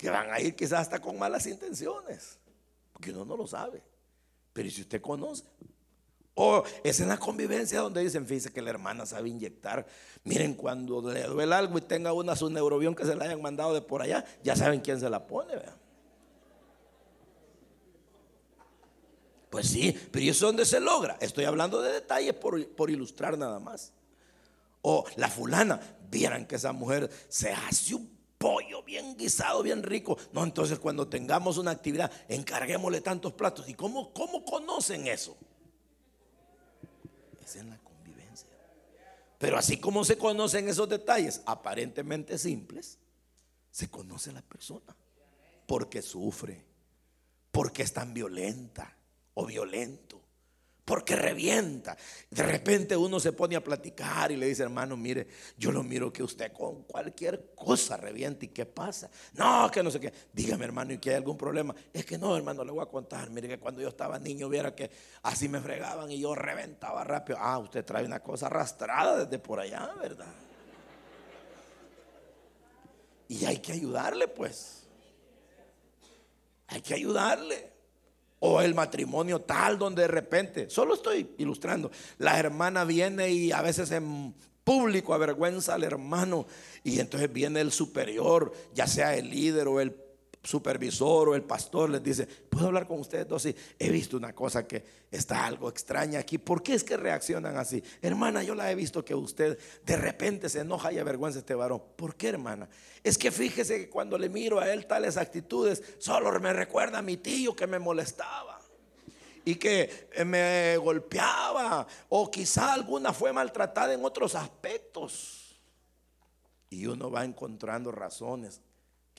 que 0.00 0.08
van 0.08 0.32
a 0.32 0.40
ir 0.40 0.56
quizás 0.56 0.80
hasta 0.80 0.98
con 0.98 1.18
malas 1.18 1.46
intenciones, 1.46 2.38
porque 2.90 3.10
uno 3.10 3.26
no 3.26 3.36
lo 3.36 3.46
sabe. 3.46 3.82
Pero 4.54 4.70
si 4.70 4.80
usted 4.80 4.98
conoce, 5.02 5.44
o 6.34 6.64
es 6.82 7.00
en 7.00 7.08
la 7.08 7.18
convivencia 7.18 7.80
donde 7.80 8.00
dicen, 8.00 8.26
fíjese 8.26 8.50
que 8.50 8.62
la 8.62 8.70
hermana 8.70 9.04
sabe 9.04 9.28
inyectar. 9.28 9.86
Miren, 10.24 10.54
cuando 10.54 11.02
le 11.12 11.24
duele 11.24 11.54
algo 11.54 11.76
y 11.76 11.82
tenga 11.82 12.14
una 12.14 12.34
su 12.34 12.48
neurobión 12.48 12.94
que 12.94 13.04
se 13.04 13.14
la 13.14 13.26
hayan 13.26 13.42
mandado 13.42 13.74
de 13.74 13.82
por 13.82 14.00
allá, 14.00 14.24
ya 14.42 14.56
saben 14.56 14.80
quién 14.80 14.98
se 14.98 15.10
la 15.10 15.26
pone. 15.26 15.52
Pues 19.50 19.66
sí, 19.66 19.92
pero 20.12 20.24
¿y 20.24 20.28
eso 20.28 20.46
dónde 20.46 20.64
se 20.64 20.78
logra? 20.78 21.18
Estoy 21.20 21.44
hablando 21.44 21.82
de 21.82 21.92
detalles 21.92 22.34
por, 22.34 22.66
por 22.68 22.88
ilustrar 22.88 23.36
nada 23.36 23.58
más. 23.58 23.92
O 24.82 25.04
la 25.16 25.28
fulana, 25.28 25.80
vieran 26.08 26.46
que 26.46 26.54
esa 26.54 26.72
mujer 26.72 27.10
se 27.28 27.50
hace 27.50 27.96
un 27.96 28.08
pollo 28.38 28.84
bien 28.84 29.16
guisado, 29.16 29.62
bien 29.64 29.82
rico. 29.82 30.16
No, 30.32 30.44
entonces 30.44 30.78
cuando 30.78 31.08
tengamos 31.08 31.58
una 31.58 31.72
actividad, 31.72 32.10
encarguémosle 32.28 33.00
tantos 33.00 33.32
platos. 33.32 33.68
¿Y 33.68 33.74
cómo, 33.74 34.12
cómo 34.12 34.44
conocen 34.44 35.08
eso? 35.08 35.36
Es 37.44 37.56
en 37.56 37.70
la 37.70 37.78
convivencia. 37.78 38.48
Pero 39.36 39.58
así 39.58 39.78
como 39.78 40.04
se 40.04 40.16
conocen 40.16 40.68
esos 40.68 40.88
detalles 40.88 41.42
aparentemente 41.44 42.38
simples, 42.38 42.98
se 43.72 43.90
conoce 43.90 44.32
la 44.32 44.42
persona. 44.42 44.96
Porque 45.66 46.02
sufre, 46.02 46.64
porque 47.50 47.82
es 47.82 47.92
tan 47.92 48.14
violenta 48.14 48.96
o 49.34 49.46
violento 49.46 50.20
porque 50.90 51.14
revienta. 51.14 51.96
De 52.28 52.42
repente 52.42 52.96
uno 52.96 53.20
se 53.20 53.32
pone 53.32 53.54
a 53.54 53.62
platicar 53.62 54.32
y 54.32 54.36
le 54.36 54.46
dice, 54.46 54.64
hermano, 54.64 54.96
mire, 54.96 55.28
yo 55.56 55.70
lo 55.70 55.84
miro 55.84 56.12
que 56.12 56.20
usted 56.20 56.52
con 56.52 56.82
cualquier 56.82 57.52
cosa 57.54 57.96
revienta 57.96 58.44
y 58.46 58.48
qué 58.48 58.66
pasa. 58.66 59.08
No, 59.34 59.70
que 59.70 59.84
no 59.84 59.90
sé 59.92 60.00
qué. 60.00 60.12
Dígame, 60.32 60.64
hermano, 60.64 60.92
¿y 60.92 60.98
que 60.98 61.10
hay 61.10 61.16
algún 61.16 61.36
problema? 61.36 61.72
Es 61.92 62.04
que 62.04 62.18
no, 62.18 62.36
hermano, 62.36 62.64
le 62.64 62.72
voy 62.72 62.82
a 62.82 62.86
contar. 62.86 63.30
Mire 63.30 63.46
que 63.46 63.60
cuando 63.60 63.80
yo 63.80 63.88
estaba 63.88 64.18
niño, 64.18 64.48
viera 64.48 64.74
que 64.74 64.90
así 65.22 65.48
me 65.48 65.60
fregaban 65.60 66.10
y 66.10 66.18
yo 66.18 66.34
reventaba 66.34 67.04
rápido. 67.04 67.38
Ah, 67.40 67.58
usted 67.58 67.84
trae 67.84 68.04
una 68.04 68.18
cosa 68.18 68.46
arrastrada 68.46 69.24
desde 69.24 69.38
por 69.38 69.60
allá, 69.60 69.94
¿verdad? 70.00 70.34
Y 73.28 73.44
hay 73.44 73.58
que 73.58 73.74
ayudarle, 73.74 74.26
pues. 74.26 74.88
Hay 76.66 76.80
que 76.80 76.94
ayudarle. 76.94 77.79
O 78.40 78.60
el 78.60 78.74
matrimonio 78.74 79.42
tal 79.42 79.78
donde 79.78 80.02
de 80.02 80.08
repente, 80.08 80.70
solo 80.70 80.94
estoy 80.94 81.30
ilustrando, 81.38 81.90
la 82.18 82.38
hermana 82.38 82.84
viene 82.84 83.30
y 83.30 83.52
a 83.52 83.62
veces 83.62 83.90
en 83.92 84.34
público 84.64 85.14
avergüenza 85.14 85.74
al 85.74 85.84
hermano 85.84 86.46
y 86.82 87.00
entonces 87.00 87.32
viene 87.32 87.60
el 87.60 87.72
superior, 87.72 88.52
ya 88.74 88.86
sea 88.86 89.14
el 89.16 89.30
líder 89.30 89.68
o 89.68 89.80
el 89.80 89.94
supervisor 90.42 91.28
o 91.28 91.34
el 91.34 91.42
pastor 91.42 91.90
les 91.90 92.02
dice, 92.02 92.26
¿puedo 92.26 92.66
hablar 92.66 92.86
con 92.86 93.00
ustedes 93.00 93.28
dos? 93.28 93.42
Sí, 93.42 93.54
he 93.78 93.90
visto 93.90 94.16
una 94.16 94.34
cosa 94.34 94.66
que 94.66 94.82
está 95.10 95.44
algo 95.44 95.68
extraña 95.68 96.20
aquí. 96.20 96.38
¿Por 96.38 96.62
qué 96.62 96.74
es 96.74 96.84
que 96.84 96.96
reaccionan 96.96 97.56
así? 97.56 97.82
Hermana, 98.00 98.42
yo 98.42 98.54
la 98.54 98.70
he 98.70 98.74
visto 98.74 99.04
que 99.04 99.14
usted 99.14 99.58
de 99.84 99.96
repente 99.96 100.48
se 100.48 100.60
enoja 100.60 100.92
y 100.92 100.98
avergüenza 100.98 101.38
a 101.38 101.40
este 101.40 101.54
varón. 101.54 101.82
¿Por 101.96 102.14
qué, 102.14 102.28
hermana? 102.28 102.68
Es 103.04 103.18
que 103.18 103.30
fíjese 103.30 103.78
que 103.78 103.90
cuando 103.90 104.16
le 104.16 104.28
miro 104.28 104.60
a 104.60 104.72
él 104.72 104.86
tales 104.86 105.16
actitudes, 105.16 105.82
solo 105.98 106.38
me 106.40 106.52
recuerda 106.52 106.98
a 106.98 107.02
mi 107.02 107.18
tío 107.18 107.54
que 107.54 107.66
me 107.66 107.78
molestaba 107.78 108.60
y 109.44 109.56
que 109.56 110.08
me 110.24 110.76
golpeaba 110.78 111.86
o 112.08 112.30
quizá 112.30 112.72
alguna 112.72 113.12
fue 113.12 113.32
maltratada 113.32 113.92
en 113.92 114.04
otros 114.04 114.34
aspectos. 114.34 115.60
Y 116.70 116.86
uno 116.86 117.10
va 117.10 117.24
encontrando 117.24 117.90
razones 117.90 118.60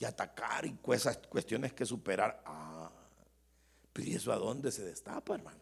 que 0.02 0.06
atacar 0.08 0.66
y 0.66 0.72
cuestiones 0.72 1.72
que 1.74 1.86
superar. 1.86 2.42
Ah, 2.44 2.90
pero 3.92 4.08
¿y 4.08 4.14
eso 4.14 4.32
a 4.32 4.36
dónde 4.36 4.72
se 4.72 4.84
destapa, 4.84 5.36
hermano? 5.36 5.60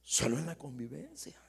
Solo 0.00 0.38
en 0.38 0.46
la 0.46 0.54
convivencia. 0.54 1.42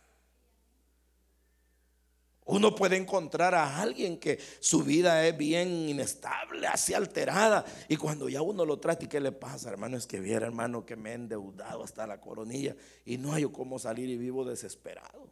Uno 2.46 2.74
puede 2.74 2.98
encontrar 2.98 3.54
a 3.54 3.80
alguien 3.80 4.20
que 4.20 4.40
su 4.60 4.84
vida 4.84 5.24
es 5.28 5.38
bien 5.38 5.88
inestable, 5.88 6.66
así 6.66 6.96
alterada. 6.96 7.64
Y 7.90 7.96
cuando 7.96 8.28
ya 8.28 8.42
uno 8.42 8.66
lo 8.66 8.80
trata, 8.80 9.06
¿y 9.06 9.08
qué 9.08 9.20
le 9.20 9.32
pasa, 9.32 9.70
hermano? 9.70 9.98
Es 9.98 10.08
que 10.08 10.20
viera, 10.20 10.48
hermano, 10.48 10.84
que 10.84 10.96
me 10.96 11.12
he 11.12 11.14
endeudado 11.14 11.84
hasta 11.84 12.08
la 12.08 12.20
coronilla 12.20 12.76
y 13.06 13.20
no 13.20 13.34
hay 13.34 13.44
cómo 13.52 13.78
salir 13.78 14.10
y 14.10 14.18
vivo 14.18 14.44
desesperado. 14.46 15.32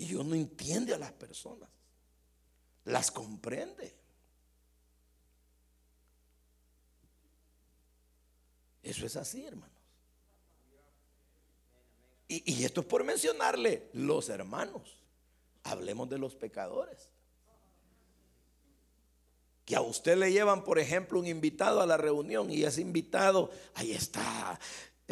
Y 0.00 0.14
uno 0.14 0.34
entiende 0.34 0.94
a 0.94 0.98
las 0.98 1.12
personas, 1.12 1.68
las 2.84 3.10
comprende. 3.10 3.94
Eso 8.82 9.04
es 9.04 9.14
así, 9.16 9.44
hermanos. 9.44 9.76
Y, 12.28 12.50
y, 12.50 12.64
esto 12.64 12.80
es 12.80 12.86
por 12.86 13.04
mencionarle 13.04 13.90
los 13.92 14.30
hermanos. 14.30 15.02
Hablemos 15.64 16.08
de 16.08 16.16
los 16.16 16.34
pecadores. 16.34 17.10
Que 19.66 19.76
a 19.76 19.82
usted 19.82 20.16
le 20.16 20.32
llevan, 20.32 20.64
por 20.64 20.78
ejemplo, 20.78 21.20
un 21.20 21.26
invitado 21.26 21.82
a 21.82 21.86
la 21.86 21.98
reunión 21.98 22.50
y 22.50 22.62
ese 22.62 22.80
invitado, 22.80 23.50
ahí 23.74 23.92
está, 23.92 24.58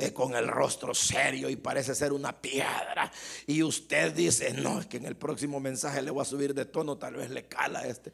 eh, 0.00 0.12
con 0.12 0.36
el 0.36 0.46
rostro 0.46 0.94
serio 0.94 1.50
y 1.50 1.56
parece 1.56 1.92
ser 1.92 2.12
una 2.12 2.32
piedra. 2.40 3.10
Y 3.48 3.64
usted 3.64 4.12
dice, 4.12 4.52
no, 4.52 4.78
es 4.78 4.86
que 4.86 4.98
en 4.98 5.06
el 5.06 5.16
próximo 5.16 5.58
mensaje 5.58 6.00
le 6.02 6.12
voy 6.12 6.22
a 6.22 6.24
subir 6.24 6.54
de 6.54 6.66
tono, 6.66 6.96
tal 6.96 7.16
vez 7.16 7.30
le 7.30 7.48
cala 7.48 7.84
este. 7.84 8.12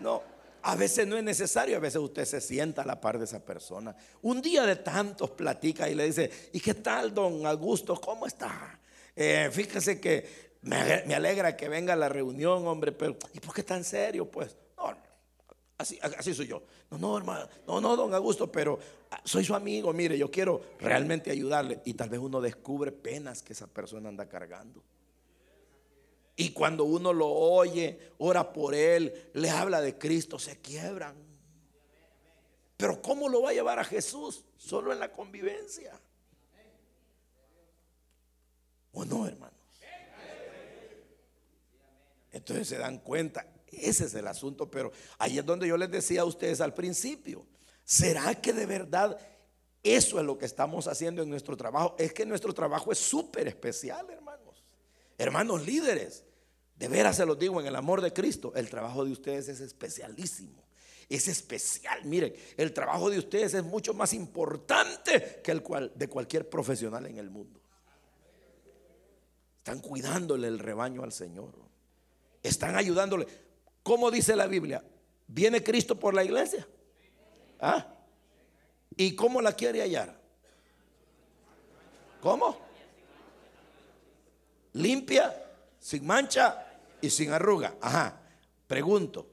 No, 0.00 0.22
a 0.60 0.76
veces 0.76 1.06
no 1.06 1.16
es 1.16 1.24
necesario, 1.24 1.78
a 1.78 1.80
veces 1.80 2.02
usted 2.02 2.26
se 2.26 2.42
sienta 2.42 2.82
a 2.82 2.84
la 2.84 3.00
par 3.00 3.18
de 3.18 3.24
esa 3.24 3.42
persona. 3.42 3.96
Un 4.20 4.42
día 4.42 4.66
de 4.66 4.76
tantos 4.76 5.30
platica 5.30 5.88
y 5.88 5.94
le 5.94 6.04
dice, 6.04 6.30
¿y 6.52 6.60
qué 6.60 6.74
tal, 6.74 7.14
don 7.14 7.46
Augusto? 7.46 7.98
¿Cómo 7.98 8.26
está? 8.26 8.78
Eh, 9.14 9.48
fíjese 9.50 9.98
que 9.98 10.58
me, 10.60 11.04
me 11.06 11.14
alegra 11.14 11.56
que 11.56 11.70
venga 11.70 11.94
a 11.94 11.96
la 11.96 12.10
reunión, 12.10 12.66
hombre, 12.66 12.92
pero 12.92 13.16
¿y 13.32 13.40
por 13.40 13.54
qué 13.54 13.62
tan 13.62 13.82
serio? 13.82 14.30
Pues 14.30 14.54
Así, 15.78 15.98
así 16.00 16.34
soy 16.34 16.46
yo. 16.46 16.62
No, 16.90 16.98
no, 16.98 17.18
hermano. 17.18 17.48
No, 17.66 17.80
no, 17.80 17.96
don 17.96 18.14
Augusto, 18.14 18.50
pero 18.50 18.78
soy 19.24 19.44
su 19.44 19.54
amigo. 19.54 19.92
Mire, 19.92 20.18
yo 20.18 20.30
quiero 20.30 20.62
realmente 20.78 21.30
ayudarle. 21.30 21.80
Y 21.84 21.94
tal 21.94 22.08
vez 22.08 22.20
uno 22.20 22.40
descubre 22.40 22.92
penas 22.92 23.42
que 23.42 23.52
esa 23.52 23.66
persona 23.66 24.08
anda 24.08 24.28
cargando. 24.28 24.82
Y 26.36 26.50
cuando 26.50 26.84
uno 26.84 27.12
lo 27.12 27.28
oye, 27.28 28.12
ora 28.18 28.52
por 28.52 28.74
él, 28.74 29.30
le 29.32 29.48
habla 29.48 29.80
de 29.80 29.96
Cristo, 29.96 30.38
se 30.38 30.60
quiebran. 30.60 31.16
Pero 32.76 33.00
¿cómo 33.00 33.28
lo 33.28 33.42
va 33.42 33.50
a 33.50 33.54
llevar 33.54 33.78
a 33.78 33.84
Jesús? 33.84 34.44
Solo 34.58 34.92
en 34.92 35.00
la 35.00 35.12
convivencia. 35.12 35.98
¿O 38.92 39.04
no, 39.04 39.26
hermanos? 39.26 39.56
Entonces 42.32 42.68
se 42.68 42.76
dan 42.76 42.98
cuenta, 42.98 43.46
ese 43.68 44.04
es 44.04 44.14
el 44.14 44.26
asunto, 44.26 44.70
pero 44.70 44.92
ahí 45.18 45.38
es 45.38 45.46
donde 45.46 45.66
yo 45.66 45.78
les 45.78 45.90
decía 45.90 46.20
a 46.20 46.24
ustedes 46.26 46.60
al 46.60 46.74
principio, 46.74 47.46
¿será 47.86 48.34
que 48.34 48.52
de 48.52 48.66
verdad 48.66 49.16
eso 49.82 50.18
es 50.18 50.26
lo 50.26 50.36
que 50.36 50.44
estamos 50.44 50.88
haciendo 50.88 51.22
en 51.22 51.30
nuestro 51.30 51.56
trabajo? 51.56 51.94
Es 51.98 52.12
que 52.12 52.26
nuestro 52.26 52.52
trabajo 52.52 52.92
es 52.92 52.98
súper 52.98 53.48
especial, 53.48 54.10
hermanos. 54.10 54.62
Hermanos 55.16 55.64
líderes, 55.64 56.24
de 56.74 56.88
veras 56.88 57.16
se 57.16 57.24
los 57.24 57.38
digo 57.38 57.58
en 57.60 57.66
el 57.66 57.76
amor 57.76 58.02
de 58.02 58.12
Cristo, 58.12 58.52
el 58.54 58.68
trabajo 58.68 59.04
de 59.04 59.12
ustedes 59.12 59.48
es 59.48 59.60
especialísimo. 59.60 60.66
Es 61.08 61.28
especial, 61.28 62.04
miren, 62.04 62.34
el 62.56 62.74
trabajo 62.74 63.08
de 63.08 63.18
ustedes 63.18 63.54
es 63.54 63.62
mucho 63.62 63.94
más 63.94 64.12
importante 64.12 65.40
que 65.42 65.52
el 65.52 65.62
cual, 65.62 65.92
de 65.94 66.08
cualquier 66.08 66.50
profesional 66.50 67.06
en 67.06 67.18
el 67.18 67.30
mundo. 67.30 67.60
Están 69.58 69.78
cuidándole 69.80 70.48
el 70.48 70.58
rebaño 70.58 71.04
al 71.04 71.12
Señor. 71.12 71.54
Están 72.42 72.76
ayudándole. 72.76 73.26
¿Cómo 73.84 74.10
dice 74.10 74.34
la 74.34 74.48
Biblia? 74.48 74.84
¿Viene 75.28 75.62
Cristo 75.62 75.98
por 75.98 76.12
la 76.12 76.24
iglesia? 76.24 76.66
¿Ah? 77.60 77.86
¿Y 78.96 79.14
cómo 79.14 79.40
la 79.40 79.52
quiere 79.52 79.82
hallar? 79.82 80.18
¿Cómo? 82.20 82.58
Limpia, 84.72 85.34
sin 85.78 86.06
mancha 86.06 86.66
y 87.00 87.10
sin 87.10 87.30
arruga. 87.30 87.74
Ajá. 87.80 88.20
Pregunto, 88.66 89.30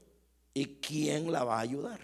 ¿y 0.52 0.76
quién 0.76 1.32
la 1.32 1.44
va 1.44 1.56
a 1.56 1.60
ayudar? 1.60 2.00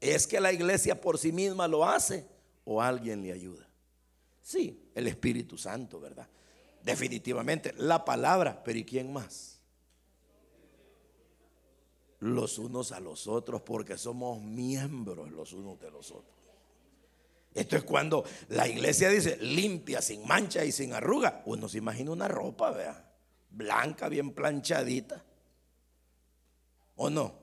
¿Es 0.00 0.26
que 0.26 0.40
la 0.40 0.52
iglesia 0.52 1.00
por 1.00 1.18
sí 1.18 1.30
misma 1.30 1.68
lo 1.68 1.86
hace 1.86 2.26
o 2.64 2.82
alguien 2.82 3.22
le 3.22 3.32
ayuda? 3.32 3.68
Sí, 4.42 4.90
el 4.94 5.06
Espíritu 5.06 5.56
Santo, 5.56 6.00
¿verdad? 6.00 6.28
Definitivamente, 6.82 7.72
la 7.76 8.04
palabra, 8.04 8.60
pero 8.64 8.78
¿y 8.78 8.84
quién 8.84 9.12
más? 9.12 9.51
Los 12.22 12.58
unos 12.58 12.92
a 12.92 13.00
los 13.00 13.26
otros 13.26 13.62
porque 13.62 13.98
somos 13.98 14.40
miembros 14.40 15.30
los 15.32 15.52
unos 15.52 15.80
de 15.80 15.90
los 15.90 16.10
otros. 16.12 16.36
Esto 17.52 17.76
es 17.76 17.82
cuando 17.82 18.24
la 18.48 18.68
iglesia 18.68 19.08
dice 19.10 19.36
limpia, 19.38 20.00
sin 20.00 20.26
mancha 20.26 20.64
y 20.64 20.72
sin 20.72 20.92
arruga. 20.94 21.42
Uno 21.46 21.68
se 21.68 21.78
imagina 21.78 22.12
una 22.12 22.28
ropa, 22.28 22.70
vea, 22.70 23.12
blanca, 23.50 24.08
bien 24.08 24.32
planchadita. 24.32 25.22
¿O 26.94 27.10
no? 27.10 27.34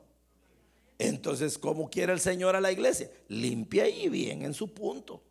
Entonces, 0.98 1.58
¿cómo 1.58 1.90
quiere 1.90 2.14
el 2.14 2.20
Señor 2.22 2.56
a 2.56 2.62
la 2.62 2.72
iglesia? 2.72 3.12
Limpia 3.28 3.88
y 3.88 4.08
bien 4.08 4.44
en 4.44 4.54
su 4.54 4.74
punto. 4.74 5.22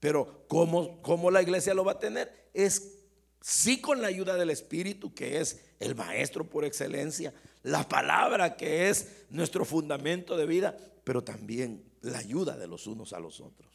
Pero 0.00 0.44
¿cómo, 0.48 1.00
cómo 1.00 1.30
la 1.30 1.42
iglesia 1.42 1.74
lo 1.74 1.84
va 1.84 1.92
a 1.92 1.98
tener? 2.00 2.50
Es 2.52 2.98
sí 3.40 3.80
con 3.80 4.02
la 4.02 4.08
ayuda 4.08 4.36
del 4.36 4.50
Espíritu, 4.50 5.14
que 5.14 5.40
es 5.40 5.64
el 5.78 5.94
maestro 5.94 6.48
por 6.48 6.64
excelencia, 6.64 7.32
la 7.62 7.88
palabra 7.88 8.56
que 8.56 8.88
es 8.88 9.26
nuestro 9.30 9.64
fundamento 9.64 10.36
de 10.36 10.46
vida, 10.46 10.76
pero 11.04 11.22
también 11.22 11.84
la 12.00 12.18
ayuda 12.18 12.56
de 12.56 12.66
los 12.66 12.86
unos 12.86 13.12
a 13.12 13.20
los 13.20 13.40
otros. 13.40 13.70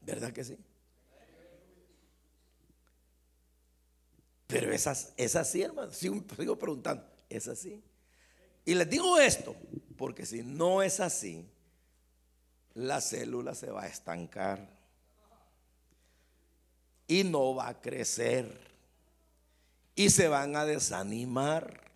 ¿Verdad 0.00 0.32
que 0.32 0.44
sí? 0.44 0.56
Pero 4.46 4.72
esas, 4.72 5.12
es 5.16 5.36
así, 5.36 5.62
hermano. 5.62 5.92
Sigo 5.92 6.58
preguntando, 6.58 7.04
¿es 7.28 7.46
así? 7.46 7.82
Y 8.64 8.74
les 8.74 8.88
digo 8.90 9.18
esto, 9.18 9.54
porque 9.96 10.26
si 10.26 10.42
no 10.42 10.82
es 10.82 10.98
así, 11.00 11.48
la 12.74 13.00
célula 13.00 13.54
se 13.54 13.70
va 13.70 13.82
a 13.82 13.86
estancar 13.86 14.68
y 17.06 17.24
no 17.24 17.54
va 17.54 17.68
a 17.68 17.80
crecer 17.80 18.69
y 19.94 20.10
se 20.10 20.28
van 20.28 20.56
a 20.56 20.64
desanimar. 20.64 21.90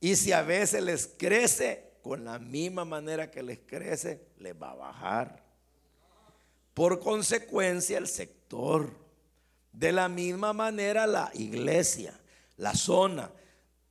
Y 0.00 0.16
si 0.16 0.32
a 0.32 0.42
veces 0.42 0.82
les 0.82 1.06
crece, 1.06 1.88
con 2.02 2.24
la 2.24 2.38
misma 2.38 2.84
manera 2.84 3.30
que 3.30 3.42
les 3.42 3.58
crece, 3.58 4.28
les 4.38 4.54
va 4.54 4.70
a 4.70 4.74
bajar. 4.74 5.42
Por 6.74 7.00
consecuencia, 7.00 7.98
el 7.98 8.06
sector. 8.06 8.90
De 9.72 9.92
la 9.92 10.08
misma 10.08 10.52
manera, 10.52 11.06
la 11.06 11.30
iglesia, 11.34 12.18
la 12.56 12.74
zona. 12.74 13.30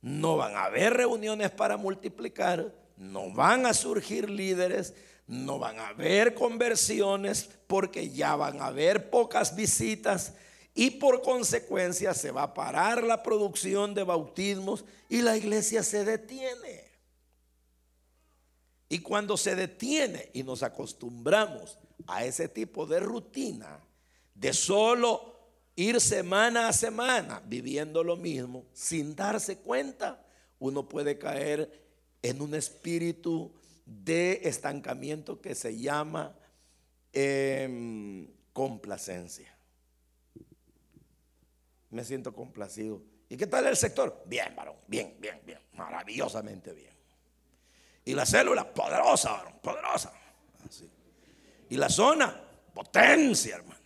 No 0.00 0.36
van 0.36 0.56
a 0.56 0.64
haber 0.64 0.94
reuniones 0.94 1.50
para 1.50 1.76
multiplicar, 1.76 2.74
no 2.96 3.30
van 3.32 3.66
a 3.66 3.74
surgir 3.74 4.28
líderes, 4.28 4.94
no 5.26 5.58
van 5.58 5.78
a 5.78 5.88
haber 5.88 6.34
conversiones 6.34 7.50
porque 7.66 8.10
ya 8.10 8.34
van 8.36 8.60
a 8.60 8.66
haber 8.66 9.10
pocas 9.10 9.54
visitas 9.54 10.32
y 10.78 10.92
por 10.92 11.22
consecuencia 11.22 12.14
se 12.14 12.30
va 12.30 12.44
a 12.44 12.54
parar 12.54 13.02
la 13.02 13.20
producción 13.20 13.94
de 13.94 14.04
bautismos 14.04 14.84
y 15.08 15.22
la 15.22 15.36
iglesia 15.36 15.82
se 15.82 16.04
detiene. 16.04 16.84
Y 18.88 19.00
cuando 19.00 19.36
se 19.36 19.56
detiene 19.56 20.30
y 20.34 20.44
nos 20.44 20.62
acostumbramos 20.62 21.76
a 22.06 22.24
ese 22.24 22.46
tipo 22.46 22.86
de 22.86 23.00
rutina, 23.00 23.80
de 24.36 24.52
solo 24.52 25.34
ir 25.74 26.00
semana 26.00 26.68
a 26.68 26.72
semana 26.72 27.42
viviendo 27.44 28.04
lo 28.04 28.16
mismo, 28.16 28.64
sin 28.72 29.16
darse 29.16 29.58
cuenta, 29.58 30.24
uno 30.60 30.88
puede 30.88 31.18
caer 31.18 31.88
en 32.22 32.40
un 32.40 32.54
espíritu 32.54 33.50
de 33.84 34.42
estancamiento 34.44 35.40
que 35.40 35.56
se 35.56 35.76
llama 35.76 36.36
em, 37.12 38.28
complacencia. 38.52 39.57
Me 41.90 42.04
siento 42.04 42.32
complacido. 42.32 43.02
¿Y 43.28 43.36
qué 43.36 43.46
tal 43.46 43.66
el 43.66 43.76
sector? 43.76 44.22
Bien, 44.26 44.54
varón, 44.56 44.76
bien, 44.86 45.16
bien, 45.18 45.40
bien, 45.44 45.58
maravillosamente 45.74 46.72
bien. 46.72 46.94
Y 48.04 48.14
la 48.14 48.24
célula, 48.24 48.72
poderosa, 48.72 49.32
varón, 49.32 49.54
poderosa. 49.62 50.12
Y 51.68 51.76
la 51.76 51.88
zona, 51.88 52.42
potencia, 52.72 53.56
hermano. 53.56 53.80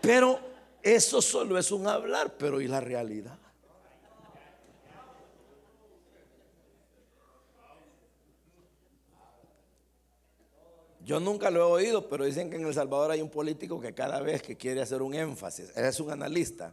Pero 0.00 0.40
eso 0.82 1.22
solo 1.22 1.56
es 1.56 1.70
un 1.70 1.86
hablar, 1.86 2.36
pero 2.36 2.60
¿y 2.60 2.66
la 2.66 2.80
realidad? 2.80 3.38
Yo 11.04 11.18
nunca 11.18 11.50
lo 11.50 11.60
he 11.60 11.82
oído, 11.82 12.08
pero 12.08 12.24
dicen 12.24 12.48
que 12.48 12.56
en 12.56 12.66
El 12.66 12.74
Salvador 12.74 13.10
hay 13.10 13.20
un 13.20 13.30
político 13.30 13.80
que 13.80 13.92
cada 13.92 14.20
vez 14.20 14.40
que 14.40 14.56
quiere 14.56 14.80
hacer 14.80 15.02
un 15.02 15.14
énfasis, 15.14 15.76
es 15.76 16.00
un 16.00 16.10
analista, 16.10 16.72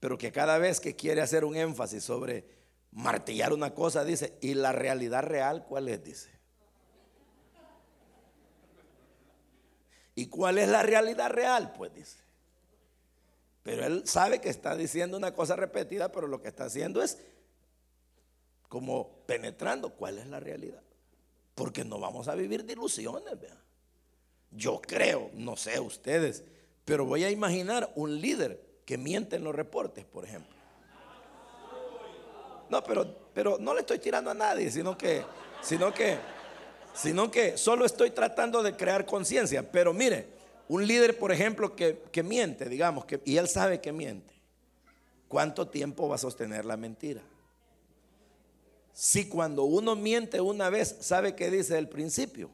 pero 0.00 0.18
que 0.18 0.32
cada 0.32 0.58
vez 0.58 0.80
que 0.80 0.96
quiere 0.96 1.20
hacer 1.20 1.44
un 1.44 1.56
énfasis 1.56 2.04
sobre 2.04 2.44
martillar 2.92 3.52
una 3.52 3.74
cosa, 3.74 4.04
dice, 4.04 4.38
¿y 4.40 4.54
la 4.54 4.72
realidad 4.72 5.22
real 5.22 5.64
cuál 5.66 5.88
es? 5.88 6.02
Dice. 6.02 6.30
¿Y 10.14 10.28
cuál 10.28 10.58
es 10.58 10.68
la 10.68 10.82
realidad 10.82 11.30
real? 11.30 11.72
Pues 11.74 11.92
dice. 11.94 12.18
Pero 13.62 13.84
él 13.84 14.06
sabe 14.06 14.40
que 14.40 14.48
está 14.48 14.76
diciendo 14.76 15.16
una 15.16 15.34
cosa 15.34 15.56
repetida, 15.56 16.10
pero 16.10 16.26
lo 16.26 16.40
que 16.40 16.48
está 16.48 16.64
haciendo 16.64 17.02
es 17.02 17.18
como 18.68 19.24
penetrando 19.26 19.90
cuál 19.90 20.18
es 20.18 20.26
la 20.26 20.40
realidad. 20.40 20.82
Porque 21.54 21.84
no 21.84 21.98
vamos 21.98 22.28
a 22.28 22.34
vivir 22.34 22.64
de 22.64 22.74
ilusiones, 22.74 23.34
Yo 24.50 24.80
creo, 24.80 25.30
no 25.34 25.56
sé 25.56 25.80
ustedes, 25.80 26.44
pero 26.84 27.04
voy 27.04 27.24
a 27.24 27.30
imaginar 27.30 27.92
un 27.96 28.20
líder 28.20 28.65
que 28.86 28.96
miente 28.96 29.36
en 29.36 29.44
los 29.44 29.54
reportes, 29.54 30.04
por 30.04 30.24
ejemplo. 30.24 30.56
No, 32.70 32.82
pero, 32.82 33.14
pero 33.34 33.58
no 33.58 33.74
le 33.74 33.80
estoy 33.80 33.98
tirando 33.98 34.30
a 34.30 34.34
nadie, 34.34 34.70
sino 34.70 34.96
que, 34.96 35.24
sino 35.60 35.92
que, 35.92 36.18
sino 36.94 37.30
que 37.30 37.58
solo 37.58 37.84
estoy 37.84 38.12
tratando 38.12 38.62
de 38.62 38.76
crear 38.76 39.04
conciencia. 39.04 39.70
Pero 39.70 39.92
mire, 39.92 40.28
un 40.68 40.86
líder, 40.86 41.18
por 41.18 41.32
ejemplo, 41.32 41.74
que, 41.76 42.04
que 42.10 42.22
miente, 42.22 42.68
digamos, 42.68 43.04
que, 43.04 43.20
y 43.24 43.36
él 43.36 43.48
sabe 43.48 43.80
que 43.80 43.92
miente. 43.92 44.34
¿Cuánto 45.28 45.68
tiempo 45.68 46.08
va 46.08 46.14
a 46.14 46.18
sostener 46.18 46.64
la 46.64 46.76
mentira? 46.76 47.22
Si 48.92 49.28
cuando 49.28 49.64
uno 49.64 49.96
miente 49.96 50.40
una 50.40 50.70
vez, 50.70 50.96
¿sabe 51.00 51.34
qué 51.34 51.50
dice 51.50 51.76
el 51.76 51.88
principio? 51.88 52.50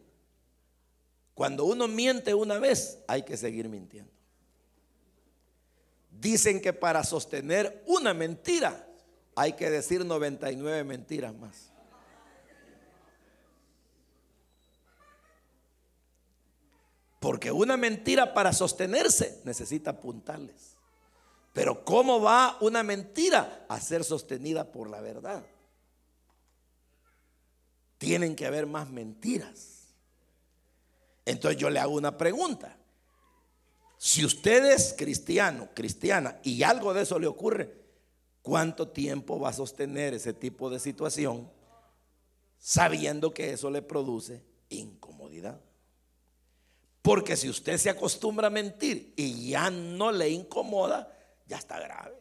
Cuando 1.34 1.66
uno 1.66 1.88
miente 1.88 2.34
una 2.34 2.58
vez, 2.58 2.98
hay 3.06 3.22
que 3.22 3.36
seguir 3.36 3.68
mintiendo. 3.68 4.21
Dicen 6.22 6.60
que 6.60 6.72
para 6.72 7.02
sostener 7.02 7.82
una 7.86 8.14
mentira 8.14 8.86
hay 9.34 9.54
que 9.54 9.68
decir 9.68 10.04
99 10.04 10.84
mentiras 10.84 11.34
más. 11.34 11.72
Porque 17.18 17.50
una 17.50 17.76
mentira 17.76 18.32
para 18.34 18.52
sostenerse 18.52 19.40
necesita 19.44 20.00
puntales. 20.00 20.76
Pero 21.52 21.84
¿cómo 21.84 22.22
va 22.22 22.56
una 22.60 22.82
mentira 22.82 23.66
a 23.68 23.80
ser 23.80 24.04
sostenida 24.04 24.70
por 24.70 24.88
la 24.88 25.00
verdad? 25.00 25.44
tienen 28.02 28.34
que 28.34 28.46
haber 28.46 28.66
más 28.66 28.90
mentiras. 28.90 29.94
Entonces 31.24 31.60
yo 31.60 31.70
le 31.70 31.78
hago 31.78 31.94
una 31.94 32.18
pregunta. 32.18 32.76
Si 34.04 34.24
usted 34.24 34.64
es 34.64 34.96
cristiano, 34.98 35.68
cristiana, 35.74 36.40
y 36.42 36.64
algo 36.64 36.92
de 36.92 37.02
eso 37.02 37.20
le 37.20 37.28
ocurre, 37.28 37.72
¿cuánto 38.42 38.88
tiempo 38.88 39.38
va 39.38 39.50
a 39.50 39.52
sostener 39.52 40.12
ese 40.12 40.32
tipo 40.32 40.68
de 40.70 40.80
situación 40.80 41.48
sabiendo 42.58 43.32
que 43.32 43.52
eso 43.52 43.70
le 43.70 43.80
produce 43.80 44.42
incomodidad? 44.70 45.60
Porque 47.00 47.36
si 47.36 47.48
usted 47.48 47.78
se 47.78 47.90
acostumbra 47.90 48.48
a 48.48 48.50
mentir 48.50 49.14
y 49.14 49.50
ya 49.50 49.70
no 49.70 50.10
le 50.10 50.30
incomoda, 50.30 51.16
ya 51.46 51.58
está 51.58 51.78
grave. 51.78 52.16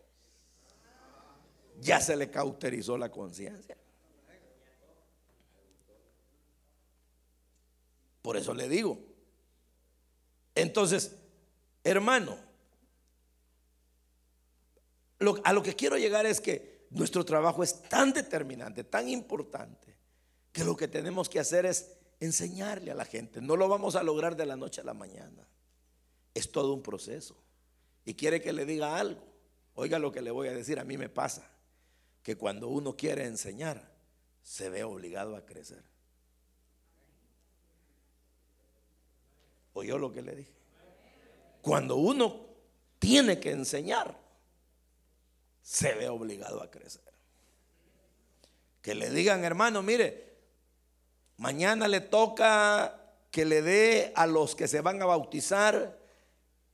Ya 1.79 1.99
se 1.99 2.15
le 2.15 2.29
cauterizó 2.29 2.95
la 2.95 3.09
conciencia. 3.09 3.75
Por 8.21 8.37
eso 8.37 8.53
le 8.53 8.69
digo. 8.69 8.99
Entonces, 10.53 11.15
hermano, 11.83 12.37
a 15.43 15.53
lo 15.53 15.63
que 15.63 15.75
quiero 15.75 15.97
llegar 15.97 16.25
es 16.25 16.41
que 16.41 16.87
nuestro 16.89 17.23
trabajo 17.23 17.63
es 17.63 17.83
tan 17.83 18.13
determinante, 18.13 18.83
tan 18.83 19.07
importante, 19.07 19.95
que 20.51 20.63
lo 20.63 20.75
que 20.75 20.87
tenemos 20.87 21.29
que 21.29 21.39
hacer 21.39 21.65
es 21.65 21.91
enseñarle 22.19 22.91
a 22.91 22.95
la 22.95 23.05
gente. 23.05 23.41
No 23.41 23.55
lo 23.55 23.67
vamos 23.67 23.95
a 23.95 24.03
lograr 24.03 24.35
de 24.35 24.45
la 24.45 24.55
noche 24.55 24.81
a 24.81 24.83
la 24.83 24.93
mañana. 24.93 25.47
Es 26.33 26.51
todo 26.51 26.73
un 26.73 26.81
proceso. 26.81 27.35
Y 28.05 28.15
quiere 28.15 28.41
que 28.41 28.53
le 28.53 28.65
diga 28.65 28.97
algo. 28.97 29.21
Oiga 29.75 29.99
lo 29.99 30.11
que 30.11 30.21
le 30.21 30.31
voy 30.31 30.47
a 30.49 30.53
decir. 30.53 30.79
A 30.79 30.83
mí 30.83 30.97
me 30.97 31.09
pasa 31.09 31.49
que 32.23 32.35
cuando 32.35 32.67
uno 32.67 32.95
quiere 32.97 33.25
enseñar, 33.25 33.91
se 34.43 34.69
ve 34.69 34.83
obligado 34.83 35.35
a 35.35 35.45
crecer. 35.45 35.83
¿Oyó 39.73 39.97
lo 39.97 40.11
que 40.11 40.21
le 40.21 40.35
dije? 40.35 40.60
Cuando 41.61 41.95
uno 41.97 42.47
tiene 42.99 43.39
que 43.39 43.51
enseñar, 43.51 44.17
se 45.61 45.93
ve 45.93 46.09
obligado 46.09 46.61
a 46.61 46.69
crecer. 46.69 47.01
Que 48.81 48.95
le 48.95 49.09
digan, 49.11 49.43
hermano, 49.43 49.83
mire, 49.83 50.33
mañana 51.37 51.87
le 51.87 52.01
toca 52.01 52.99
que 53.29 53.45
le 53.45 53.61
dé 53.61 54.11
a 54.15 54.27
los 54.27 54.55
que 54.55 54.67
se 54.67 54.81
van 54.81 55.01
a 55.01 55.05
bautizar 55.05 55.97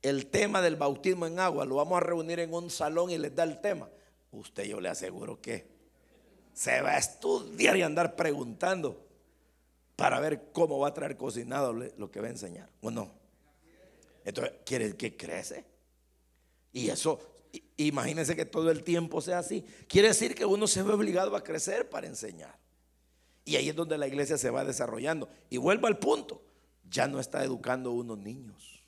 el 0.02 0.26
tema 0.26 0.62
del 0.62 0.76
bautismo 0.76 1.26
en 1.26 1.38
agua. 1.38 1.64
Lo 1.64 1.76
vamos 1.76 1.98
a 1.98 2.00
reunir 2.00 2.40
en 2.40 2.52
un 2.52 2.70
salón 2.70 3.10
y 3.10 3.18
les 3.18 3.34
da 3.34 3.44
el 3.44 3.60
tema. 3.60 3.88
Usted 4.32 4.64
yo 4.64 4.80
le 4.80 4.88
aseguro 4.88 5.40
que 5.40 5.66
se 6.52 6.80
va 6.80 6.92
a 6.92 6.98
estudiar 6.98 7.76
y 7.76 7.82
andar 7.82 8.16
preguntando 8.16 9.06
para 9.96 10.18
ver 10.20 10.50
cómo 10.52 10.78
va 10.78 10.88
a 10.88 10.94
traer 10.94 11.16
cocinado 11.16 11.72
lo 11.72 12.10
que 12.10 12.20
va 12.20 12.28
a 12.28 12.30
enseñar. 12.30 12.68
¿O 12.80 12.90
no? 12.90 13.17
Entonces, 14.28 14.56
quiere 14.66 14.94
que 14.94 15.16
crece. 15.16 15.64
Y 16.70 16.90
eso, 16.90 17.18
imagínense 17.78 18.36
que 18.36 18.44
todo 18.44 18.70
el 18.70 18.84
tiempo 18.84 19.22
sea 19.22 19.38
así. 19.38 19.64
Quiere 19.88 20.08
decir 20.08 20.34
que 20.34 20.44
uno 20.44 20.66
se 20.66 20.82
ve 20.82 20.92
obligado 20.92 21.34
a 21.34 21.42
crecer 21.42 21.88
para 21.88 22.06
enseñar. 22.06 22.58
Y 23.46 23.56
ahí 23.56 23.70
es 23.70 23.74
donde 23.74 23.96
la 23.96 24.06
iglesia 24.06 24.36
se 24.36 24.50
va 24.50 24.66
desarrollando. 24.66 25.30
Y 25.48 25.56
vuelvo 25.56 25.86
al 25.86 25.98
punto, 25.98 26.42
ya 26.90 27.08
no 27.08 27.20
está 27.20 27.42
educando 27.42 27.92
unos 27.92 28.18
niños. 28.18 28.82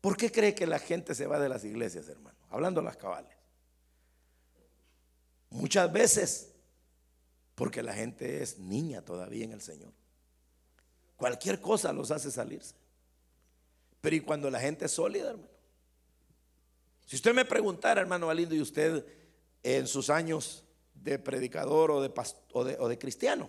¿Por 0.00 0.16
qué 0.16 0.32
cree 0.32 0.54
que 0.54 0.66
la 0.66 0.78
gente 0.78 1.14
se 1.14 1.26
va 1.26 1.38
de 1.38 1.50
las 1.50 1.62
iglesias, 1.62 2.08
hermano? 2.08 2.38
Hablando 2.48 2.80
las 2.80 2.96
cabales. 2.96 3.36
Muchas 5.50 5.92
veces 5.92 6.54
porque 7.54 7.82
la 7.82 7.92
gente 7.92 8.42
es 8.42 8.58
niña 8.58 9.02
todavía 9.02 9.44
en 9.44 9.52
el 9.52 9.60
Señor. 9.60 9.92
Cualquier 11.16 11.60
cosa 11.60 11.92
los 11.92 12.10
hace 12.10 12.30
salirse. 12.30 12.85
Pero 14.00 14.16
¿y 14.16 14.20
cuando 14.20 14.50
la 14.50 14.60
gente 14.60 14.86
es 14.86 14.92
sólida, 14.92 15.30
hermano? 15.30 15.48
Si 17.06 17.16
usted 17.16 17.34
me 17.34 17.44
preguntara, 17.44 18.00
hermano 18.00 18.26
Valindo, 18.26 18.54
y 18.54 18.60
usted 18.60 19.06
en 19.62 19.86
sus 19.86 20.10
años 20.10 20.64
de 20.94 21.18
predicador 21.18 21.90
o 21.90 22.02
de, 22.02 22.12
o 22.52 22.88
de, 22.88 22.98
cristiano, 22.98 23.48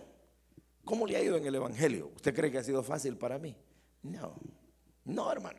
¿cómo 0.84 1.06
le 1.06 1.16
ha 1.16 1.22
ido 1.22 1.36
en 1.36 1.46
el 1.46 1.54
Evangelio? 1.54 2.10
¿Usted 2.14 2.34
cree 2.34 2.52
que 2.52 2.58
ha 2.58 2.64
sido 2.64 2.82
fácil 2.82 3.16
para 3.16 3.38
mí? 3.38 3.56
No, 4.02 4.36
no, 5.04 5.32
hermano. 5.32 5.58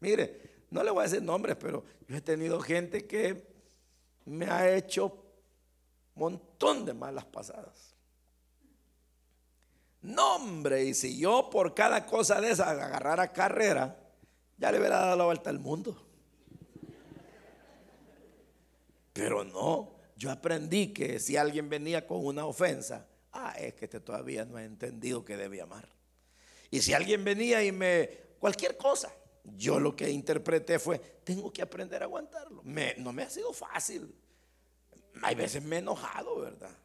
mire, 0.00 0.64
no 0.70 0.82
le 0.82 0.90
voy 0.90 1.00
a 1.00 1.08
decir 1.08 1.22
nombres, 1.22 1.56
pero 1.56 1.84
yo 2.08 2.16
he 2.16 2.20
tenido 2.20 2.60
gente 2.60 3.06
que 3.06 3.46
me 4.24 4.46
ha 4.46 4.74
hecho 4.76 5.22
montón 6.16 6.84
de 6.84 6.94
malas 6.94 7.24
pasadas. 7.26 7.94
No, 10.02 10.38
y 10.76 10.94
si 10.94 11.18
yo 11.18 11.50
por 11.50 11.74
cada 11.74 12.06
cosa 12.06 12.40
de 12.40 12.50
esa 12.50 12.70
agarrara 12.70 13.32
carrera, 13.32 14.05
ya 14.58 14.72
le 14.72 14.78
hubiera 14.78 14.98
dado 14.98 15.16
la 15.16 15.24
vuelta 15.24 15.50
al 15.50 15.58
mundo. 15.58 15.96
Pero 19.12 19.44
no, 19.44 19.96
yo 20.16 20.30
aprendí 20.30 20.92
que 20.92 21.18
si 21.18 21.36
alguien 21.36 21.68
venía 21.68 22.06
con 22.06 22.24
una 22.24 22.46
ofensa, 22.46 23.06
ah, 23.32 23.54
es 23.58 23.74
que 23.74 23.86
este 23.86 24.00
todavía 24.00 24.44
no 24.44 24.56
ha 24.56 24.64
entendido 24.64 25.24
que 25.24 25.36
debe 25.36 25.60
amar. 25.60 25.88
Y 26.70 26.82
si 26.82 26.92
alguien 26.92 27.24
venía 27.24 27.64
y 27.64 27.72
me, 27.72 28.10
cualquier 28.38 28.76
cosa, 28.76 29.10
yo 29.56 29.78
lo 29.78 29.94
que 29.94 30.10
interpreté 30.10 30.78
fue, 30.78 30.98
tengo 30.98 31.52
que 31.52 31.62
aprender 31.62 32.02
a 32.02 32.06
aguantarlo. 32.06 32.62
no 32.64 33.12
me 33.12 33.22
ha 33.22 33.30
sido 33.30 33.52
fácil. 33.52 34.14
Hay 35.22 35.34
veces 35.34 35.62
me 35.62 35.76
he 35.76 35.78
enojado, 35.78 36.40
¿verdad? 36.40 36.76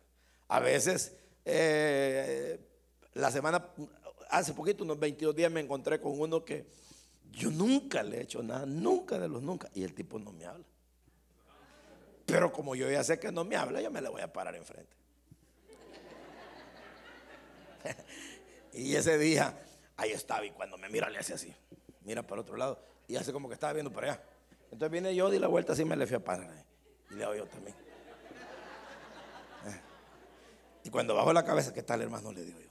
A 0.48 0.60
veces, 0.60 1.18
eh, 1.44 2.60
la 3.14 3.32
semana, 3.32 3.74
hace 4.30 4.54
poquito, 4.54 4.84
unos 4.84 5.00
22 5.00 5.36
días, 5.36 5.52
me 5.52 5.60
encontré 5.60 6.00
con 6.00 6.20
uno 6.20 6.46
que 6.46 6.66
yo 7.32 7.50
nunca 7.50 8.04
le 8.04 8.18
he 8.18 8.22
hecho 8.22 8.44
nada, 8.44 8.66
nunca 8.66 9.18
de 9.18 9.28
los 9.28 9.42
nunca, 9.42 9.70
y 9.74 9.84
el 9.84 9.94
tipo 9.94 10.20
no 10.20 10.32
me 10.32 10.46
habla. 10.46 10.66
Pero 12.26 12.52
como 12.52 12.76
yo 12.76 12.90
ya 12.90 13.04
sé 13.04 13.20
que 13.20 13.32
no 13.32 13.44
me 13.44 13.56
habla, 13.56 13.82
yo 13.82 13.92
me 13.92 14.02
le 14.02 14.10
voy 14.10 14.22
a 14.22 14.32
parar 14.32 14.56
enfrente. 14.56 14.96
y 18.74 18.96
ese 18.96 19.18
día, 19.18 19.58
ahí 19.98 20.12
estaba, 20.12 20.46
y 20.46 20.52
cuando 20.52 20.78
me 20.78 20.90
mira, 20.90 21.10
le 21.10 21.20
hace 21.20 21.34
así. 21.34 21.54
Mira 22.02 22.24
para 22.24 22.42
otro 22.42 22.58
lado, 22.58 22.80
y 23.08 23.16
hace 23.16 23.34
como 23.34 23.48
que 23.48 23.56
estaba 23.56 23.74
viendo 23.74 23.92
para 23.92 24.14
allá. 24.14 24.24
Entonces 24.66 24.92
viene 24.92 25.14
yo, 25.16 25.30
di 25.30 25.40
la 25.40 25.48
vuelta 25.48 25.74
así, 25.74 25.84
me 25.84 25.96
le 25.96 26.08
fui 26.08 26.16
a 26.16 26.24
parar. 26.24 26.66
Y 27.10 27.16
le 27.16 27.24
hago 27.24 27.36
yo 27.36 27.46
también. 27.48 27.76
Y 30.84 30.90
cuando 30.90 31.16
bajo 31.16 31.32
la 31.34 31.46
cabeza, 31.46 31.74
¿qué 31.74 31.84
tal, 31.84 32.02
hermano? 32.02 32.32
Le 32.32 32.44
digo 32.44 32.60
yo. 32.60 32.71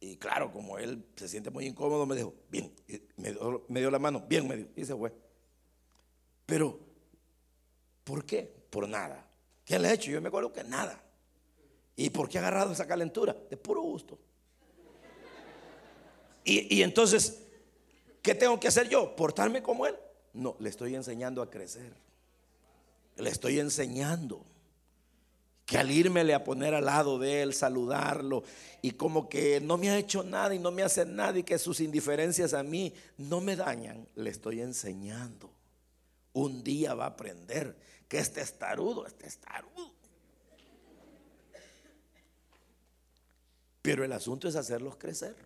Y 0.00 0.16
claro, 0.16 0.52
como 0.52 0.78
él 0.78 1.04
se 1.16 1.28
siente 1.28 1.50
muy 1.50 1.66
incómodo, 1.66 2.06
me 2.06 2.14
dijo, 2.16 2.34
bien, 2.50 2.72
me 3.16 3.32
dio, 3.32 3.64
me 3.68 3.80
dio 3.80 3.90
la 3.90 3.98
mano, 3.98 4.24
bien, 4.28 4.46
me 4.46 4.56
dio, 4.56 4.68
y 4.76 4.84
se 4.84 4.94
fue. 4.94 5.12
Pero, 6.46 6.78
¿por 8.04 8.24
qué? 8.24 8.58
por 8.70 8.88
nada. 8.88 9.24
¿Qué 9.64 9.78
le 9.78 9.88
he 9.88 9.94
hecho? 9.94 10.10
Yo 10.10 10.20
me 10.20 10.28
acuerdo 10.28 10.52
que 10.52 10.64
nada. 10.64 11.02
¿Y 11.96 12.10
por 12.10 12.28
qué 12.28 12.38
ha 12.38 12.42
agarrado 12.42 12.72
esa 12.72 12.86
calentura? 12.86 13.36
De 13.50 13.56
puro 13.56 13.82
gusto. 13.82 14.18
Y, 16.44 16.80
entonces, 16.80 17.42
¿qué 18.22 18.34
tengo 18.34 18.58
que 18.58 18.68
hacer 18.68 18.88
yo? 18.88 19.14
¿Portarme 19.14 19.62
como 19.62 19.86
él? 19.86 19.96
No, 20.32 20.56
le 20.60 20.70
estoy 20.70 20.94
enseñando 20.94 21.42
a 21.42 21.50
crecer. 21.50 21.92
Le 23.16 23.28
estoy 23.28 23.58
enseñando 23.58 24.46
que 25.68 25.76
al 25.76 25.90
irme 25.90 26.32
a 26.32 26.44
poner 26.44 26.72
al 26.72 26.86
lado 26.86 27.18
de 27.18 27.42
él, 27.42 27.52
saludarlo, 27.52 28.42
y 28.80 28.92
como 28.92 29.28
que 29.28 29.60
no 29.60 29.76
me 29.76 29.90
ha 29.90 29.98
hecho 29.98 30.22
nada 30.22 30.54
y 30.54 30.58
no 30.58 30.70
me 30.70 30.82
hace 30.82 31.04
nada 31.04 31.38
y 31.38 31.42
que 31.42 31.58
sus 31.58 31.80
indiferencias 31.80 32.54
a 32.54 32.62
mí 32.62 32.94
no 33.18 33.42
me 33.42 33.54
dañan, 33.54 34.08
le 34.14 34.30
estoy 34.30 34.62
enseñando. 34.62 35.52
Un 36.32 36.64
día 36.64 36.94
va 36.94 37.04
a 37.04 37.08
aprender 37.08 37.76
que 38.08 38.16
este 38.16 38.40
estarudo, 38.40 39.06
este 39.06 39.26
estarudo. 39.26 39.92
Pero 43.82 44.06
el 44.06 44.12
asunto 44.14 44.48
es 44.48 44.56
hacerlos 44.56 44.96
crecer. 44.96 45.36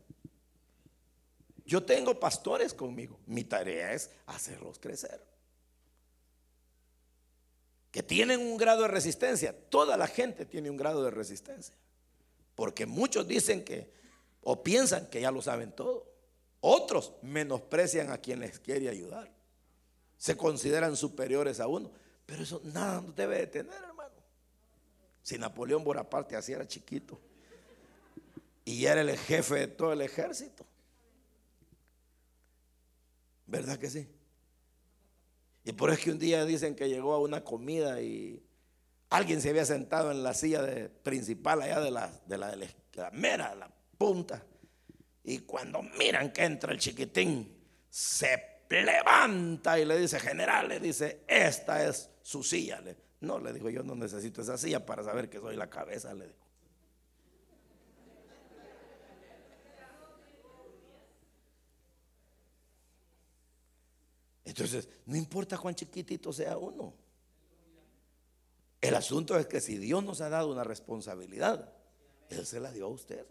Yo 1.66 1.82
tengo 1.82 2.20
pastores 2.20 2.74
conmigo. 2.74 3.18
Mi 3.26 3.42
tarea 3.42 3.92
es 3.92 4.08
hacerlos 4.26 4.78
crecer. 4.78 5.31
Que 7.92 8.02
tienen 8.02 8.40
un 8.40 8.56
grado 8.56 8.82
de 8.82 8.88
resistencia. 8.88 9.54
Toda 9.68 9.96
la 9.96 10.08
gente 10.08 10.44
tiene 10.44 10.68
un 10.68 10.76
grado 10.76 11.04
de 11.04 11.12
resistencia. 11.12 11.76
Porque 12.56 12.86
muchos 12.86 13.28
dicen 13.28 13.64
que 13.64 13.92
o 14.42 14.64
piensan 14.64 15.06
que 15.06 15.20
ya 15.20 15.30
lo 15.30 15.40
saben 15.40 15.70
todo. 15.70 16.10
Otros 16.60 17.12
menosprecian 17.22 18.10
a 18.10 18.18
quien 18.18 18.40
les 18.40 18.58
quiere 18.58 18.88
ayudar. 18.88 19.30
Se 20.16 20.36
consideran 20.36 20.96
superiores 20.96 21.60
a 21.60 21.68
uno. 21.68 21.92
Pero 22.26 22.42
eso 22.42 22.60
nada 22.64 23.00
nos 23.00 23.14
debe 23.14 23.38
detener, 23.38 23.74
hermano. 23.74 24.14
Si 25.22 25.38
Napoleón 25.38 25.84
Bonaparte 25.84 26.34
así 26.34 26.52
era 26.52 26.66
chiquito 26.66 27.20
y 28.64 28.84
era 28.86 29.00
el 29.00 29.16
jefe 29.18 29.54
de 29.54 29.66
todo 29.68 29.92
el 29.92 30.00
ejército. 30.00 30.64
¿Verdad 33.46 33.78
que 33.78 33.90
sí? 33.90 34.08
Y 35.64 35.72
por 35.72 35.90
eso 35.90 35.98
es 35.98 36.04
que 36.04 36.10
un 36.10 36.18
día 36.18 36.44
dicen 36.44 36.74
que 36.74 36.88
llegó 36.88 37.14
a 37.14 37.20
una 37.20 37.44
comida 37.44 38.00
y 38.00 38.42
alguien 39.10 39.40
se 39.40 39.50
había 39.50 39.64
sentado 39.64 40.10
en 40.10 40.22
la 40.22 40.34
silla 40.34 40.62
de, 40.62 40.88
principal 40.88 41.62
allá 41.62 41.80
de 41.80 41.90
la, 41.90 42.10
de 42.26 42.38
la, 42.38 42.56
de 42.56 42.68
la 42.96 43.10
mera, 43.12 43.54
la 43.54 43.70
punta. 43.96 44.44
Y 45.24 45.40
cuando 45.40 45.82
miran 45.82 46.32
que 46.32 46.44
entra 46.44 46.72
el 46.72 46.78
chiquitín, 46.78 47.56
se 47.88 48.64
levanta 48.68 49.78
y 49.78 49.84
le 49.84 49.98
dice, 49.98 50.18
general, 50.18 50.68
le 50.68 50.80
dice, 50.80 51.22
esta 51.28 51.86
es 51.86 52.10
su 52.22 52.42
silla. 52.42 52.82
no, 53.20 53.38
le 53.38 53.52
dijo, 53.52 53.70
yo 53.70 53.82
no 53.82 53.94
necesito 53.94 54.42
esa 54.42 54.58
silla 54.58 54.84
para 54.84 55.04
saber 55.04 55.28
que 55.28 55.38
soy 55.38 55.56
la 55.56 55.68
cabeza, 55.70 56.14
le 56.14 56.26
dijo. 56.26 56.41
Entonces, 64.52 64.86
no 65.06 65.16
importa 65.16 65.56
cuán 65.56 65.74
chiquitito 65.74 66.30
sea 66.30 66.58
uno. 66.58 66.92
El 68.82 68.94
asunto 68.94 69.38
es 69.38 69.46
que 69.46 69.62
si 69.62 69.78
Dios 69.78 70.04
nos 70.04 70.20
ha 70.20 70.28
dado 70.28 70.52
una 70.52 70.62
responsabilidad, 70.62 71.72
Él 72.28 72.44
se 72.44 72.60
la 72.60 72.70
dio 72.70 72.84
a 72.84 72.88
usted. 72.90 73.24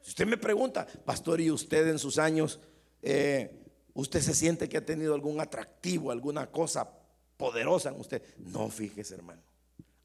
Si 0.00 0.10
usted 0.10 0.26
me 0.26 0.36
pregunta, 0.36 0.86
pastor, 1.04 1.40
¿y 1.40 1.52
usted 1.52 1.86
en 1.86 2.00
sus 2.00 2.18
años 2.18 2.58
eh, 3.00 3.64
usted 3.94 4.20
se 4.20 4.34
siente 4.34 4.68
que 4.68 4.78
ha 4.78 4.84
tenido 4.84 5.14
algún 5.14 5.40
atractivo, 5.40 6.10
alguna 6.10 6.50
cosa 6.50 6.90
poderosa 7.36 7.90
en 7.90 8.00
usted. 8.00 8.22
No, 8.38 8.70
fíjese 8.70 9.14
hermano. 9.14 9.42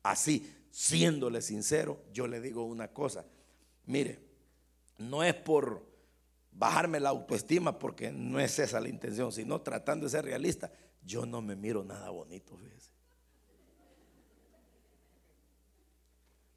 Así, 0.03 0.53
siéndole 0.69 1.41
sincero, 1.41 2.03
yo 2.13 2.27
le 2.27 2.39
digo 2.39 2.65
una 2.65 2.89
cosa. 2.89 3.25
Mire, 3.87 4.19
no 4.99 5.23
es 5.23 5.33
por 5.33 5.96
bajarme 6.57 6.99
la 6.99 7.09
autoestima, 7.09 7.77
porque 7.77 8.11
no 8.11 8.39
es 8.39 8.57
esa 8.59 8.79
la 8.79 8.89
intención, 8.89 9.31
sino 9.31 9.61
tratando 9.61 10.05
de 10.05 10.09
ser 10.09 10.25
realista. 10.25 10.71
Yo 11.03 11.25
no 11.25 11.41
me 11.41 11.55
miro 11.55 11.83
nada 11.83 12.09
bonito, 12.09 12.57
fíjese. 12.57 12.91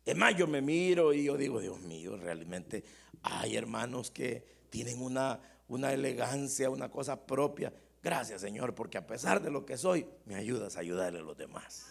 Es 0.04 0.16
más, 0.16 0.34
yo 0.36 0.46
me 0.46 0.62
miro 0.62 1.12
y 1.12 1.24
yo 1.24 1.36
digo, 1.36 1.60
Dios 1.60 1.78
mío, 1.80 2.16
realmente 2.16 2.82
hay 3.22 3.56
hermanos 3.56 4.10
que 4.10 4.66
tienen 4.70 5.02
una, 5.02 5.40
una 5.68 5.92
elegancia, 5.92 6.70
una 6.70 6.90
cosa 6.90 7.26
propia. 7.26 7.72
Gracias 8.02 8.40
Señor, 8.40 8.74
porque 8.74 8.96
a 8.96 9.06
pesar 9.06 9.42
de 9.42 9.50
lo 9.50 9.66
que 9.66 9.76
soy, 9.76 10.06
me 10.24 10.34
ayudas 10.34 10.76
a 10.76 10.80
ayudarle 10.80 11.18
a 11.18 11.22
los 11.22 11.36
demás. 11.36 11.86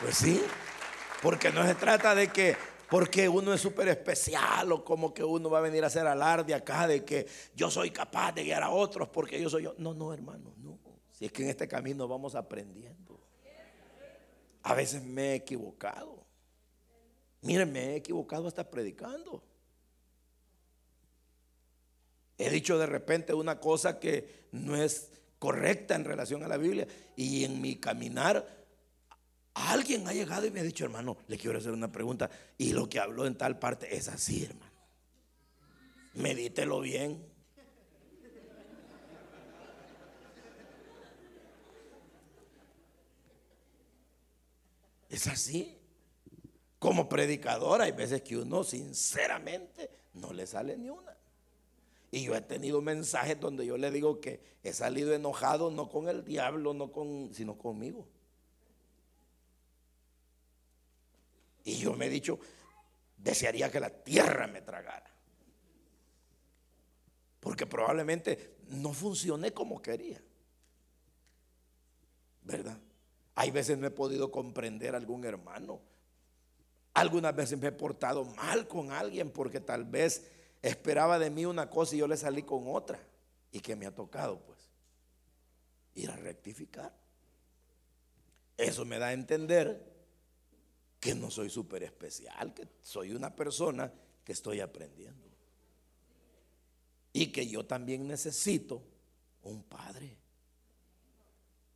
Pues 0.00 0.16
sí, 0.18 0.42
porque 1.24 1.50
no 1.50 1.66
se 1.66 1.74
trata 1.74 2.14
de 2.14 2.28
que 2.28 2.54
porque 2.90 3.26
uno 3.30 3.54
es 3.54 3.60
súper 3.62 3.88
especial 3.88 4.70
o 4.72 4.84
como 4.84 5.14
que 5.14 5.24
uno 5.24 5.48
va 5.48 5.56
a 5.56 5.62
venir 5.62 5.82
a 5.82 5.86
hacer 5.86 6.06
alarde 6.06 6.52
acá 6.52 6.86
de 6.86 7.02
que 7.02 7.26
yo 7.56 7.70
soy 7.70 7.90
capaz 7.90 8.32
de 8.32 8.44
guiar 8.44 8.62
a 8.62 8.68
otros 8.68 9.08
porque 9.08 9.40
yo 9.40 9.48
soy 9.48 9.62
yo. 9.62 9.74
No, 9.78 9.94
no, 9.94 10.12
hermano, 10.12 10.52
no. 10.58 10.78
Si 11.12 11.24
es 11.24 11.32
que 11.32 11.42
en 11.42 11.48
este 11.48 11.66
camino 11.66 12.06
vamos 12.06 12.34
aprendiendo. 12.34 13.18
A 14.64 14.74
veces 14.74 15.02
me 15.02 15.30
he 15.30 15.34
equivocado. 15.36 16.26
Miren, 17.40 17.72
me 17.72 17.92
he 17.92 17.96
equivocado 17.96 18.46
hasta 18.46 18.70
predicando. 18.70 19.42
He 22.36 22.50
dicho 22.50 22.76
de 22.78 22.86
repente 22.86 23.32
una 23.32 23.58
cosa 23.58 23.98
que 23.98 24.48
no 24.52 24.76
es 24.76 25.10
correcta 25.38 25.94
en 25.94 26.04
relación 26.04 26.42
a 26.42 26.48
la 26.48 26.58
Biblia 26.58 26.86
y 27.16 27.44
en 27.44 27.62
mi 27.62 27.76
caminar 27.76 28.63
alguien 29.54 30.06
ha 30.08 30.12
llegado 30.12 30.46
y 30.46 30.50
me 30.50 30.60
ha 30.60 30.64
dicho, 30.64 30.84
hermano, 30.84 31.16
le 31.28 31.38
quiero 31.38 31.58
hacer 31.58 31.72
una 31.72 31.90
pregunta 31.90 32.28
y 32.58 32.72
lo 32.72 32.88
que 32.88 32.98
habló 33.00 33.26
en 33.26 33.36
tal 33.36 33.58
parte 33.58 33.96
es 33.96 34.08
así, 34.08 34.44
hermano. 34.44 34.72
Medítelo 36.14 36.80
bien. 36.80 37.24
Es 45.08 45.28
así. 45.28 45.78
Como 46.80 47.08
predicador 47.08 47.80
hay 47.80 47.92
veces 47.92 48.22
que 48.22 48.36
uno 48.36 48.64
sinceramente 48.64 49.88
no 50.14 50.32
le 50.32 50.46
sale 50.46 50.76
ni 50.76 50.90
una. 50.90 51.16
Y 52.10 52.24
yo 52.24 52.34
he 52.36 52.40
tenido 52.40 52.80
mensajes 52.80 53.40
donde 53.40 53.64
yo 53.64 53.76
le 53.76 53.90
digo 53.90 54.20
que 54.20 54.40
he 54.62 54.72
salido 54.72 55.14
enojado 55.14 55.70
no 55.70 55.88
con 55.88 56.08
el 56.08 56.24
diablo, 56.24 56.74
no 56.74 56.92
con, 56.92 57.32
sino 57.32 57.56
conmigo. 57.56 58.06
Y 61.64 61.76
yo 61.76 61.94
me 61.94 62.06
he 62.06 62.10
dicho, 62.10 62.38
desearía 63.16 63.70
que 63.70 63.80
la 63.80 63.90
tierra 63.90 64.46
me 64.46 64.60
tragara. 64.60 65.10
Porque 67.40 67.66
probablemente 67.66 68.58
no 68.68 68.92
funcioné 68.92 69.52
como 69.52 69.80
quería. 69.80 70.22
¿Verdad? 72.42 72.78
Hay 73.34 73.50
veces 73.50 73.78
no 73.78 73.86
he 73.86 73.90
podido 73.90 74.30
comprender 74.30 74.94
a 74.94 74.98
algún 74.98 75.24
hermano. 75.24 75.80
Algunas 76.92 77.34
veces 77.34 77.58
me 77.58 77.68
he 77.68 77.72
portado 77.72 78.24
mal 78.24 78.68
con 78.68 78.92
alguien 78.92 79.30
porque 79.30 79.60
tal 79.60 79.84
vez 79.84 80.30
esperaba 80.62 81.18
de 81.18 81.30
mí 81.30 81.44
una 81.44 81.68
cosa 81.68 81.94
y 81.94 81.98
yo 81.98 82.06
le 82.06 82.16
salí 82.16 82.42
con 82.42 82.64
otra. 82.68 83.00
Y 83.50 83.60
que 83.60 83.74
me 83.74 83.86
ha 83.86 83.94
tocado 83.94 84.40
pues 84.40 84.58
ir 85.94 86.10
a 86.10 86.16
rectificar. 86.16 86.92
Eso 88.56 88.84
me 88.84 88.98
da 88.98 89.08
a 89.08 89.12
entender 89.12 89.93
que 91.04 91.14
no 91.14 91.30
soy 91.30 91.50
súper 91.50 91.82
especial, 91.82 92.54
que 92.54 92.66
soy 92.80 93.12
una 93.12 93.36
persona 93.36 93.92
que 94.24 94.32
estoy 94.32 94.60
aprendiendo. 94.60 95.28
Y 97.12 97.26
que 97.26 97.46
yo 97.46 97.66
también 97.66 98.08
necesito 98.08 98.82
un 99.42 99.62
padre, 99.64 100.16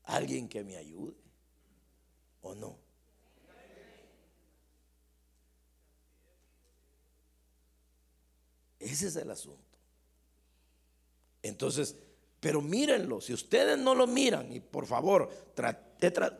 alguien 0.05 0.49
que 0.49 0.64
me 0.64 0.79
ayude, 0.79 1.18
¿o 2.41 2.55
no? 2.55 2.79
Ese 8.79 9.09
es 9.09 9.16
el 9.16 9.31
asunto. 9.31 9.79
Entonces, 11.43 11.97
pero 12.41 12.62
mírenlo, 12.62 13.20
si 13.20 13.35
ustedes 13.35 13.76
no 13.76 13.95
lo 13.95 14.07
miran, 14.07 14.51
y 14.51 14.61
por 14.61 14.87
favor, 14.87 15.31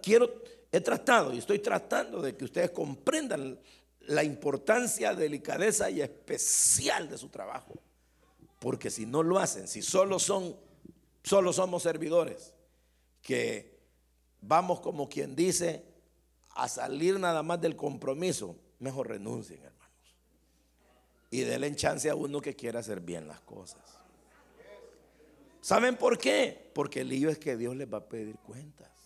quiero, 0.03 0.43
he 0.71 0.81
tratado 0.81 1.33
y 1.33 1.39
estoy 1.39 1.61
tratando 1.61 2.21
de 2.21 2.37
que 2.37 2.45
ustedes 2.45 2.71
comprendan 2.71 3.59
la 4.01 4.25
importancia, 4.25 5.14
delicadeza 5.14 5.91
y 5.91 6.01
especial 6.01 7.09
de 7.09 7.19
su 7.19 7.29
trabajo. 7.29 7.75
Porque 8.59 8.91
si 8.91 9.07
no 9.07 9.23
lo 9.23 9.39
hacen, 9.39 9.69
si 9.69 9.83
solo 9.83 10.19
son, 10.19 10.57
solo 11.23 11.53
somos 11.53 11.83
servidores, 11.83 12.55
que 13.23 13.79
vamos 14.41 14.81
como 14.81 15.09
quien 15.09 15.37
dice 15.37 15.85
a 16.51 16.69
salir 16.69 17.19
nada 17.21 17.43
más 17.43 17.61
del 17.61 17.77
compromiso, 17.77 18.57
mejor 18.81 19.09
renuncien, 19.09 19.62
hermanos. 19.62 19.79
Y 21.31 21.41
denle 21.41 21.75
chance 21.77 22.09
a 22.09 22.14
uno 22.14 22.41
que 22.41 22.57
quiera 22.57 22.81
hacer 22.81 23.01
bien 23.01 23.29
las 23.29 23.41
cosas. 23.41 23.83
¿Saben 25.61 25.97
por 25.97 26.19
qué? 26.19 26.71
Porque 26.75 27.03
el 27.03 27.11
lío 27.11 27.29
es 27.29 27.39
que 27.39 27.57
Dios 27.57 27.77
les 27.77 27.93
va 27.93 27.99
a 27.99 28.09
pedir 28.09 28.37
cuentas. 28.39 28.97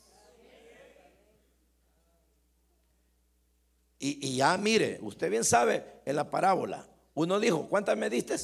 Y, 4.05 4.35
ya 4.35 4.57
mire, 4.57 4.99
usted 5.01 5.31
bien 5.31 5.45
sabe 5.45 5.85
en 6.05 6.17
la 6.17 6.29
parábola, 6.29 6.89
uno 7.15 7.39
dijo, 7.39 7.69
¿cuántas 7.69 7.97
me 7.97 8.11
diste? 8.11 8.35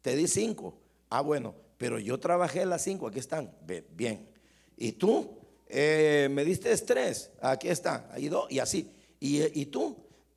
Te 0.00 0.14
di 0.14 0.28
cinco. 0.28 0.78
Ah, 1.10 1.20
bueno, 1.20 1.52
pero 1.76 1.98
yo 1.98 2.20
trabajé 2.20 2.64
las 2.64 2.82
cinco, 2.82 3.08
aquí 3.08 3.18
están. 3.18 3.52
Bien. 3.90 4.30
¿Y 4.76 4.92
tú? 4.92 5.36
Eh, 5.66 6.28
me 6.30 6.44
diste 6.44 6.76
tres, 6.76 7.32
aquí 7.40 7.70
están, 7.70 8.06
ahí 8.12 8.28
dos, 8.28 8.46
y 8.52 8.60
así. 8.60 8.94
¿Y, 9.18 9.60
y 9.60 9.66
tú? 9.66 9.96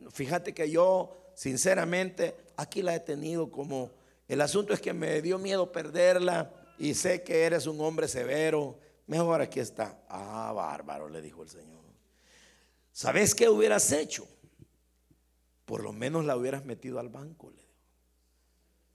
Fíjate 0.10 0.56
que 0.56 0.72
yo, 0.72 1.16
sinceramente, 1.36 2.36
aquí 2.56 2.82
la 2.82 2.96
he 2.96 3.00
tenido 3.00 3.52
como, 3.52 3.92
el 4.28 4.42
asunto 4.42 4.74
es 4.74 4.82
que 4.82 4.92
me 4.92 5.22
dio 5.22 5.38
miedo 5.38 5.72
perderla 5.72 6.52
y 6.80 6.96
sé 6.96 7.22
que 7.22 7.44
eres 7.44 7.68
un 7.68 7.80
hombre 7.80 8.08
severo, 8.08 8.80
mejor 9.06 9.40
aquí 9.40 9.60
está. 9.60 10.00
Ah, 10.10 10.52
bárbaro, 10.56 11.10
le 11.10 11.22
dijo 11.22 11.44
el 11.44 11.50
Señor. 11.50 11.78
¿Sabes 12.92 13.36
qué 13.36 13.48
hubieras 13.48 13.92
hecho? 13.92 14.28
Por 15.68 15.84
lo 15.84 15.92
menos 15.92 16.24
la 16.24 16.38
hubieras 16.38 16.64
metido 16.64 16.98
al 16.98 17.10
banco, 17.10 17.52
le. 17.52 17.68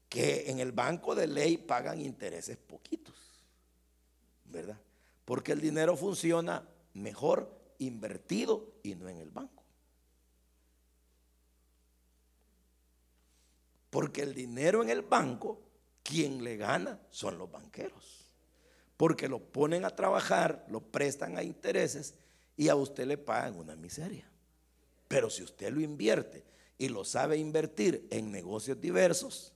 Que 0.08 0.50
en 0.50 0.58
el 0.58 0.72
banco 0.72 1.14
de 1.14 1.26
ley 1.26 1.58
pagan 1.58 2.00
intereses 2.00 2.56
poquitos, 2.56 3.14
¿verdad? 4.46 4.80
Porque 5.26 5.52
el 5.52 5.60
dinero 5.60 5.98
funciona 5.98 6.66
mejor 6.94 7.74
invertido 7.76 8.72
y 8.82 8.94
no 8.94 9.06
en 9.10 9.18
el 9.18 9.28
banco. 9.28 9.62
Porque 13.90 14.22
el 14.22 14.32
dinero 14.32 14.82
en 14.82 14.88
el 14.88 15.02
banco 15.02 15.60
quien 16.02 16.42
le 16.42 16.56
gana 16.56 16.98
son 17.10 17.36
los 17.36 17.50
banqueros. 17.50 18.32
Porque 18.96 19.28
lo 19.28 19.40
ponen 19.40 19.84
a 19.84 19.90
trabajar, 19.90 20.64
lo 20.70 20.80
prestan 20.80 21.36
a 21.36 21.42
intereses 21.42 22.14
y 22.56 22.70
a 22.70 22.76
usted 22.76 23.04
le 23.04 23.18
pagan 23.18 23.56
una 23.56 23.76
miseria. 23.76 24.26
Pero 25.06 25.28
si 25.28 25.42
usted 25.42 25.70
lo 25.70 25.82
invierte 25.82 26.50
y 26.82 26.88
lo 26.88 27.04
sabe 27.04 27.36
invertir 27.36 28.08
en 28.10 28.32
negocios 28.32 28.80
diversos, 28.80 29.52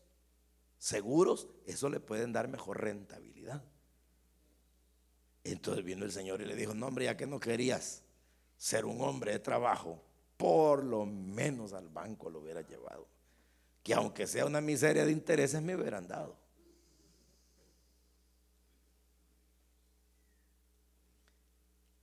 seguros, 0.79 1.49
eso 1.66 1.89
le 1.89 1.99
pueden 1.99 2.33
dar 2.33 2.47
mejor 2.47 2.81
rentabilidad. 2.81 3.64
Entonces 5.43 5.85
vino 5.85 6.05
el 6.05 6.12
Señor 6.12 6.41
y 6.41 6.45
le 6.45 6.55
dijo, 6.55 6.72
no 6.72 6.87
hombre, 6.87 7.07
ya 7.07 7.16
que 7.16 7.27
no 7.27 7.41
querías 7.41 8.05
ser 8.57 8.85
un 8.85 9.01
hombre 9.01 9.33
de 9.33 9.39
trabajo, 9.41 10.01
por 10.37 10.85
lo 10.85 11.05
menos 11.05 11.72
al 11.72 11.89
banco 11.89 12.31
lo 12.31 12.41
hubiera 12.41 12.62
llevado 12.62 13.09
que 13.83 13.95
aunque 13.95 14.27
sea 14.27 14.47
una 14.47 14.61
miseria 14.61 15.05
de 15.05 15.12
intereses 15.12 15.62
me 15.62 15.77
hubieran 15.77 16.09
dado. 16.09 16.37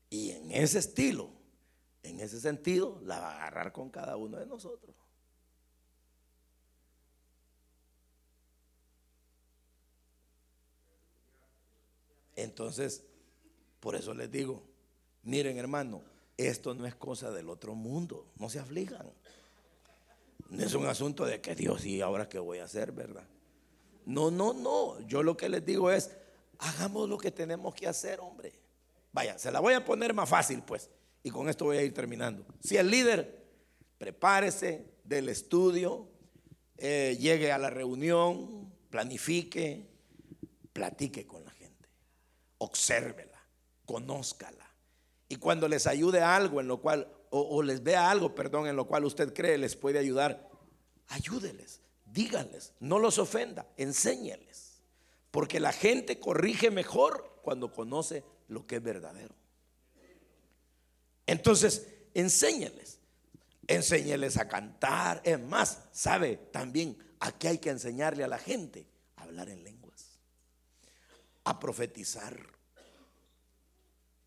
Y 0.10 0.32
en 0.32 0.52
ese 0.52 0.80
estilo, 0.80 1.30
en 2.04 2.22
ese 2.22 2.40
sentido, 2.40 3.02
la 3.04 3.20
va 3.20 3.32
a 3.34 3.36
agarrar 3.36 3.74
con 3.74 3.90
cada 3.90 4.16
uno 4.16 4.38
de 4.38 4.46
nosotros. 4.46 5.03
Entonces, 12.44 13.04
por 13.80 13.96
eso 13.96 14.14
les 14.14 14.32
digo, 14.32 14.64
miren 15.24 15.58
hermano, 15.58 16.02
esto 16.38 16.74
no 16.74 16.86
es 16.86 16.96
cosa 16.96 17.32
del 17.32 17.50
otro 17.50 17.76
mundo, 17.76 18.32
no 18.38 18.50
se 18.50 18.60
aflijan. 18.60 19.12
No 20.50 20.64
es 20.64 20.74
un 20.74 20.86
asunto 20.86 21.26
de 21.26 21.42
que 21.42 21.56
Dios, 21.56 21.86
y 21.86 22.02
ahora 22.02 22.30
qué 22.30 22.40
voy 22.40 22.60
a 22.60 22.66
hacer, 22.66 22.92
¿verdad? 22.92 23.28
No, 24.06 24.30
no, 24.30 24.54
no. 24.54 25.00
Yo 25.08 25.24
lo 25.24 25.36
que 25.36 25.50
les 25.50 25.66
digo 25.66 25.90
es, 25.90 26.12
hagamos 26.60 27.10
lo 27.10 27.18
que 27.18 27.32
tenemos 27.32 27.74
que 27.74 27.88
hacer, 27.88 28.20
hombre. 28.20 28.54
Vaya, 29.12 29.38
se 29.40 29.52
la 29.52 29.60
voy 29.60 29.74
a 29.74 29.86
poner 29.86 30.14
más 30.14 30.30
fácil, 30.30 30.62
pues. 30.62 30.90
Y 31.24 31.30
con 31.30 31.50
esto 31.50 31.66
voy 31.66 31.78
a 31.78 31.84
ir 31.84 31.94
terminando. 31.94 32.46
Si 32.62 32.78
el 32.78 32.90
líder, 32.90 33.44
prepárese 33.98 34.86
del 35.04 35.30
estudio, 35.30 36.08
eh, 36.78 37.18
llegue 37.20 37.52
a 37.52 37.58
la 37.58 37.70
reunión, 37.70 38.74
planifique, 38.90 39.88
platique 40.74 41.26
con 41.26 41.44
la 41.46 41.52
gente, 41.52 41.63
obsérvela, 42.64 43.42
conózcala. 43.86 44.74
Y 45.30 45.38
cuando 45.38 45.68
les 45.68 45.88
ayude 45.88 46.22
algo 46.22 46.60
en 46.60 46.68
lo 46.68 46.82
cual 46.82 47.08
o, 47.36 47.64
les 47.64 47.82
vea 47.82 48.12
algo, 48.12 48.36
perdón, 48.36 48.68
en 48.68 48.76
lo 48.76 48.86
cual 48.86 49.06
usted 49.06 49.34
cree 49.34 49.58
les 49.58 49.76
puede 49.76 49.98
ayudar, 49.98 50.48
ayúdeles, 51.08 51.82
díganles, 52.06 52.74
no 52.80 53.00
los 53.00 53.18
ofenda, 53.18 53.68
enséñeles. 53.76 54.84
Porque 55.32 55.60
la 55.60 55.74
gente 55.74 56.20
corrige 56.20 56.70
mejor 56.70 57.40
cuando 57.42 57.72
conoce 57.72 58.24
lo 58.48 58.68
que 58.68 58.76
es 58.76 58.84
verdadero. 58.84 59.34
Entonces, 61.26 61.88
enséñeles. 62.14 63.00
Enséñeles 63.66 64.38
a 64.38 64.48
cantar. 64.48 65.22
Es 65.24 65.40
más, 65.40 65.80
sabe 65.92 66.38
también 66.52 66.96
a 67.20 67.32
qué 67.32 67.48
hay 67.48 67.58
que 67.58 67.72
enseñarle 67.72 68.24
a 68.24 68.28
la 68.28 68.38
gente. 68.38 68.88
A 69.16 69.24
hablar 69.24 69.50
en 69.50 69.64
lenguas. 69.64 70.20
A 71.46 71.60
profetizar. 71.60 72.53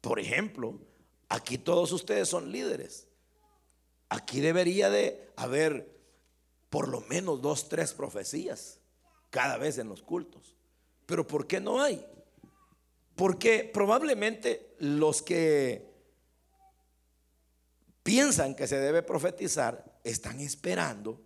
Por 0.07 0.21
ejemplo, 0.21 0.79
Aquí 1.29 1.59
todos 1.59 1.93
ustedes 1.93 2.29
son 2.29 2.53
líderes. 2.53 3.09
Aquí 4.09 4.41
debería 4.41 4.91
de 4.91 5.33
haber 5.37 5.97
por 6.71 6.89
lo 6.89 7.01
menos 7.03 7.43
dos, 7.43 7.69
tres 7.69 7.93
profecías 7.95 8.79
cada 9.31 9.59
vez 9.59 9.79
en 9.79 9.89
los 9.89 10.03
cultos. 10.03 10.55
Pero 11.05 11.27
¿por 11.27 11.47
qué 11.47 11.61
no 11.61 11.83
hay? 11.83 12.05
Porque 13.17 13.69
probablemente 13.73 14.77
los 14.79 15.23
que 15.23 15.91
piensan 18.03 18.55
que 18.55 18.69
se 18.69 18.79
debe 18.79 19.03
profetizar 19.03 19.99
están 20.05 20.39
esperando 20.39 21.21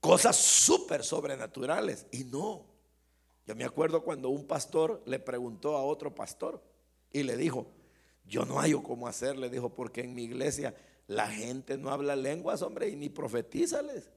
cosas 0.00 0.36
súper 0.36 1.04
sobrenaturales. 1.04 2.06
Y 2.10 2.24
no. 2.24 2.66
Yo 3.46 3.54
me 3.54 3.64
acuerdo 3.64 4.02
cuando 4.02 4.30
un 4.30 4.46
pastor 4.46 5.02
le 5.06 5.20
preguntó 5.20 5.76
a 5.76 5.84
otro 5.84 6.12
pastor 6.12 6.69
y 7.12 7.22
le 7.22 7.36
dijo, 7.36 7.66
yo 8.24 8.44
no 8.44 8.60
hallo 8.60 8.82
cómo 8.82 9.08
hacerle, 9.08 9.50
dijo, 9.50 9.74
porque 9.74 10.02
en 10.02 10.14
mi 10.14 10.24
iglesia 10.24 10.74
la 11.06 11.28
gente 11.28 11.76
no 11.76 11.90
habla 11.90 12.14
lenguas, 12.14 12.62
hombre, 12.62 12.88
y 12.88 12.96
ni 12.96 13.08
profetízales. 13.08 14.10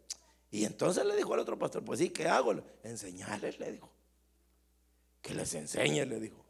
Y 0.52 0.66
entonces 0.66 1.04
le 1.06 1.16
dijo 1.16 1.34
al 1.34 1.40
otro 1.40 1.58
pastor, 1.58 1.84
pues 1.84 2.00
sí, 2.00 2.12
¿qué 2.12 2.28
hago? 2.28 2.54
Enseñarles, 2.84 3.60
le 3.60 3.72
dijo. 3.72 3.90
Que 5.22 5.34
les 5.34 5.54
enseñe, 5.56 6.06
le 6.06 6.20
dijo. 6.20 6.46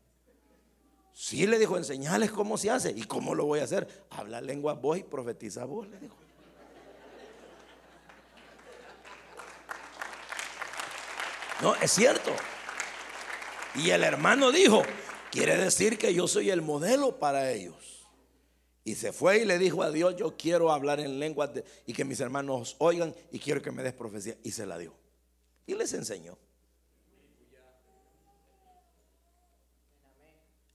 Sí, 1.14 1.48
le 1.48 1.58
dijo, 1.60 1.78
enseñarles 1.78 2.32
cómo 2.32 2.58
se 2.58 2.70
hace. 2.70 2.92
¿Y 2.92 3.04
cómo 3.04 3.34
lo 3.36 3.46
voy 3.46 3.62
a 3.62 3.64
hacer? 3.64 3.88
Habla 4.10 4.42
lenguas 4.42 4.82
vos 4.82 4.98
y 4.98 5.04
profetiza 5.04 5.64
vos, 5.64 5.88
le 5.88 6.00
dijo. 6.00 6.18
No, 11.62 11.76
es 11.76 11.92
cierto. 11.92 12.32
Y 13.76 13.92
el 13.92 14.04
hermano 14.04 14.52
dijo, 14.52 14.84
Quiere 15.34 15.58
decir 15.58 15.98
que 15.98 16.14
yo 16.14 16.28
soy 16.28 16.52
el 16.52 16.62
modelo 16.62 17.18
para 17.18 17.52
ellos. 17.52 18.08
Y 18.84 18.94
se 18.94 19.12
fue 19.12 19.40
y 19.40 19.46
le 19.46 19.58
dijo 19.58 19.82
a 19.82 19.90
Dios, 19.90 20.16
yo 20.16 20.38
quiero 20.38 20.72
hablar 20.72 21.00
en 21.00 21.18
lenguas 21.18 21.50
y 21.88 21.94
que 21.94 22.06
mis 22.06 22.20
hermanos 22.20 22.76
oigan 22.78 23.16
y 23.32 23.40
quiero 23.40 23.60
que 23.60 23.72
me 23.72 23.82
des 23.82 23.94
profecía. 23.94 24.38
Y 24.44 24.52
se 24.52 24.68
la 24.68 24.78
dio. 24.78 24.94
Y 25.66 25.74
les 25.74 25.92
enseñó. 25.94 26.38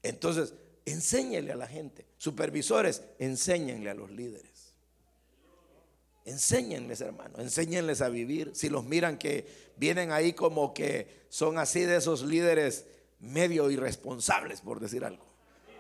Entonces, 0.02 0.54
enséñele 0.86 1.52
a 1.52 1.56
la 1.56 1.68
gente. 1.68 2.04
Supervisores, 2.16 3.04
enséñenle 3.20 3.90
a 3.90 3.94
los 3.94 4.10
líderes. 4.10 4.74
Enséñenles, 6.24 7.00
hermano, 7.00 7.38
enséñenles 7.38 8.00
a 8.00 8.08
vivir. 8.08 8.50
Si 8.56 8.68
los 8.70 8.84
miran 8.84 9.18
que 9.18 9.46
vienen 9.76 10.10
ahí 10.10 10.32
como 10.32 10.74
que 10.74 11.26
son 11.28 11.58
así 11.58 11.82
de 11.82 11.98
esos 11.98 12.22
líderes 12.22 12.86
medio 13.20 13.70
irresponsables, 13.70 14.60
por 14.60 14.80
decir 14.80 15.04
algo. 15.04 15.24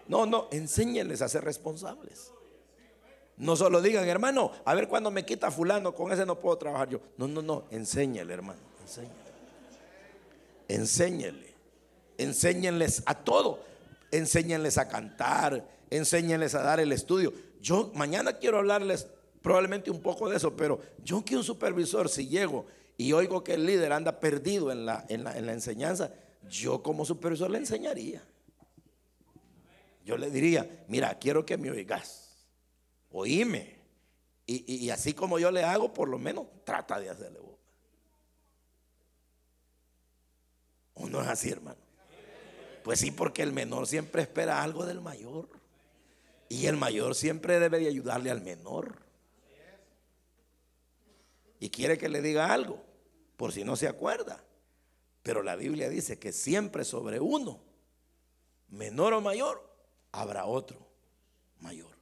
No, 0.06 0.26
no, 0.26 0.48
enséñenles 0.50 1.22
a 1.22 1.28
ser 1.28 1.44
responsables. 1.44 2.32
No 3.36 3.54
solo 3.54 3.80
digan, 3.80 4.08
hermano, 4.08 4.50
a 4.64 4.74
ver 4.74 4.88
cuándo 4.88 5.10
me 5.10 5.24
quita 5.24 5.50
fulano, 5.50 5.94
con 5.94 6.10
ese 6.12 6.26
no 6.26 6.40
puedo 6.40 6.58
trabajar 6.58 6.88
yo. 6.88 7.00
No, 7.16 7.28
no, 7.28 7.40
no, 7.40 7.64
enséñele, 7.70 8.34
hermano, 8.34 8.60
enséñele. 8.82 9.14
Enséñele. 10.66 11.54
Enséñenles 12.18 13.02
a 13.06 13.14
todo. 13.14 13.60
Enséñenles 14.10 14.78
a 14.78 14.88
cantar, 14.88 15.64
enséñenles 15.90 16.54
a 16.54 16.62
dar 16.62 16.80
el 16.80 16.92
estudio. 16.92 17.32
Yo 17.60 17.92
mañana 17.94 18.34
quiero 18.34 18.58
hablarles 18.58 19.06
probablemente 19.42 19.90
un 19.90 20.00
poco 20.00 20.28
de 20.28 20.36
eso, 20.36 20.56
pero 20.56 20.80
yo 21.04 21.24
que 21.24 21.36
un 21.36 21.44
supervisor, 21.44 22.08
si 22.08 22.28
llego 22.28 22.66
y 22.96 23.12
oigo 23.12 23.44
que 23.44 23.54
el 23.54 23.66
líder 23.66 23.92
anda 23.92 24.18
perdido 24.18 24.72
en 24.72 24.84
la, 24.86 25.04
en 25.08 25.24
la, 25.24 25.36
en 25.36 25.46
la 25.46 25.52
enseñanza, 25.52 26.12
yo 26.48 26.82
como 26.82 27.04
supervisor 27.04 27.50
le 27.50 27.58
enseñaría. 27.58 28.22
Yo 30.04 30.16
le 30.16 30.30
diría, 30.30 30.84
mira, 30.88 31.18
quiero 31.18 31.44
que 31.44 31.58
me 31.58 31.70
oigas, 31.70 32.46
oíme. 33.10 33.78
Y, 34.50 34.88
así 34.88 35.12
como 35.12 35.38
yo 35.38 35.50
le 35.50 35.62
hago, 35.62 35.92
por 35.92 36.08
lo 36.08 36.18
menos 36.18 36.46
trata 36.64 36.98
de 36.98 37.10
hacerle 37.10 37.38
vos. 37.38 37.58
¿O 40.94 41.06
no 41.06 41.20
es 41.20 41.28
así, 41.28 41.50
hermano? 41.50 41.76
Pues 42.82 43.00
sí, 43.00 43.10
porque 43.10 43.42
el 43.42 43.52
menor 43.52 43.86
siempre 43.86 44.22
espera 44.22 44.62
algo 44.62 44.86
del 44.86 45.02
mayor. 45.02 45.50
Y 46.48 46.64
el 46.64 46.78
mayor 46.78 47.14
siempre 47.14 47.60
debe 47.60 47.78
de 47.78 47.88
ayudarle 47.88 48.30
al 48.30 48.40
menor. 48.40 49.02
Y 51.60 51.68
quiere 51.68 51.98
que 51.98 52.08
le 52.08 52.22
diga 52.22 52.50
algo, 52.50 52.82
por 53.36 53.52
si 53.52 53.64
no 53.64 53.76
se 53.76 53.86
acuerda. 53.86 54.42
Pero 55.22 55.42
la 55.42 55.56
Biblia 55.56 55.88
dice 55.88 56.18
que 56.18 56.32
siempre 56.32 56.84
sobre 56.84 57.20
uno, 57.20 57.60
menor 58.68 59.12
o 59.14 59.20
mayor, 59.20 59.62
habrá 60.12 60.46
otro 60.46 60.86
mayor. 61.60 61.96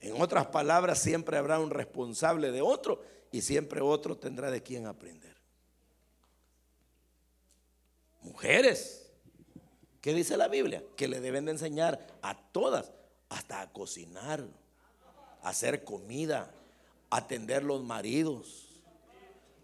En 0.00 0.20
otras 0.20 0.46
palabras, 0.46 0.98
siempre 0.98 1.36
habrá 1.36 1.58
un 1.58 1.70
responsable 1.70 2.50
de 2.50 2.60
otro 2.60 3.02
y 3.30 3.42
siempre 3.42 3.80
otro 3.80 4.16
tendrá 4.16 4.50
de 4.50 4.62
quien 4.62 4.86
aprender. 4.86 5.36
Mujeres, 8.22 9.10
¿qué 10.00 10.12
dice 10.12 10.36
la 10.36 10.48
Biblia? 10.48 10.84
Que 10.96 11.08
le 11.08 11.20
deben 11.20 11.44
de 11.44 11.52
enseñar 11.52 12.06
a 12.22 12.36
todas, 12.36 12.92
hasta 13.28 13.60
a 13.60 13.72
cocinar, 13.72 14.44
a 15.42 15.48
hacer 15.48 15.84
comida, 15.84 16.52
atender 17.10 17.62
los 17.62 17.82
maridos 17.82 18.61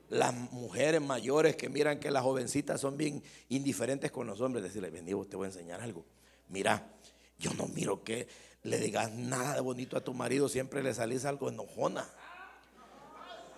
las 0.09 0.35
mujeres 0.35 1.01
mayores 1.01 1.57
que 1.57 1.69
miran 1.69 2.01
que 2.01 2.11
las 2.11 2.23
jovencitas 2.23 2.81
son 2.81 2.97
bien 2.97 3.23
indiferentes 3.49 4.11
con 4.11 4.27
los 4.27 4.41
hombres, 4.41 4.65
decirle, 4.65 4.91
bendigo, 4.91 5.25
te 5.27 5.37
voy 5.37 5.45
a 5.45 5.49
enseñar 5.49 5.81
algo. 5.81 6.07
Mira, 6.49 6.91
yo 7.39 7.53
no 7.55 7.67
miro 7.67 8.03
que 8.03 8.27
le 8.63 8.79
digas 8.79 9.13
nada 9.13 9.55
de 9.55 9.61
bonito 9.61 9.97
a 9.97 10.01
tu 10.01 10.15
marido, 10.15 10.49
siempre 10.49 10.83
le 10.83 10.95
salís 10.95 11.25
algo 11.25 11.49
enojona. 11.49 12.09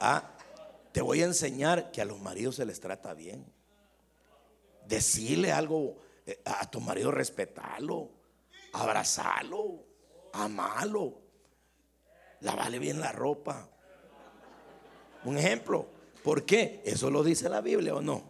Ah, 0.00 0.30
te 0.92 1.02
voy 1.02 1.22
a 1.22 1.26
enseñar 1.26 1.92
que 1.92 2.00
a 2.00 2.04
los 2.04 2.20
maridos 2.20 2.56
se 2.56 2.66
les 2.66 2.80
trata 2.80 3.14
bien. 3.14 3.46
Decirle 4.86 5.52
algo 5.52 5.98
eh, 6.26 6.40
a 6.44 6.68
tu 6.68 6.80
marido, 6.80 7.12
respetarlo, 7.12 8.10
abrazarlo, 8.72 9.84
amarlo, 10.32 11.20
lavarle 12.40 12.78
bien 12.78 12.98
la 12.98 13.12
ropa. 13.12 13.68
Un 15.24 15.38
ejemplo, 15.38 15.86
¿Por 16.22 16.44
qué? 16.44 16.82
Eso 16.84 17.10
lo 17.10 17.22
dice 17.22 17.48
la 17.48 17.60
Biblia 17.60 17.94
o 17.94 18.00
no. 18.00 18.22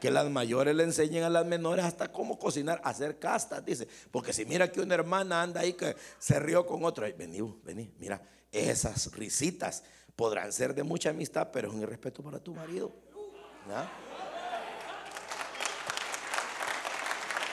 Que 0.00 0.10
las 0.10 0.30
mayores 0.30 0.74
le 0.74 0.84
enseñen 0.84 1.24
a 1.24 1.28
las 1.28 1.44
menores 1.44 1.84
hasta 1.84 2.10
cómo 2.10 2.38
cocinar, 2.38 2.80
hacer 2.84 3.18
castas, 3.18 3.64
dice. 3.64 3.86
Porque 4.10 4.32
si 4.32 4.44
mira 4.44 4.70
que 4.72 4.80
una 4.80 4.94
hermana 4.94 5.42
anda 5.42 5.60
ahí 5.60 5.74
que 5.74 5.94
se 6.18 6.40
rió 6.40 6.66
con 6.66 6.84
otra, 6.84 7.06
vení, 7.16 7.40
vení, 7.62 7.92
mira, 7.98 8.22
esas 8.50 9.12
risitas 9.12 9.82
podrán 10.16 10.52
ser 10.52 10.74
de 10.74 10.82
mucha 10.82 11.10
amistad, 11.10 11.50
pero 11.52 11.68
es 11.68 11.74
un 11.74 11.82
irrespeto 11.82 12.22
para 12.22 12.38
tu 12.38 12.54
marido. 12.54 12.92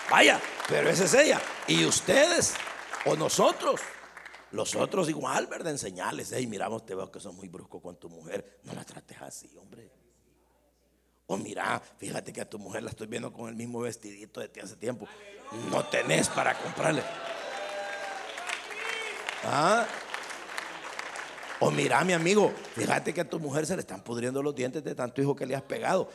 Vaya, 0.09 0.41
pero 0.69 0.89
esa 0.89 1.03
es 1.03 1.13
ella. 1.13 1.41
Y 1.67 1.85
ustedes 1.85 2.55
o 3.05 3.15
nosotros 3.15 3.81
los 4.51 4.75
otros 4.75 5.09
igual, 5.09 5.47
¿verdad? 5.47 5.71
Enseñarles, 5.71 6.31
hey, 6.33 6.47
miramos, 6.47 6.85
te 6.85 6.95
veo 6.95 7.11
que 7.11 7.19
son 7.19 7.35
muy 7.35 7.49
brusco 7.49 7.81
con 7.81 7.97
tu 7.97 8.09
mujer. 8.09 8.59
No 8.63 8.73
la 8.73 8.83
trates 8.83 9.21
así, 9.21 9.49
hombre. 9.57 9.91
O 11.27 11.35
mira, 11.35 11.81
fíjate 11.97 12.31
que 12.31 12.41
a 12.41 12.49
tu 12.49 12.57
mujer 12.57 12.83
la 12.83 12.91
estoy 12.91 13.07
viendo 13.07 13.33
con 13.33 13.49
el 13.49 13.55
mismo 13.55 13.81
vestidito 13.81 14.39
de 14.39 14.47
ti 14.47 14.61
hace 14.61 14.77
tiempo. 14.77 15.07
No 15.69 15.83
tenés 15.85 16.29
para 16.29 16.57
comprarle. 16.57 17.03
¿Ah? 19.43 19.85
O 21.59 21.69
mira, 21.69 22.03
mi 22.05 22.13
amigo, 22.13 22.53
fíjate 22.75 23.13
que 23.13 23.21
a 23.21 23.29
tu 23.29 23.39
mujer 23.39 23.65
se 23.65 23.75
le 23.75 23.81
están 23.81 24.01
pudriendo 24.01 24.41
los 24.41 24.55
dientes 24.55 24.83
de 24.83 24.95
tanto 24.95 25.21
hijo 25.21 25.35
que 25.35 25.45
le 25.45 25.55
has 25.55 25.63
pegado. 25.63 26.09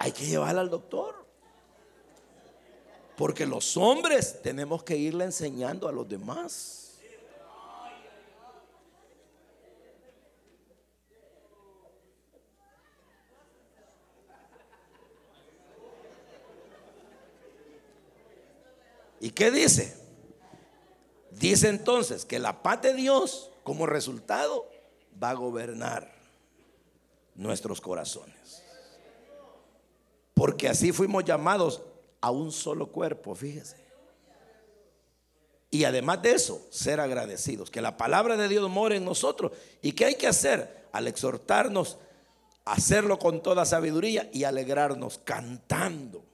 Hay 0.00 0.10
que 0.10 0.26
llevarla 0.26 0.60
al 0.60 0.70
doctor. 0.70 1.26
Porque 3.16 3.46
los 3.46 3.76
hombres 3.76 4.42
tenemos 4.42 4.82
que 4.82 4.96
irle 4.96 5.24
enseñando 5.24 5.88
a 5.88 5.92
los 5.92 6.08
demás. 6.08 6.87
¿Y 19.20 19.30
qué 19.30 19.50
dice? 19.50 19.96
Dice 21.30 21.68
entonces 21.68 22.24
que 22.24 22.38
la 22.38 22.62
paz 22.62 22.82
de 22.82 22.94
Dios 22.94 23.50
como 23.62 23.86
resultado 23.86 24.68
va 25.22 25.30
a 25.30 25.34
gobernar 25.34 26.12
nuestros 27.34 27.80
corazones. 27.80 28.62
Porque 30.34 30.68
así 30.68 30.92
fuimos 30.92 31.24
llamados 31.24 31.82
a 32.20 32.30
un 32.30 32.52
solo 32.52 32.90
cuerpo, 32.90 33.34
fíjese. 33.34 33.76
Y 35.70 35.84
además 35.84 36.22
de 36.22 36.32
eso, 36.32 36.66
ser 36.70 36.98
agradecidos, 37.00 37.70
que 37.70 37.82
la 37.82 37.96
palabra 37.96 38.36
de 38.36 38.48
Dios 38.48 38.68
more 38.70 38.96
en 38.96 39.04
nosotros. 39.04 39.52
¿Y 39.82 39.92
qué 39.92 40.06
hay 40.06 40.14
que 40.14 40.26
hacer? 40.26 40.88
Al 40.92 41.06
exhortarnos, 41.06 41.98
hacerlo 42.64 43.18
con 43.18 43.42
toda 43.42 43.66
sabiduría 43.66 44.30
y 44.32 44.44
alegrarnos 44.44 45.18
cantando, 45.18 46.24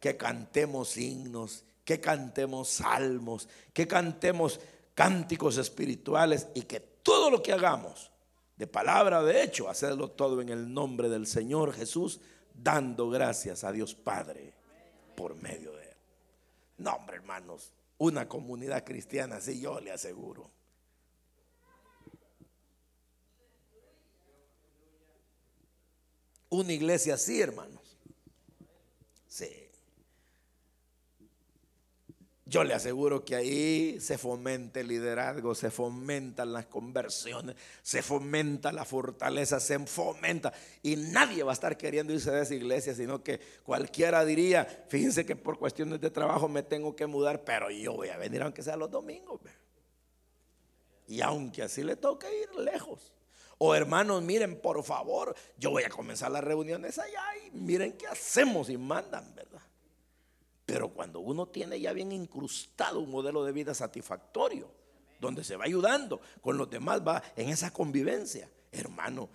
que 0.00 0.16
cantemos 0.16 0.96
himnos 0.96 1.64
que 1.84 2.00
cantemos 2.00 2.68
salmos, 2.68 3.48
que 3.72 3.86
cantemos 3.86 4.60
cánticos 4.94 5.56
espirituales 5.56 6.48
y 6.54 6.62
que 6.62 6.80
todo 6.80 7.30
lo 7.30 7.42
que 7.42 7.52
hagamos, 7.52 8.10
de 8.56 8.66
palabra 8.66 9.22
de 9.22 9.42
hecho, 9.42 9.68
hacerlo 9.68 10.10
todo 10.10 10.40
en 10.40 10.50
el 10.50 10.72
nombre 10.72 11.08
del 11.08 11.26
Señor 11.26 11.72
Jesús, 11.72 12.20
dando 12.54 13.08
gracias 13.08 13.64
a 13.64 13.72
Dios 13.72 13.94
Padre 13.94 14.52
por 15.16 15.34
medio 15.34 15.72
de 15.72 15.84
Él. 15.84 15.96
No, 16.78 16.92
hombre, 16.92 17.16
hermanos, 17.16 17.72
una 17.98 18.28
comunidad 18.28 18.84
cristiana 18.84 19.36
así 19.36 19.60
yo 19.60 19.80
le 19.80 19.92
aseguro. 19.92 20.50
Una 26.50 26.72
iglesia 26.72 27.14
así, 27.14 27.40
hermanos. 27.40 27.96
Sí. 29.28 29.70
Yo 32.50 32.64
le 32.64 32.74
aseguro 32.74 33.24
que 33.24 33.36
ahí 33.36 34.00
se 34.00 34.18
fomenta 34.18 34.80
el 34.80 34.88
liderazgo, 34.88 35.54
se 35.54 35.70
fomentan 35.70 36.52
las 36.52 36.66
conversiones, 36.66 37.54
se 37.80 38.02
fomenta 38.02 38.72
la 38.72 38.84
fortaleza, 38.84 39.60
se 39.60 39.78
fomenta. 39.86 40.52
Y 40.82 40.96
nadie 40.96 41.44
va 41.44 41.52
a 41.52 41.54
estar 41.54 41.76
queriendo 41.76 42.12
irse 42.12 42.32
de 42.32 42.42
esa 42.42 42.56
iglesia, 42.56 42.92
sino 42.92 43.22
que 43.22 43.38
cualquiera 43.62 44.24
diría, 44.24 44.66
fíjense 44.88 45.24
que 45.24 45.36
por 45.36 45.60
cuestiones 45.60 46.00
de 46.00 46.10
trabajo 46.10 46.48
me 46.48 46.64
tengo 46.64 46.96
que 46.96 47.06
mudar, 47.06 47.44
pero 47.44 47.70
yo 47.70 47.92
voy 47.92 48.08
a 48.08 48.16
venir 48.16 48.42
aunque 48.42 48.64
sea 48.64 48.76
los 48.76 48.90
domingos. 48.90 49.40
Y 51.06 51.20
aunque 51.20 51.62
así 51.62 51.84
le 51.84 51.94
toque 51.94 52.26
ir 52.36 52.52
lejos. 52.58 53.12
O 53.58 53.76
hermanos, 53.76 54.24
miren, 54.24 54.60
por 54.60 54.82
favor, 54.82 55.36
yo 55.56 55.70
voy 55.70 55.84
a 55.84 55.88
comenzar 55.88 56.32
las 56.32 56.42
reuniones 56.42 56.98
allá 56.98 57.22
y 57.46 57.52
miren 57.52 57.92
qué 57.92 58.08
hacemos 58.08 58.68
y 58.70 58.76
mandan, 58.76 59.36
¿verdad? 59.36 59.62
Pero 60.70 60.88
cuando 60.90 61.18
uno 61.18 61.48
tiene 61.48 61.80
ya 61.80 61.92
bien 61.92 62.12
incrustado 62.12 63.00
un 63.00 63.10
modelo 63.10 63.42
de 63.44 63.50
vida 63.50 63.74
satisfactorio, 63.74 64.70
donde 65.18 65.42
se 65.42 65.56
va 65.56 65.64
ayudando 65.64 66.20
con 66.40 66.56
los 66.56 66.70
demás, 66.70 67.02
va 67.04 67.20
en 67.34 67.48
esa 67.48 67.72
convivencia, 67.72 68.48
hermano, 68.70 69.30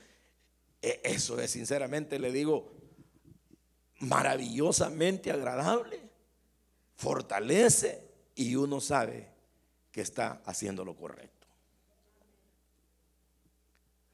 e, 0.82 1.02
eso 1.04 1.38
es 1.42 1.52
sinceramente, 1.52 2.20
le 2.20 2.32
digo, 2.32 2.72
maravillosamente 4.00 5.30
agradable, 5.30 6.00
fortalece 6.96 8.08
y 8.34 8.56
uno 8.56 8.80
sabe 8.80 9.28
que 9.92 10.00
está 10.00 10.42
haciendo 10.46 10.86
lo 10.86 10.96
correcto. 10.96 11.48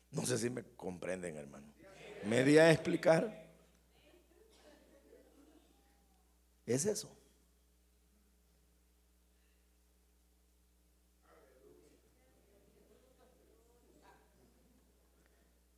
No 0.10 0.26
sé 0.26 0.40
si 0.40 0.50
me 0.50 0.64
comprenden, 0.76 1.38
hermano. 1.38 1.68
¿Me 2.26 2.44
di 2.44 2.58
a 2.58 2.72
explicar? 2.72 3.41
Es 6.72 6.86
eso. 6.86 7.10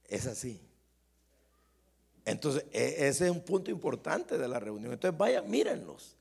Es 0.07 0.28
así. 0.28 0.61
Entonces, 2.26 2.65
e, 2.72 3.07
ese 3.07 3.26
es 3.26 3.32
un 3.32 3.41
punto 3.41 3.72
importante 3.72 4.38
de 4.38 4.48
la 4.48 4.60
reunión. 4.60 4.94
Entonces, 4.94 5.18
vayan, 5.18 5.49
mírenlos. 5.49 6.15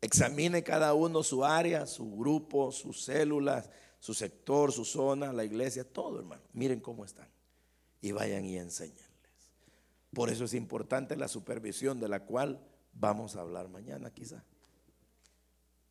Examine 0.00 0.62
cada 0.62 0.94
uno 0.94 1.24
su 1.24 1.44
área, 1.44 1.86
su 1.86 2.16
grupo, 2.16 2.70
sus 2.70 3.02
células, 3.02 3.68
su 3.98 4.14
sector, 4.14 4.70
su 4.70 4.84
zona, 4.84 5.32
la 5.32 5.44
iglesia, 5.44 5.82
todo, 5.82 6.20
hermano. 6.20 6.42
Miren 6.52 6.78
cómo 6.78 7.04
están. 7.04 7.28
Y 8.00 8.12
vayan 8.12 8.44
y 8.44 8.56
enséñenles. 8.56 9.04
Por 10.12 10.30
eso 10.30 10.44
es 10.44 10.54
importante 10.54 11.16
la 11.16 11.26
supervisión 11.26 11.98
de 11.98 12.08
la 12.08 12.24
cual 12.24 12.60
vamos 12.98 13.36
a 13.36 13.40
hablar 13.40 13.68
mañana, 13.68 14.10
quizá. 14.10 14.42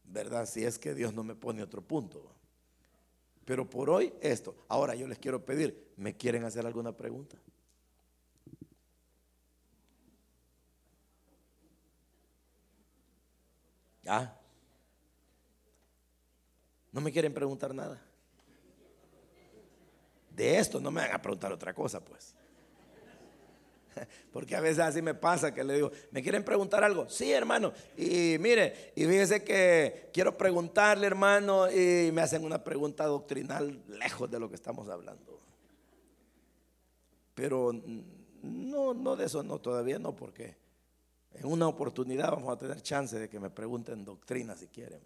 ¿Verdad? 0.03 0.45
Si 0.45 0.63
es 0.63 0.77
que 0.77 0.93
Dios 0.93 1.13
no 1.13 1.23
me 1.23 1.35
pone 1.35 1.63
otro 1.63 1.81
punto. 1.81 2.31
Pero 3.43 3.69
por 3.69 3.89
hoy 3.89 4.13
esto. 4.21 4.55
Ahora 4.67 4.95
yo 4.95 5.07
les 5.07 5.19
quiero 5.19 5.43
pedir, 5.43 5.93
¿me 5.97 6.15
quieren 6.15 6.43
hacer 6.43 6.65
alguna 6.65 6.91
pregunta? 6.95 7.37
¿Ah? 14.07 14.35
No 16.91 17.01
me 17.01 17.11
quieren 17.11 17.33
preguntar 17.33 17.73
nada. 17.73 18.01
De 20.29 20.59
esto 20.59 20.79
no 20.79 20.91
me 20.91 21.01
van 21.01 21.13
a 21.13 21.21
preguntar 21.21 21.51
otra 21.51 21.73
cosa, 21.73 22.03
pues. 22.03 22.35
Porque 24.31 24.55
a 24.55 24.61
veces 24.61 24.79
así 24.79 25.01
me 25.01 25.13
pasa 25.13 25.53
que 25.53 25.63
le 25.63 25.75
digo, 25.75 25.91
¿me 26.11 26.21
quieren 26.21 26.43
preguntar 26.43 26.83
algo? 26.83 27.09
Sí, 27.09 27.31
hermano. 27.31 27.73
Y 27.97 28.37
mire, 28.39 28.93
y 28.95 29.05
fíjese 29.05 29.43
que 29.43 30.09
quiero 30.13 30.37
preguntarle, 30.37 31.07
hermano, 31.07 31.69
y 31.69 32.11
me 32.11 32.21
hacen 32.21 32.43
una 32.43 32.63
pregunta 32.63 33.05
doctrinal 33.05 33.81
lejos 33.87 34.29
de 34.29 34.39
lo 34.39 34.49
que 34.49 34.55
estamos 34.55 34.89
hablando. 34.89 35.39
Pero 37.33 37.73
no, 38.41 38.93
no 38.93 39.15
de 39.15 39.25
eso, 39.25 39.43
no, 39.43 39.59
todavía 39.59 39.99
no, 39.99 40.15
porque 40.15 40.55
en 41.33 41.45
una 41.45 41.67
oportunidad 41.67 42.31
vamos 42.31 42.53
a 42.53 42.57
tener 42.57 42.81
chance 42.81 43.19
de 43.19 43.29
que 43.29 43.39
me 43.39 43.49
pregunten 43.49 44.05
doctrina 44.05 44.55
si 44.55 44.67
quieren. 44.67 45.01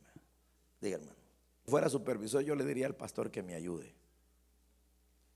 Diga, 0.79 0.97
hermano. 0.97 1.17
Si 1.65 1.71
fuera 1.71 1.89
supervisor, 1.89 2.43
yo 2.43 2.55
le 2.55 2.65
diría 2.65 2.85
al 2.85 2.95
pastor 2.95 3.31
que 3.31 3.41
me 3.41 3.55
ayude. 3.55 3.93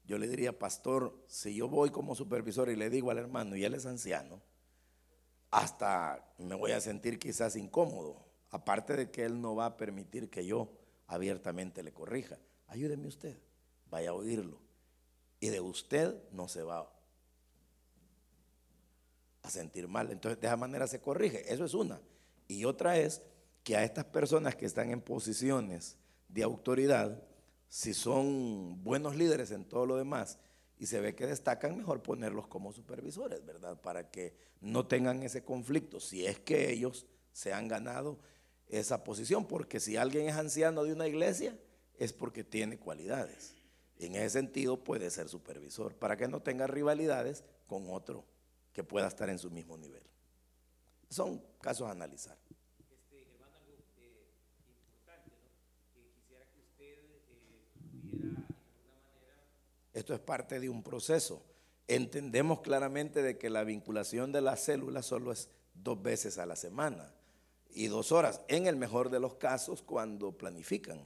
Yo 0.05 0.17
le 0.17 0.27
diría, 0.27 0.57
pastor, 0.57 1.17
si 1.27 1.55
yo 1.55 1.69
voy 1.69 1.89
como 1.89 2.15
supervisor 2.15 2.69
y 2.69 2.75
le 2.75 2.89
digo 2.89 3.11
al 3.11 3.17
hermano 3.17 3.55
y 3.55 3.63
él 3.63 3.73
es 3.73 3.85
anciano, 3.85 4.41
hasta 5.49 6.33
me 6.37 6.55
voy 6.55 6.71
a 6.71 6.81
sentir 6.81 7.19
quizás 7.19 7.55
incómodo. 7.55 8.25
Aparte 8.49 8.95
de 8.95 9.11
que 9.11 9.23
él 9.23 9.39
no 9.39 9.55
va 9.55 9.67
a 9.67 9.77
permitir 9.77 10.29
que 10.29 10.45
yo 10.45 10.71
abiertamente 11.07 11.83
le 11.83 11.93
corrija. 11.93 12.37
Ayúdeme 12.67 13.07
usted, 13.07 13.37
vaya 13.89 14.09
a 14.09 14.13
oírlo. 14.13 14.59
Y 15.39 15.49
de 15.49 15.59
usted 15.61 16.15
no 16.31 16.47
se 16.47 16.63
va 16.63 16.91
a 19.41 19.49
sentir 19.49 19.87
mal. 19.87 20.11
Entonces, 20.11 20.39
de 20.39 20.47
esa 20.47 20.57
manera 20.57 20.87
se 20.87 21.01
corrige. 21.01 21.51
Eso 21.51 21.65
es 21.65 21.73
una. 21.73 22.01
Y 22.47 22.65
otra 22.65 22.97
es 22.97 23.21
que 23.63 23.77
a 23.77 23.83
estas 23.83 24.05
personas 24.05 24.55
que 24.55 24.65
están 24.65 24.89
en 24.91 25.01
posiciones 25.01 25.97
de 26.27 26.43
autoridad, 26.43 27.21
si 27.73 27.95
son 27.95 28.83
buenos 28.83 29.15
líderes 29.15 29.49
en 29.49 29.65
todo 29.65 29.87
lo 29.87 29.97
demás 29.97 30.37
y 30.77 30.85
se 30.85 31.01
ve 31.01 31.15
que 31.15 31.25
destacan, 31.25 31.75
mejor 31.75 32.03
ponerlos 32.03 32.45
como 32.45 32.71
supervisores, 32.71 33.43
¿verdad? 33.43 33.81
Para 33.81 34.11
que 34.11 34.35
no 34.61 34.85
tengan 34.85 35.23
ese 35.23 35.43
conflicto, 35.43 35.99
si 35.99 36.23
es 36.27 36.37
que 36.37 36.71
ellos 36.71 37.07
se 37.31 37.51
han 37.51 37.67
ganado 37.67 38.19
esa 38.67 39.03
posición, 39.03 39.47
porque 39.47 39.79
si 39.79 39.97
alguien 39.97 40.29
es 40.29 40.35
anciano 40.35 40.83
de 40.83 40.93
una 40.93 41.07
iglesia, 41.07 41.57
es 41.97 42.13
porque 42.13 42.43
tiene 42.43 42.77
cualidades. 42.77 43.55
en 43.97 44.17
ese 44.17 44.29
sentido 44.29 44.83
puede 44.83 45.09
ser 45.09 45.27
supervisor, 45.27 45.95
para 45.95 46.15
que 46.15 46.27
no 46.27 46.41
tenga 46.43 46.67
rivalidades 46.67 47.43
con 47.65 47.89
otro 47.89 48.23
que 48.71 48.83
pueda 48.83 49.07
estar 49.07 49.29
en 49.29 49.39
su 49.39 49.49
mismo 49.49 49.77
nivel. 49.77 50.03
Son 51.09 51.41
casos 51.59 51.87
a 51.87 51.91
analizar. 51.91 52.37
Este, 52.91 53.21
hermano, 53.31 53.55
algo 53.55 53.77
eh, 53.97 54.33
importante, 54.67 55.29
¿no? 55.29 55.49
Que 55.93 56.09
quisiera 56.11 56.45
que 56.51 56.59
usted 56.59 57.05
eh, 57.13 57.21
pudiera, 58.03 58.41
de 58.41 58.79
alguna 58.79 58.99
manera... 58.99 59.37
Esto 59.93 60.13
es 60.13 60.19
parte 60.19 60.59
de 60.59 60.69
un 60.69 60.83
proceso. 60.83 61.43
Entendemos 61.87 62.61
claramente 62.61 63.21
de 63.21 63.37
que 63.37 63.49
la 63.49 63.63
vinculación 63.63 64.31
de 64.31 64.41
las 64.41 64.61
células 64.61 65.05
solo 65.05 65.31
es 65.31 65.49
dos 65.73 66.01
veces 66.01 66.37
a 66.37 66.45
la 66.45 66.55
semana 66.55 67.13
y 67.69 67.87
dos 67.87 68.11
horas, 68.11 68.41
en 68.47 68.67
el 68.67 68.75
mejor 68.75 69.09
de 69.09 69.19
los 69.19 69.35
casos 69.35 69.81
cuando 69.81 70.31
planifican. 70.31 71.05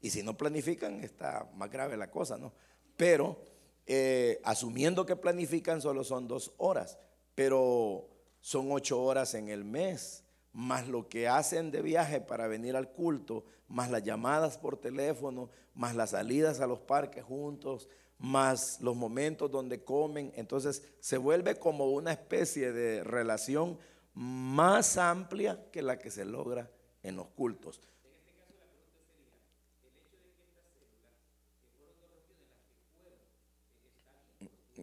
Y 0.00 0.10
si 0.10 0.22
no 0.22 0.36
planifican, 0.36 1.02
está 1.04 1.48
más 1.54 1.70
grave 1.70 1.96
la 1.96 2.10
cosa, 2.10 2.36
¿no? 2.36 2.52
Pero 2.96 3.42
eh, 3.86 4.40
asumiendo 4.44 5.06
que 5.06 5.16
planifican, 5.16 5.80
solo 5.80 6.04
son 6.04 6.26
dos 6.26 6.52
horas, 6.58 6.98
pero 7.34 8.08
son 8.40 8.72
ocho 8.72 9.00
horas 9.00 9.34
en 9.34 9.48
el 9.48 9.64
mes, 9.64 10.24
más 10.52 10.88
lo 10.88 11.08
que 11.08 11.28
hacen 11.28 11.70
de 11.70 11.82
viaje 11.82 12.20
para 12.20 12.48
venir 12.48 12.76
al 12.76 12.90
culto, 12.90 13.44
más 13.68 13.90
las 13.90 14.02
llamadas 14.02 14.58
por 14.58 14.76
teléfono, 14.78 15.50
más 15.74 15.94
las 15.94 16.10
salidas 16.10 16.60
a 16.60 16.66
los 16.66 16.80
parques 16.80 17.24
juntos, 17.24 17.88
más 18.22 18.80
los 18.80 18.94
momentos 18.94 19.50
donde 19.50 19.82
comen. 19.82 20.32
Entonces 20.36 20.82
se 21.00 21.18
vuelve 21.18 21.58
como 21.58 21.90
una 21.90 22.12
especie 22.12 22.72
de 22.72 23.02
relación 23.02 23.78
más 24.14 24.96
amplia 24.96 25.66
que 25.72 25.82
la 25.82 25.98
que 25.98 26.10
se 26.10 26.24
logra 26.24 26.70
en 27.02 27.16
los 27.16 27.26
cultos. 27.28 27.80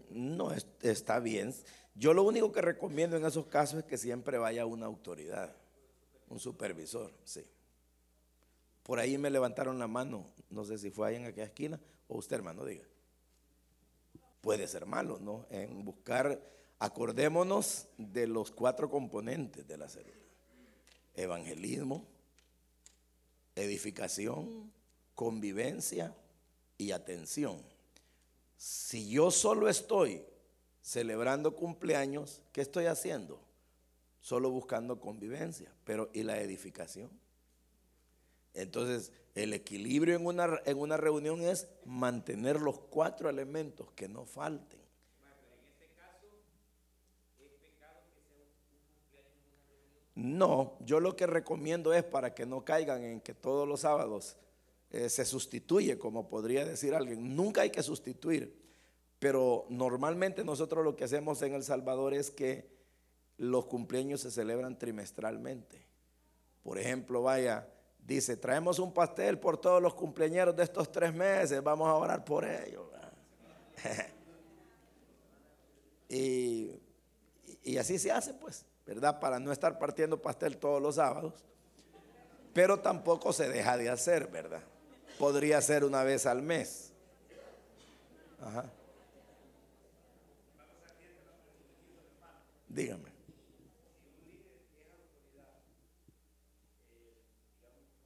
No, 0.10 0.52
está 0.82 1.20
bien. 1.20 1.54
Yo 1.96 2.14
lo 2.14 2.24
único 2.24 2.52
que 2.52 2.62
recomiendo 2.62 3.16
en 3.16 3.26
esos 3.26 3.48
casos 3.48 3.80
es 3.80 3.86
que 3.86 3.98
siempre 3.98 4.38
vaya 4.38 4.66
una 4.66 4.86
autoridad, 4.86 5.56
un 6.28 6.40
supervisor, 6.40 7.14
sí. 7.24 7.46
Por 8.84 9.00
ahí 9.00 9.18
me 9.18 9.30
levantaron 9.30 9.80
la 9.80 9.88
mano, 9.88 10.26
no 10.50 10.66
sé 10.66 10.78
si 10.78 10.92
fue 10.92 11.08
ahí 11.08 11.16
en 11.16 11.26
aquella 11.26 11.46
esquina 11.46 11.80
o 12.08 12.18
usted 12.18 12.38
hermano, 12.38 12.66
diga. 12.66 12.86
Puede 14.42 14.68
ser 14.68 14.86
malo, 14.86 15.20
¿no? 15.20 15.46
En 15.50 15.84
buscar, 15.84 16.42
acordémonos 16.80 17.88
de 17.98 18.28
los 18.28 18.52
cuatro 18.52 18.90
componentes 18.90 19.68
de 19.68 19.78
la 19.78 19.90
célula. 19.90 20.16
Evangelismo, 21.16 22.06
edificación, 23.56 24.72
convivencia 25.16 26.16
y 26.78 26.92
atención. 26.92 27.62
Si 28.58 29.10
yo 29.10 29.32
solo 29.32 29.68
estoy 29.68 30.24
celebrando 30.82 31.56
cumpleaños, 31.56 32.42
¿qué 32.52 32.62
estoy 32.62 32.86
haciendo? 32.86 33.42
Solo 34.22 34.50
buscando 34.50 35.00
convivencia, 35.00 35.74
pero 35.84 36.10
¿y 36.14 36.24
la 36.24 36.40
edificación? 36.42 37.10
Entonces, 38.54 39.12
el 39.44 39.54
equilibrio 39.54 40.16
en 40.16 40.26
una, 40.26 40.62
en 40.66 40.78
una 40.78 40.98
reunión 40.98 41.42
es 41.42 41.68
mantener 41.86 42.62
los 42.62 42.80
cuatro 42.80 43.30
elementos 43.30 43.92
que 43.92 44.08
no 44.08 44.26
falten. 44.26 44.80
No, 50.16 50.78
yo 50.82 51.00
lo 51.00 51.16
que 51.16 51.28
recomiendo 51.28 51.94
es 51.94 52.04
para 52.04 52.34
que 52.34 52.46
no 52.46 52.66
caigan 52.66 53.06
en 53.06 53.22
que 53.22 53.34
todos 53.34 53.66
los 53.66 53.82
sábados 53.82 54.36
eh, 54.92 55.08
se 55.08 55.24
sustituye, 55.24 55.98
como 55.98 56.28
podría 56.28 56.66
decir 56.66 56.94
alguien. 56.94 57.38
Nunca 57.38 57.62
hay 57.62 57.70
que 57.70 57.82
sustituir, 57.82 58.62
pero 59.18 59.66
normalmente 59.70 60.44
nosotros 60.44 60.84
lo 60.84 60.98
que 60.98 61.06
hacemos 61.06 61.42
en 61.42 61.54
El 61.54 61.64
Salvador 61.64 62.14
es 62.14 62.32
que 62.32 62.68
los 63.38 63.66
cumpleaños 63.66 64.20
se 64.20 64.32
celebran 64.32 64.78
trimestralmente. 64.78 65.88
Por 66.64 66.78
ejemplo, 66.78 67.22
vaya, 67.22 67.70
dice, 68.10 68.36
traemos 68.36 68.80
un 68.80 68.92
pastel 68.92 69.38
por 69.38 69.58
todos 69.58 69.82
los 69.82 69.94
cumpleaños 69.94 70.56
de 70.56 70.64
estos 70.64 70.92
tres 70.92 71.14
meses, 71.14 71.62
vamos 71.64 71.88
a 71.88 71.94
orar 71.94 72.26
por 72.26 72.44
ellos. 72.44 72.88
y, 76.10 76.72
y 77.64 77.78
así 77.78 78.00
se 78.00 78.12
hace, 78.12 78.34
pues, 78.34 78.66
¿verdad? 78.86 79.20
Para 79.20 79.40
no 79.40 79.52
estar 79.52 79.78
partiendo 79.78 80.20
pastel 80.20 80.58
todos 80.58 80.82
los 80.82 80.96
sábados 80.96 81.34
Pero 82.52 82.80
tampoco 82.80 83.32
se 83.32 83.48
deja 83.48 83.78
de 83.78 83.90
hacer, 83.90 84.28
¿verdad? 84.28 84.64
Podría 85.20 85.62
ser 85.62 85.86
una 85.86 86.04
vez 86.04 86.26
al 86.26 86.42
mes. 86.42 86.92
Ajá. 88.42 88.66
Dígame. 92.68 93.09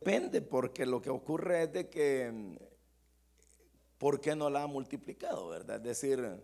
Depende, 0.04 0.42
porque 0.42 0.86
lo 0.86 1.02
que 1.02 1.10
ocurre 1.10 1.64
es 1.64 1.72
de 1.72 1.88
que, 1.88 2.58
¿por 3.98 4.20
qué 4.20 4.36
no 4.36 4.50
la 4.50 4.64
ha 4.64 4.68
multiplicado, 4.68 5.48
verdad? 5.48 5.78
Es 5.78 5.84
decir, 6.02 6.44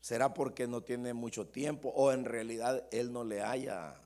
¿será 0.00 0.32
porque 0.32 0.68
no 0.68 0.84
tiene 0.84 1.12
mucho 1.12 1.48
tiempo 1.48 1.88
o 1.88 2.12
en 2.12 2.24
realidad 2.24 2.86
él 2.92 3.12
no 3.12 3.24
le 3.24 3.42
haya, 3.42 4.00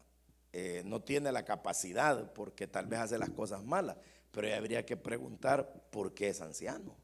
eh, 0.55 0.81
no 0.86 1.02
tiene 1.02 1.32
la 1.32 1.44
capacidad 1.44 2.32
porque 2.32 2.66
tal 2.66 2.86
vez 2.86 3.01
hace 3.01 3.18
las 3.18 3.28
cosas 3.28 3.62
malas? 3.62 3.98
Pero 4.31 4.56
habría 4.56 4.86
que 4.86 4.97
preguntar 4.97 5.70
por 5.90 6.14
qué 6.14 6.31
es 6.31 6.40
anciano. 6.40 6.97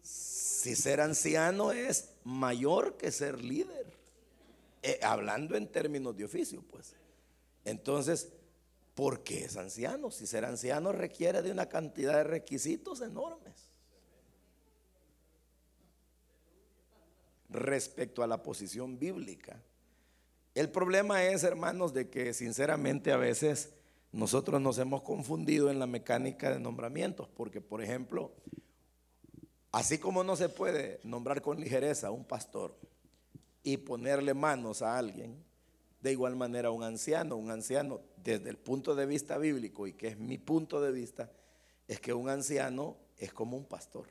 Si 0.00 0.76
ser 0.76 1.00
anciano 1.00 1.72
es 1.72 2.10
mayor 2.22 2.96
que 2.96 3.10
ser 3.10 3.42
líder. 3.42 3.92
Eh, 4.80 5.00
hablando 5.02 5.56
en 5.56 5.66
términos 5.66 6.16
de 6.16 6.24
oficio, 6.24 6.62
pues. 6.62 6.94
Entonces, 7.64 8.28
¿por 8.94 9.22
qué 9.22 9.44
es 9.44 9.56
anciano? 9.56 10.10
Si 10.10 10.26
ser 10.26 10.44
anciano 10.44 10.92
requiere 10.92 11.42
de 11.42 11.50
una 11.50 11.66
cantidad 11.66 12.14
de 12.14 12.24
requisitos 12.24 13.00
enormes. 13.00 13.70
Respecto 17.50 18.22
a 18.22 18.26
la 18.26 18.42
posición 18.42 18.98
bíblica. 18.98 19.60
El 20.54 20.70
problema 20.70 21.24
es, 21.24 21.42
hermanos, 21.42 21.92
de 21.92 22.08
que 22.08 22.32
sinceramente 22.32 23.12
a 23.12 23.16
veces 23.16 23.72
nosotros 24.12 24.60
nos 24.60 24.78
hemos 24.78 25.02
confundido 25.02 25.70
en 25.70 25.80
la 25.80 25.88
mecánica 25.88 26.50
de 26.50 26.60
nombramientos, 26.60 27.28
porque 27.28 27.60
por 27.60 27.82
ejemplo, 27.82 28.32
así 29.72 29.98
como 29.98 30.22
no 30.22 30.36
se 30.36 30.48
puede 30.48 31.00
nombrar 31.02 31.42
con 31.42 31.58
ligereza 31.58 32.08
a 32.08 32.12
un 32.12 32.24
pastor 32.24 32.78
y 33.64 33.78
ponerle 33.78 34.34
manos 34.34 34.82
a 34.82 34.96
alguien, 34.96 35.44
de 36.00 36.12
igual 36.12 36.36
manera 36.36 36.70
un 36.70 36.84
anciano, 36.84 37.34
un 37.34 37.50
anciano 37.50 38.00
desde 38.24 38.48
el 38.48 38.56
punto 38.56 38.94
de 38.94 39.04
vista 39.04 39.36
bíblico 39.36 39.86
y 39.86 39.92
que 39.92 40.08
es 40.08 40.18
mi 40.18 40.38
punto 40.38 40.80
de 40.80 40.90
vista, 40.90 41.30
es 41.86 42.00
que 42.00 42.14
un 42.14 42.30
anciano 42.30 42.96
es 43.18 43.32
como 43.32 43.56
un 43.56 43.66
pastor. 43.66 44.06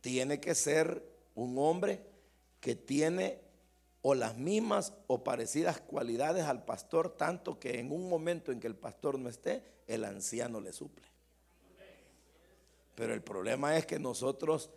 Tiene 0.00 0.40
que 0.40 0.54
ser 0.54 1.04
un 1.34 1.58
hombre 1.58 2.00
que 2.60 2.76
tiene 2.76 3.40
o 4.02 4.14
las 4.14 4.38
mismas 4.38 4.94
o 5.08 5.24
parecidas 5.24 5.80
cualidades 5.80 6.44
al 6.44 6.64
pastor, 6.64 7.16
tanto 7.16 7.58
que 7.58 7.80
en 7.80 7.92
un 7.92 8.08
momento 8.08 8.52
en 8.52 8.60
que 8.60 8.68
el 8.68 8.76
pastor 8.76 9.18
no 9.18 9.28
esté, 9.28 9.62
el 9.88 10.04
anciano 10.04 10.60
le 10.60 10.72
suple. 10.72 11.04
Pero 12.94 13.12
el 13.12 13.22
problema 13.22 13.76
es 13.76 13.84
que 13.84 13.98
nosotros 13.98 14.70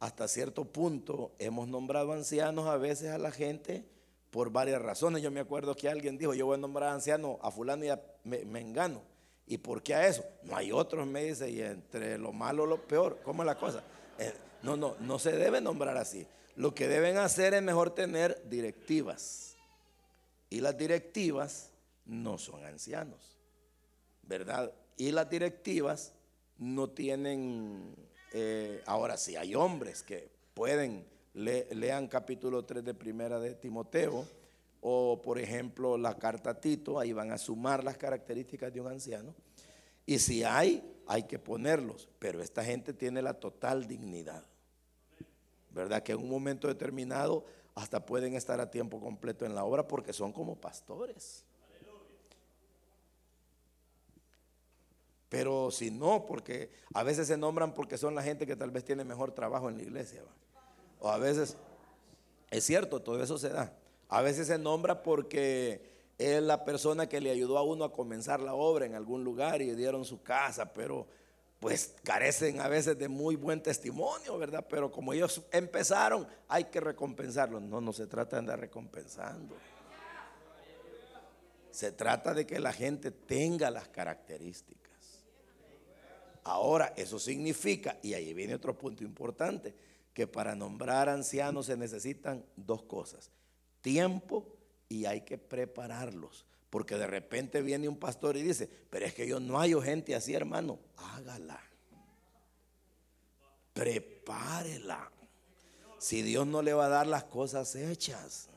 hasta 0.00 0.28
cierto 0.28 0.66
punto 0.66 1.32
hemos 1.38 1.66
nombrado 1.66 2.12
ancianos 2.12 2.66
a 2.66 2.76
veces 2.76 3.10
a 3.10 3.18
la 3.18 3.32
gente 3.32 3.88
por 4.30 4.50
varias 4.50 4.80
razones. 4.82 5.22
Yo 5.22 5.30
me 5.30 5.40
acuerdo 5.40 5.74
que 5.74 5.88
alguien 5.88 6.18
dijo, 6.18 6.34
yo 6.34 6.46
voy 6.46 6.54
a 6.54 6.58
nombrar 6.58 6.90
anciano 6.90 7.38
a 7.42 7.50
fulano 7.50 7.84
y 7.84 7.88
a 7.88 8.02
mengano. 8.24 9.02
¿Y 9.46 9.58
por 9.58 9.82
qué 9.82 9.94
a 9.94 10.06
eso? 10.06 10.24
No 10.42 10.56
hay 10.56 10.70
otros, 10.70 11.06
me 11.06 11.24
dice, 11.24 11.50
y 11.50 11.62
entre 11.62 12.18
lo 12.18 12.32
malo 12.32 12.66
lo 12.66 12.86
peor, 12.86 13.20
¿cómo 13.24 13.42
es 13.42 13.46
la 13.46 13.56
cosa? 13.56 13.82
Eh, 14.18 14.32
no, 14.62 14.76
no, 14.76 14.96
no 15.00 15.18
se 15.18 15.32
debe 15.32 15.60
nombrar 15.60 15.96
así. 15.96 16.26
Lo 16.56 16.74
que 16.74 16.88
deben 16.88 17.16
hacer 17.16 17.54
es 17.54 17.62
mejor 17.62 17.94
tener 17.94 18.42
directivas. 18.48 19.56
Y 20.50 20.60
las 20.60 20.76
directivas 20.76 21.70
no 22.04 22.36
son 22.38 22.64
ancianos, 22.64 23.38
¿verdad? 24.22 24.72
Y 24.96 25.12
las 25.12 25.30
directivas 25.30 26.14
no 26.58 26.90
tienen, 26.90 27.94
eh, 28.32 28.82
ahora 28.86 29.16
sí, 29.16 29.36
hay 29.36 29.54
hombres 29.54 30.02
que 30.02 30.30
pueden, 30.54 31.06
lean 31.34 32.08
capítulo 32.08 32.64
3 32.64 32.84
de 32.84 32.94
primera 32.94 33.38
de 33.38 33.54
Timoteo, 33.54 34.26
o 34.80 35.20
por 35.22 35.38
ejemplo 35.38 35.96
la 35.96 36.16
carta 36.18 36.50
a 36.50 36.60
Tito, 36.60 36.98
ahí 36.98 37.12
van 37.12 37.32
a 37.32 37.38
sumar 37.38 37.84
las 37.84 37.96
características 37.96 38.72
de 38.72 38.80
un 38.80 38.88
anciano. 38.88 39.34
Y 40.06 40.18
si 40.18 40.44
hay, 40.44 40.82
hay 41.06 41.24
que 41.24 41.38
ponerlos, 41.38 42.08
pero 42.18 42.42
esta 42.42 42.64
gente 42.64 42.92
tiene 42.92 43.20
la 43.22 43.34
total 43.34 43.86
dignidad. 43.86 44.44
¿verdad? 45.70 46.02
Que 46.02 46.12
en 46.12 46.18
un 46.18 46.30
momento 46.30 46.68
determinado 46.68 47.44
hasta 47.74 48.04
pueden 48.04 48.34
estar 48.34 48.60
a 48.60 48.70
tiempo 48.70 49.00
completo 49.00 49.46
en 49.46 49.54
la 49.54 49.64
obra 49.64 49.86
porque 49.86 50.12
son 50.12 50.32
como 50.32 50.56
pastores. 50.56 51.44
Pero 55.28 55.70
si 55.70 55.90
no, 55.90 56.24
porque 56.24 56.70
a 56.94 57.02
veces 57.02 57.28
se 57.28 57.36
nombran 57.36 57.74
porque 57.74 57.98
son 57.98 58.14
la 58.14 58.22
gente 58.22 58.46
que 58.46 58.56
tal 58.56 58.70
vez 58.70 58.84
tiene 58.84 59.04
mejor 59.04 59.32
trabajo 59.32 59.68
en 59.68 59.76
la 59.76 59.82
iglesia. 59.82 60.24
O 61.00 61.10
a 61.10 61.18
veces, 61.18 61.56
es 62.50 62.64
cierto, 62.64 63.00
todo 63.00 63.22
eso 63.22 63.38
se 63.38 63.50
da. 63.50 63.72
A 64.08 64.22
veces 64.22 64.46
se 64.46 64.58
nombra 64.58 65.02
porque 65.02 65.82
es 66.18 66.42
la 66.42 66.64
persona 66.64 67.08
que 67.08 67.20
le 67.20 67.30
ayudó 67.30 67.58
a 67.58 67.62
uno 67.62 67.84
a 67.84 67.92
comenzar 67.92 68.40
la 68.40 68.54
obra 68.54 68.86
en 68.86 68.94
algún 68.94 69.22
lugar 69.22 69.62
y 69.62 69.74
dieron 69.74 70.04
su 70.04 70.22
casa, 70.22 70.72
pero 70.72 71.06
pues 71.60 71.94
carecen 72.04 72.60
a 72.60 72.68
veces 72.68 72.98
de 72.98 73.08
muy 73.08 73.36
buen 73.36 73.62
testimonio, 73.62 74.38
¿verdad? 74.38 74.66
Pero 74.68 74.90
como 74.90 75.12
ellos 75.12 75.42
empezaron, 75.50 76.26
hay 76.48 76.64
que 76.64 76.80
recompensarlos. 76.80 77.62
No, 77.62 77.80
no 77.80 77.92
se 77.92 78.06
trata 78.06 78.36
de 78.36 78.40
andar 78.40 78.60
recompensando. 78.60 79.56
Se 81.70 81.92
trata 81.92 82.34
de 82.34 82.46
que 82.46 82.58
la 82.58 82.72
gente 82.72 83.10
tenga 83.10 83.70
las 83.70 83.88
características. 83.88 84.88
Ahora, 86.44 86.94
eso 86.96 87.18
significa, 87.18 87.98
y 88.02 88.14
ahí 88.14 88.32
viene 88.34 88.54
otro 88.54 88.76
punto 88.76 89.04
importante, 89.04 89.74
que 90.18 90.26
para 90.26 90.56
nombrar 90.56 91.08
ancianos 91.08 91.66
se 91.66 91.76
necesitan 91.76 92.44
dos 92.56 92.82
cosas, 92.82 93.30
tiempo 93.80 94.52
y 94.88 95.04
hay 95.04 95.20
que 95.20 95.38
prepararlos. 95.38 96.44
Porque 96.70 96.96
de 96.96 97.06
repente 97.06 97.62
viene 97.62 97.88
un 97.88 98.00
pastor 98.00 98.36
y 98.36 98.42
dice, 98.42 98.68
pero 98.90 99.06
es 99.06 99.14
que 99.14 99.28
yo 99.28 99.38
no 99.38 99.60
hay 99.60 99.80
gente 99.80 100.16
así, 100.16 100.34
hermano. 100.34 100.80
Hágala. 100.96 101.62
Prepárela. 103.72 105.08
Si 106.00 106.22
Dios 106.22 106.48
no 106.48 106.62
le 106.62 106.72
va 106.72 106.86
a 106.86 106.88
dar 106.88 107.06
las 107.06 107.22
cosas 107.22 107.76
hechas. 107.76 108.50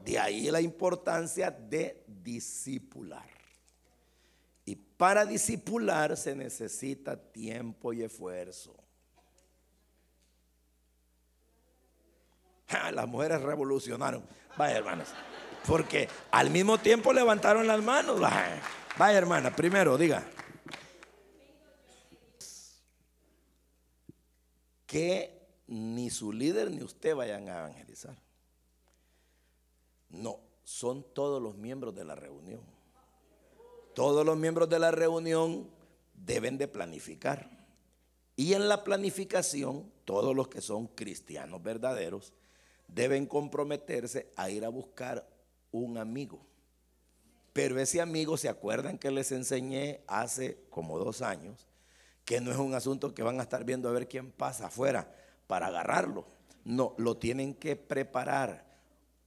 De 0.00 0.18
ahí 0.18 0.50
la 0.50 0.62
importancia 0.62 1.50
de 1.50 2.02
discipular. 2.06 3.31
Para 5.02 5.26
discipular 5.26 6.16
se 6.16 6.32
necesita 6.32 7.16
tiempo 7.16 7.92
y 7.92 8.04
esfuerzo. 8.04 8.72
las 12.92 13.08
mujeres 13.08 13.42
revolucionaron. 13.42 14.24
Vaya, 14.56 14.76
hermanas. 14.76 15.08
Porque 15.66 16.08
al 16.30 16.50
mismo 16.50 16.78
tiempo 16.78 17.12
levantaron 17.12 17.66
las 17.66 17.82
manos. 17.82 18.20
Vaya, 18.20 19.18
hermana, 19.18 19.50
primero 19.50 19.98
diga. 19.98 20.24
Que 24.86 25.64
ni 25.66 26.10
su 26.10 26.32
líder 26.32 26.70
ni 26.70 26.80
usted 26.84 27.16
vayan 27.16 27.48
a 27.48 27.58
evangelizar. 27.58 28.16
No, 30.10 30.38
son 30.62 31.02
todos 31.12 31.42
los 31.42 31.56
miembros 31.56 31.92
de 31.92 32.04
la 32.04 32.14
reunión. 32.14 32.71
Todos 33.94 34.24
los 34.24 34.36
miembros 34.36 34.68
de 34.68 34.78
la 34.78 34.90
reunión 34.90 35.68
deben 36.14 36.58
de 36.58 36.68
planificar. 36.68 37.50
Y 38.36 38.54
en 38.54 38.68
la 38.68 38.84
planificación, 38.84 39.90
todos 40.04 40.34
los 40.34 40.48
que 40.48 40.60
son 40.60 40.86
cristianos 40.86 41.62
verdaderos 41.62 42.32
deben 42.88 43.26
comprometerse 43.26 44.30
a 44.36 44.50
ir 44.50 44.64
a 44.64 44.68
buscar 44.68 45.28
un 45.70 45.98
amigo. 45.98 46.44
Pero 47.52 47.78
ese 47.78 48.00
amigo, 48.00 48.36
¿se 48.36 48.48
acuerdan 48.48 48.98
que 48.98 49.10
les 49.10 49.30
enseñé 49.32 50.00
hace 50.06 50.58
como 50.70 50.98
dos 50.98 51.20
años? 51.20 51.66
Que 52.24 52.40
no 52.40 52.50
es 52.50 52.56
un 52.56 52.74
asunto 52.74 53.14
que 53.14 53.22
van 53.22 53.40
a 53.40 53.42
estar 53.42 53.64
viendo 53.64 53.88
a 53.88 53.92
ver 53.92 54.08
quién 54.08 54.30
pasa 54.30 54.66
afuera 54.66 55.14
para 55.46 55.66
agarrarlo. 55.66 56.26
No, 56.64 56.94
lo 56.96 57.16
tienen 57.16 57.54
que 57.54 57.76
preparar 57.76 58.64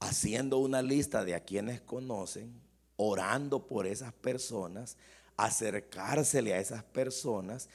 haciendo 0.00 0.58
una 0.58 0.82
lista 0.82 1.24
de 1.24 1.34
a 1.34 1.40
quienes 1.40 1.80
conocen, 1.80 2.60
orando 2.96 3.66
por 3.66 3.86
esas 3.86 4.12
personas, 4.12 4.96
acercársele 5.36 6.54
a 6.54 6.60
esas 6.60 6.82
personas 6.82 7.68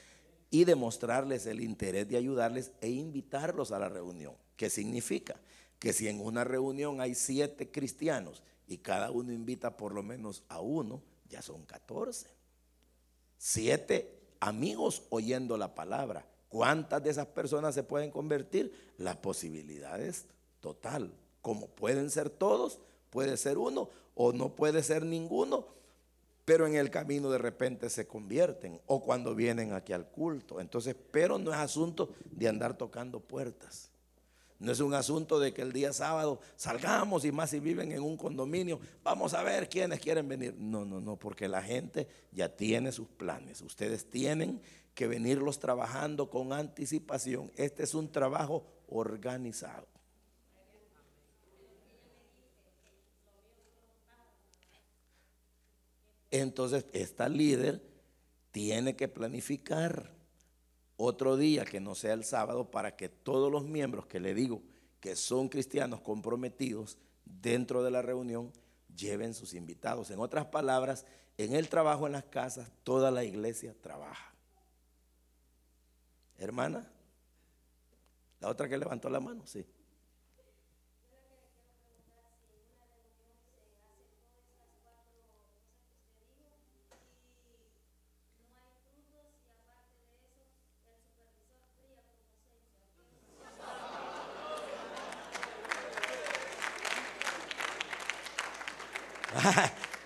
y 0.50 0.64
demostrarles 0.64 1.46
el 1.46 1.60
interés 1.60 2.08
de 2.08 2.16
ayudarles 2.16 2.72
e 2.80 2.90
invitarlos 2.90 3.72
a 3.72 3.78
la 3.78 3.88
reunión. 3.88 4.34
¿Qué 4.56 4.68
significa? 4.68 5.36
que 5.82 5.92
si 5.92 6.06
en 6.06 6.20
una 6.20 6.44
reunión 6.44 7.00
hay 7.00 7.16
siete 7.16 7.72
cristianos 7.72 8.44
y 8.68 8.78
cada 8.78 9.10
uno 9.10 9.32
invita 9.32 9.76
por 9.76 9.92
lo 9.92 10.04
menos 10.04 10.44
a 10.48 10.60
uno, 10.60 11.02
ya 11.28 11.42
son 11.42 11.64
14. 11.64 12.28
Siete 13.36 14.20
amigos 14.38 15.02
oyendo 15.10 15.56
la 15.56 15.74
palabra. 15.74 16.24
¿Cuántas 16.48 17.02
de 17.02 17.10
esas 17.10 17.26
personas 17.26 17.74
se 17.74 17.82
pueden 17.82 18.12
convertir? 18.12 18.92
Las 18.96 19.16
posibilidades 19.16 20.26
total. 20.60 21.12
Como 21.40 21.66
pueden 21.66 22.10
ser 22.10 22.30
todos, 22.30 22.78
puede 23.12 23.36
ser 23.36 23.58
uno 23.58 23.90
o 24.14 24.32
no 24.32 24.56
puede 24.56 24.82
ser 24.82 25.04
ninguno, 25.04 25.66
pero 26.44 26.66
en 26.66 26.74
el 26.74 26.90
camino 26.90 27.30
de 27.30 27.38
repente 27.38 27.88
se 27.90 28.06
convierten 28.06 28.80
o 28.86 29.02
cuando 29.02 29.34
vienen 29.34 29.74
aquí 29.74 29.92
al 29.92 30.08
culto. 30.08 30.60
Entonces, 30.60 30.96
pero 31.12 31.38
no 31.38 31.52
es 31.52 31.58
asunto 31.58 32.10
de 32.30 32.48
andar 32.48 32.76
tocando 32.76 33.20
puertas. 33.20 33.90
No 34.58 34.72
es 34.72 34.80
un 34.80 34.94
asunto 34.94 35.40
de 35.40 35.52
que 35.52 35.60
el 35.60 35.72
día 35.72 35.92
sábado 35.92 36.40
salgamos 36.56 37.24
y 37.24 37.32
más 37.32 37.50
si 37.50 37.60
viven 37.60 37.92
en 37.92 38.02
un 38.02 38.16
condominio, 38.16 38.80
vamos 39.02 39.34
a 39.34 39.42
ver 39.42 39.68
quiénes 39.68 40.00
quieren 40.00 40.28
venir. 40.28 40.54
No, 40.56 40.84
no, 40.84 41.00
no, 41.00 41.16
porque 41.16 41.48
la 41.48 41.62
gente 41.62 42.06
ya 42.30 42.48
tiene 42.48 42.92
sus 42.92 43.08
planes. 43.08 43.60
Ustedes 43.60 44.08
tienen 44.08 44.60
que 44.94 45.06
venirlos 45.06 45.58
trabajando 45.58 46.30
con 46.30 46.52
anticipación. 46.52 47.50
Este 47.56 47.82
es 47.82 47.94
un 47.94 48.10
trabajo 48.10 48.64
organizado. 48.88 49.91
Entonces, 56.32 56.86
esta 56.94 57.28
líder 57.28 57.82
tiene 58.52 58.96
que 58.96 59.06
planificar 59.06 60.10
otro 60.96 61.36
día 61.36 61.66
que 61.66 61.78
no 61.78 61.94
sea 61.94 62.14
el 62.14 62.24
sábado 62.24 62.70
para 62.70 62.96
que 62.96 63.10
todos 63.10 63.52
los 63.52 63.64
miembros 63.64 64.06
que 64.06 64.18
le 64.18 64.34
digo 64.34 64.62
que 64.98 65.14
son 65.14 65.48
cristianos 65.48 66.00
comprometidos 66.00 66.96
dentro 67.24 67.82
de 67.82 67.90
la 67.90 68.00
reunión 68.00 68.50
lleven 68.96 69.34
sus 69.34 69.52
invitados. 69.52 70.10
En 70.10 70.20
otras 70.20 70.46
palabras, 70.46 71.04
en 71.36 71.54
el 71.54 71.68
trabajo 71.68 72.06
en 72.06 72.12
las 72.12 72.24
casas, 72.24 72.70
toda 72.82 73.10
la 73.10 73.24
iglesia 73.24 73.74
trabaja. 73.82 74.32
Hermana, 76.38 76.90
la 78.40 78.48
otra 78.48 78.70
que 78.70 78.78
levantó 78.78 79.10
la 79.10 79.20
mano, 79.20 79.46
sí. 79.46 79.66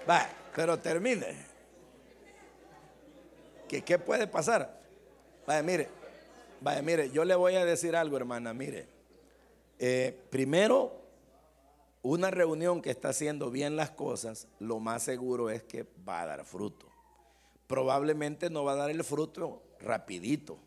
Va, 0.09 0.28
pero 0.55 0.76
termine. 0.87 1.27
¿Qué, 3.69 3.83
¿Qué 3.83 3.99
puede 3.99 4.27
pasar? 4.27 4.81
Vaya, 5.47 5.63
mire, 5.63 5.89
vaya, 6.61 6.83
mire, 6.83 7.11
yo 7.11 7.25
le 7.25 7.35
voy 7.35 7.57
a 7.57 7.65
decir 7.65 7.97
algo, 7.97 8.17
hermana, 8.17 8.55
mire. 8.55 8.89
Eh, 9.79 10.17
primero, 10.31 11.03
una 12.03 12.31
reunión 12.31 12.81
que 12.81 12.91
está 12.91 13.09
haciendo 13.09 13.51
bien 13.51 13.77
las 13.77 13.91
cosas, 13.91 14.47
lo 14.61 14.79
más 14.79 15.03
seguro 15.03 15.51
es 15.51 15.63
que 15.65 15.87
va 16.09 16.23
a 16.23 16.27
dar 16.27 16.45
fruto. 16.45 16.87
Probablemente 17.67 18.49
no 18.49 18.65
va 18.65 18.73
a 18.73 18.77
dar 18.77 18.91
el 18.91 19.03
fruto 19.03 19.63
rapidito. 19.81 20.59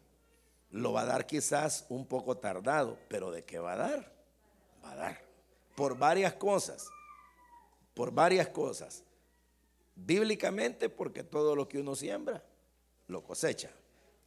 Lo 0.71 0.93
va 0.93 1.01
a 1.01 1.05
dar 1.05 1.25
quizás 1.25 1.85
un 1.89 2.05
poco 2.05 2.37
tardado, 2.37 2.97
pero 3.07 3.31
¿de 3.31 3.43
qué 3.43 3.57
va 3.57 3.73
a 3.73 3.77
dar? 3.77 4.13
Va 4.83 4.91
a 4.91 4.95
dar. 4.95 5.21
Por 5.75 5.97
varias 5.97 6.33
cosas 6.33 6.89
por 7.99 8.13
varias 8.13 8.47
cosas. 8.47 9.03
Bíblicamente, 10.05 10.89
porque 10.89 11.23
todo 11.23 11.55
lo 11.55 11.67
que 11.67 11.79
uno 11.79 11.95
siembra, 11.95 12.43
lo 13.07 13.23
cosecha. 13.23 13.71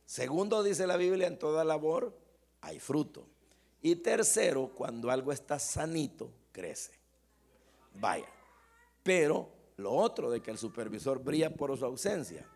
Segundo, 0.04 0.62
dice 0.62 0.86
la 0.86 0.96
Biblia, 0.96 1.26
en 1.26 1.38
toda 1.38 1.64
labor 1.64 2.16
hay 2.60 2.78
fruto. 2.78 3.26
Y 3.80 3.96
tercero, 3.96 4.72
cuando 4.74 5.10
algo 5.10 5.32
está 5.32 5.58
sanito, 5.58 6.30
crece. 6.52 6.92
Vaya. 7.94 8.28
Pero 9.02 9.50
lo 9.76 9.92
otro 9.92 10.30
de 10.30 10.40
que 10.40 10.50
el 10.50 10.58
supervisor 10.58 11.22
brilla 11.22 11.54
por 11.54 11.76
su 11.76 11.84
ausencia. 11.84 12.46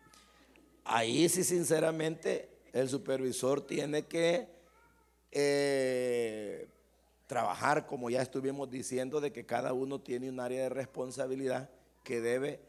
Ahí 0.85 1.27
sí, 1.27 1.43
sinceramente, 1.43 2.49
el 2.71 2.87
supervisor 2.87 3.61
tiene 3.61 4.05
que 4.05 4.47
eh, 5.31 6.69
trabajar, 7.25 7.85
como 7.85 8.09
ya 8.09 8.21
estuvimos 8.21 8.69
diciendo, 8.69 9.19
de 9.19 9.33
que 9.33 9.45
cada 9.45 9.73
uno 9.73 9.99
tiene 9.99 10.29
un 10.29 10.39
área 10.39 10.63
de 10.63 10.69
responsabilidad 10.69 11.69
que 12.03 12.21
debe 12.21 12.61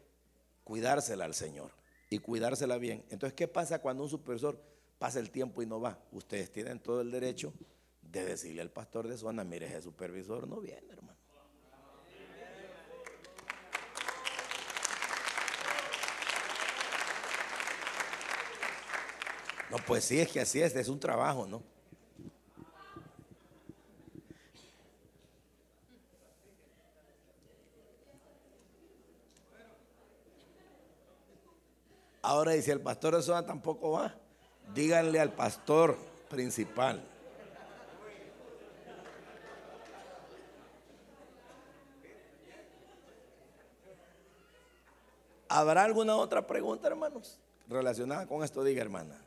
cuidársela 0.69 1.25
al 1.25 1.33
Señor 1.33 1.71
y 2.11 2.19
cuidársela 2.19 2.77
bien. 2.77 3.03
Entonces, 3.09 3.33
¿qué 3.33 3.47
pasa 3.47 3.81
cuando 3.81 4.03
un 4.03 4.09
supervisor 4.09 4.61
pasa 4.99 5.19
el 5.19 5.31
tiempo 5.31 5.63
y 5.63 5.65
no 5.65 5.81
va? 5.81 5.97
Ustedes 6.11 6.51
tienen 6.51 6.79
todo 6.79 7.01
el 7.01 7.09
derecho 7.09 7.51
de 8.03 8.23
decirle 8.23 8.61
al 8.61 8.69
pastor 8.69 9.07
de 9.07 9.17
zona, 9.17 9.43
mire, 9.43 9.65
ese 9.65 9.81
supervisor 9.81 10.47
no 10.47 10.61
viene, 10.61 10.87
hermano. 10.91 11.17
No, 19.71 19.77
pues 19.87 20.03
sí, 20.03 20.19
es 20.19 20.31
que 20.31 20.39
así 20.39 20.61
es, 20.61 20.75
es 20.75 20.87
un 20.87 20.99
trabajo, 20.99 21.47
¿no? 21.47 21.63
Ahora, 32.29 32.55
y 32.55 32.61
si 32.61 32.69
el 32.69 32.79
pastor 32.79 33.15
de 33.15 33.23
zona 33.23 33.43
tampoco 33.43 33.89
va, 33.89 34.13
díganle 34.75 35.19
al 35.19 35.33
pastor 35.33 35.97
principal. 36.29 37.01
¿Habrá 45.47 45.85
alguna 45.85 46.17
otra 46.17 46.45
pregunta, 46.45 46.87
hermanos, 46.87 47.39
relacionada 47.67 48.27
con 48.27 48.43
esto? 48.43 48.63
Diga, 48.63 48.83
hermana. 48.83 49.19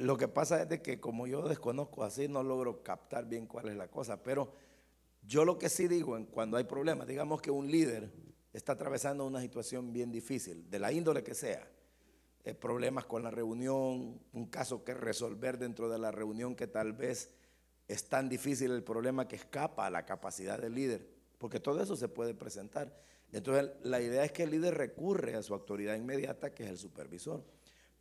Lo 0.00 0.16
que 0.16 0.28
pasa 0.28 0.62
es 0.62 0.68
de 0.68 0.82
que 0.82 1.00
como 1.00 1.26
yo 1.26 1.48
desconozco 1.48 2.04
así, 2.04 2.28
no 2.28 2.42
logro 2.42 2.82
captar 2.82 3.26
bien 3.26 3.46
cuál 3.46 3.68
es 3.68 3.76
la 3.76 3.88
cosa. 3.88 4.22
Pero 4.22 4.52
yo 5.22 5.44
lo 5.44 5.58
que 5.58 5.68
sí 5.68 5.88
digo, 5.88 6.18
cuando 6.30 6.56
hay 6.56 6.64
problemas, 6.64 7.06
digamos 7.06 7.40
que 7.40 7.50
un 7.50 7.70
líder 7.70 8.10
está 8.52 8.72
atravesando 8.72 9.26
una 9.26 9.40
situación 9.40 9.92
bien 9.92 10.10
difícil, 10.10 10.70
de 10.70 10.78
la 10.78 10.92
índole 10.92 11.22
que 11.22 11.34
sea, 11.34 11.68
eh, 12.44 12.54
problemas 12.54 13.06
con 13.06 13.22
la 13.22 13.30
reunión, 13.30 14.20
un 14.32 14.46
caso 14.46 14.84
que 14.84 14.94
resolver 14.94 15.58
dentro 15.58 15.88
de 15.88 15.98
la 15.98 16.10
reunión 16.10 16.54
que 16.54 16.66
tal 16.66 16.92
vez 16.92 17.30
es 17.88 18.08
tan 18.08 18.28
difícil 18.28 18.70
el 18.70 18.82
problema 18.82 19.28
que 19.28 19.36
escapa 19.36 19.86
a 19.86 19.90
la 19.90 20.06
capacidad 20.06 20.60
del 20.60 20.74
líder, 20.74 21.06
porque 21.38 21.60
todo 21.60 21.82
eso 21.82 21.96
se 21.96 22.08
puede 22.08 22.34
presentar. 22.34 22.96
Entonces 23.32 23.72
la 23.82 24.00
idea 24.00 24.24
es 24.24 24.32
que 24.32 24.44
el 24.44 24.52
líder 24.52 24.74
recurre 24.74 25.34
a 25.34 25.42
su 25.42 25.54
autoridad 25.54 25.96
inmediata, 25.96 26.54
que 26.54 26.64
es 26.64 26.70
el 26.70 26.78
supervisor. 26.78 27.44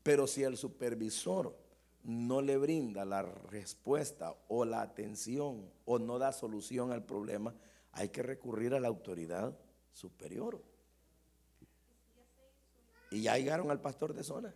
Pero 0.03 0.27
si 0.27 0.43
el 0.43 0.55
supervisor 0.55 1.57
no 2.05 2.41
le 2.41 2.55
brinda 2.57 3.03
la 3.03 3.23
respuesta 3.23 4.35
o 4.47 4.63
la 4.63 4.81
atención 4.81 5.71
o 5.85 5.97
no 5.97 6.19
da 6.19 6.31
solución 6.31 6.91
al 6.91 7.03
problema, 7.03 7.55
hay 7.93 8.09
que 8.09 8.21
recurrir 8.21 8.75
a 8.75 8.79
la 8.79 8.87
autoridad 8.87 9.57
superior. 9.91 10.61
Y 13.09 13.23
ya 13.23 13.37
llegaron 13.37 13.71
al 13.71 13.81
pastor 13.81 14.13
de 14.13 14.23
zona. 14.23 14.53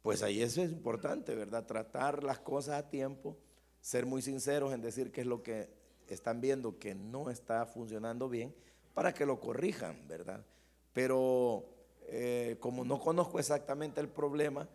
Pues 0.00 0.22
ahí 0.22 0.42
eso 0.42 0.62
es 0.62 0.72
importante, 0.72 1.34
¿verdad? 1.34 1.66
Tratar 1.66 2.24
las 2.24 2.38
cosas 2.40 2.76
a 2.76 2.88
tiempo 2.88 3.36
ser 3.82 4.06
muy 4.06 4.22
sinceros 4.22 4.72
en 4.72 4.80
decir 4.80 5.12
qué 5.12 5.20
es 5.20 5.26
lo 5.26 5.42
que 5.42 5.68
están 6.08 6.40
viendo 6.40 6.78
que 6.78 6.94
no 6.94 7.28
está 7.28 7.66
funcionando 7.66 8.28
bien 8.28 8.54
para 8.94 9.12
que 9.12 9.26
lo 9.26 9.40
corrijan, 9.40 10.06
¿verdad? 10.08 10.46
Pero 10.92 11.64
eh, 12.06 12.56
como 12.60 12.84
no 12.84 13.00
conozco 13.00 13.38
exactamente 13.38 14.00
el 14.00 14.08
problema, 14.08 14.68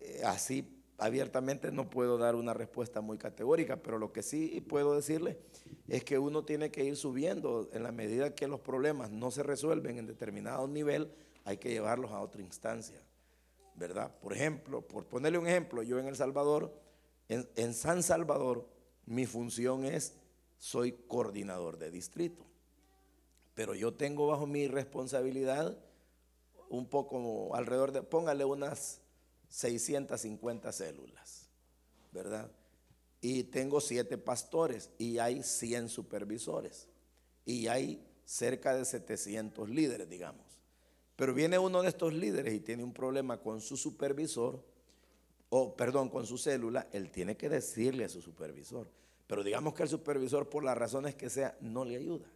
eh, 0.00 0.22
así 0.24 0.82
abiertamente 0.96 1.72
no 1.72 1.90
puedo 1.90 2.16
dar 2.16 2.36
una 2.36 2.54
respuesta 2.54 3.00
muy 3.00 3.18
categórica, 3.18 3.76
pero 3.76 3.98
lo 3.98 4.12
que 4.12 4.22
sí 4.22 4.64
puedo 4.66 4.94
decirle 4.94 5.38
es 5.88 6.04
que 6.04 6.18
uno 6.18 6.44
tiene 6.44 6.70
que 6.70 6.84
ir 6.84 6.96
subiendo 6.96 7.68
en 7.72 7.82
la 7.82 7.92
medida 7.92 8.34
que 8.34 8.48
los 8.48 8.60
problemas 8.60 9.10
no 9.10 9.30
se 9.30 9.42
resuelven 9.42 9.98
en 9.98 10.06
determinado 10.06 10.66
nivel, 10.68 11.12
hay 11.44 11.58
que 11.58 11.70
llevarlos 11.70 12.12
a 12.12 12.20
otra 12.20 12.40
instancia, 12.40 13.02
¿verdad? 13.74 14.16
Por 14.20 14.32
ejemplo, 14.32 14.80
por 14.80 15.04
ponerle 15.04 15.36
un 15.36 15.48
ejemplo, 15.48 15.82
yo 15.82 15.98
en 15.98 16.06
El 16.06 16.16
Salvador, 16.16 16.72
en, 17.28 17.74
San 17.74 18.02
Salvador, 18.02 18.68
mi 19.06 19.26
función 19.26 19.84
es, 19.84 20.14
soy 20.58 20.92
coordinador 20.92 21.78
de 21.78 21.90
distrito, 21.90 22.44
pero 23.54 23.74
yo 23.74 23.94
tengo 23.94 24.26
bajo 24.26 24.46
mi 24.46 24.66
responsabilidad 24.68 25.78
un 26.68 26.88
poco 26.88 27.54
alrededor 27.54 27.92
de, 27.92 28.02
póngale 28.02 28.44
unas 28.44 29.00
650 29.48 30.72
células, 30.72 31.48
¿verdad? 32.12 32.50
Y 33.20 33.44
tengo 33.44 33.80
siete 33.80 34.18
pastores 34.18 34.90
y 34.98 35.18
hay 35.18 35.42
100 35.42 35.88
supervisores 35.88 36.88
y 37.44 37.68
hay 37.68 38.04
cerca 38.24 38.74
de 38.74 38.84
700 38.84 39.68
líderes, 39.70 40.08
digamos. 40.08 40.44
Pero 41.16 41.32
viene 41.32 41.58
uno 41.58 41.82
de 41.82 41.88
estos 41.88 42.12
líderes 42.12 42.54
y 42.54 42.60
tiene 42.60 42.82
un 42.82 42.92
problema 42.92 43.40
con 43.40 43.60
su 43.60 43.76
supervisor, 43.76 44.64
o 45.50 45.76
perdón, 45.76 46.08
con 46.08 46.26
su 46.26 46.38
célula, 46.38 46.88
él 46.92 47.10
tiene 47.10 47.36
que 47.36 47.48
decirle 47.48 48.04
a 48.04 48.08
su 48.08 48.20
supervisor. 48.20 48.88
Pero 49.26 49.42
digamos 49.42 49.74
que 49.74 49.84
el 49.84 49.88
supervisor, 49.88 50.48
por 50.48 50.64
las 50.64 50.76
razones 50.76 51.14
que 51.14 51.30
sea, 51.30 51.56
no 51.60 51.84
le 51.84 51.96
ayuda. 51.96 52.26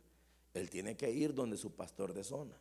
Él 0.54 0.70
tiene 0.70 0.96
que 0.96 1.10
ir 1.10 1.34
donde 1.34 1.56
su 1.56 1.72
pastor 1.72 2.14
de 2.14 2.24
zona. 2.24 2.54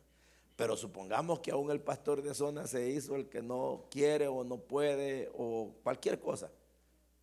Pero 0.56 0.76
supongamos 0.76 1.40
que 1.40 1.52
aún 1.52 1.70
el 1.70 1.80
pastor 1.80 2.20
de 2.20 2.34
zona 2.34 2.66
se 2.66 2.90
hizo 2.90 3.14
el 3.14 3.28
que 3.28 3.42
no 3.42 3.84
quiere 3.90 4.26
o 4.26 4.42
no 4.44 4.58
puede 4.58 5.30
o 5.34 5.72
cualquier 5.82 6.18
cosa. 6.18 6.50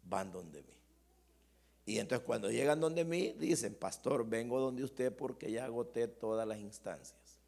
Van 0.04 0.32
donde 0.32 0.64
mí. 0.64 0.74
Y 1.86 2.00
entonces 2.00 2.26
cuando 2.26 2.50
llegan 2.50 2.80
donde 2.80 3.04
mí, 3.04 3.36
dicen, 3.38 3.76
pastor, 3.76 4.28
vengo 4.28 4.60
donde 4.60 4.84
usted 4.84 5.16
porque 5.16 5.52
ya 5.52 5.66
agoté 5.66 6.08
todas 6.08 6.48
las 6.48 6.58
instancias. 6.58 7.40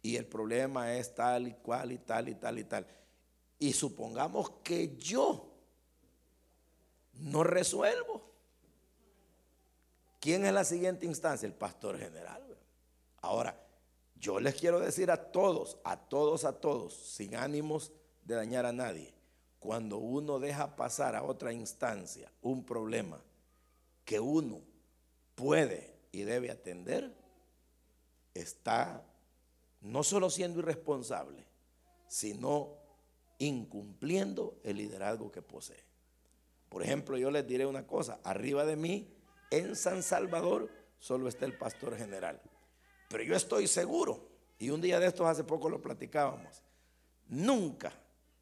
Y 0.00 0.16
el 0.16 0.26
problema 0.26 0.94
es 0.94 1.14
tal 1.14 1.48
y 1.48 1.54
cual 1.54 1.92
y 1.92 1.98
tal 1.98 2.28
y 2.28 2.36
tal 2.36 2.58
y 2.58 2.64
tal. 2.64 2.86
Y 3.58 3.72
supongamos 3.72 4.50
que 4.62 4.96
yo 4.96 5.52
no 7.14 7.42
resuelvo. 7.44 8.22
¿Quién 10.20 10.44
es 10.44 10.52
la 10.52 10.64
siguiente 10.64 11.06
instancia? 11.06 11.46
El 11.46 11.54
pastor 11.54 11.98
general. 11.98 12.42
Ahora, 13.22 13.58
yo 14.18 14.40
les 14.40 14.54
quiero 14.54 14.80
decir 14.80 15.10
a 15.10 15.30
todos, 15.30 15.78
a 15.84 15.96
todos, 15.96 16.44
a 16.44 16.60
todos, 16.60 16.94
sin 16.94 17.36
ánimos 17.36 17.92
de 18.24 18.34
dañar 18.34 18.66
a 18.66 18.72
nadie, 18.72 19.14
cuando 19.58 19.98
uno 19.98 20.38
deja 20.38 20.74
pasar 20.76 21.14
a 21.16 21.22
otra 21.22 21.52
instancia 21.52 22.30
un 22.42 22.64
problema 22.64 23.22
que 24.04 24.20
uno 24.20 24.60
puede 25.34 25.96
y 26.12 26.22
debe 26.22 26.50
atender, 26.50 27.14
está 28.34 29.02
no 29.80 30.02
solo 30.02 30.30
siendo 30.30 30.60
irresponsable, 30.60 31.46
sino 32.08 32.75
incumpliendo 33.38 34.58
el 34.64 34.78
liderazgo 34.78 35.30
que 35.30 35.42
posee. 35.42 35.84
Por 36.68 36.82
ejemplo, 36.82 37.16
yo 37.16 37.30
les 37.30 37.46
diré 37.46 37.66
una 37.66 37.86
cosa, 37.86 38.20
arriba 38.24 38.64
de 38.64 38.76
mí, 38.76 39.12
en 39.50 39.76
San 39.76 40.02
Salvador, 40.02 40.70
solo 40.98 41.28
está 41.28 41.44
el 41.44 41.56
pastor 41.56 41.96
general. 41.96 42.40
Pero 43.08 43.22
yo 43.22 43.36
estoy 43.36 43.66
seguro, 43.66 44.28
y 44.58 44.70
un 44.70 44.80
día 44.80 44.98
de 44.98 45.06
estos 45.06 45.26
hace 45.26 45.44
poco 45.44 45.68
lo 45.68 45.80
platicábamos, 45.80 46.62
nunca 47.28 47.92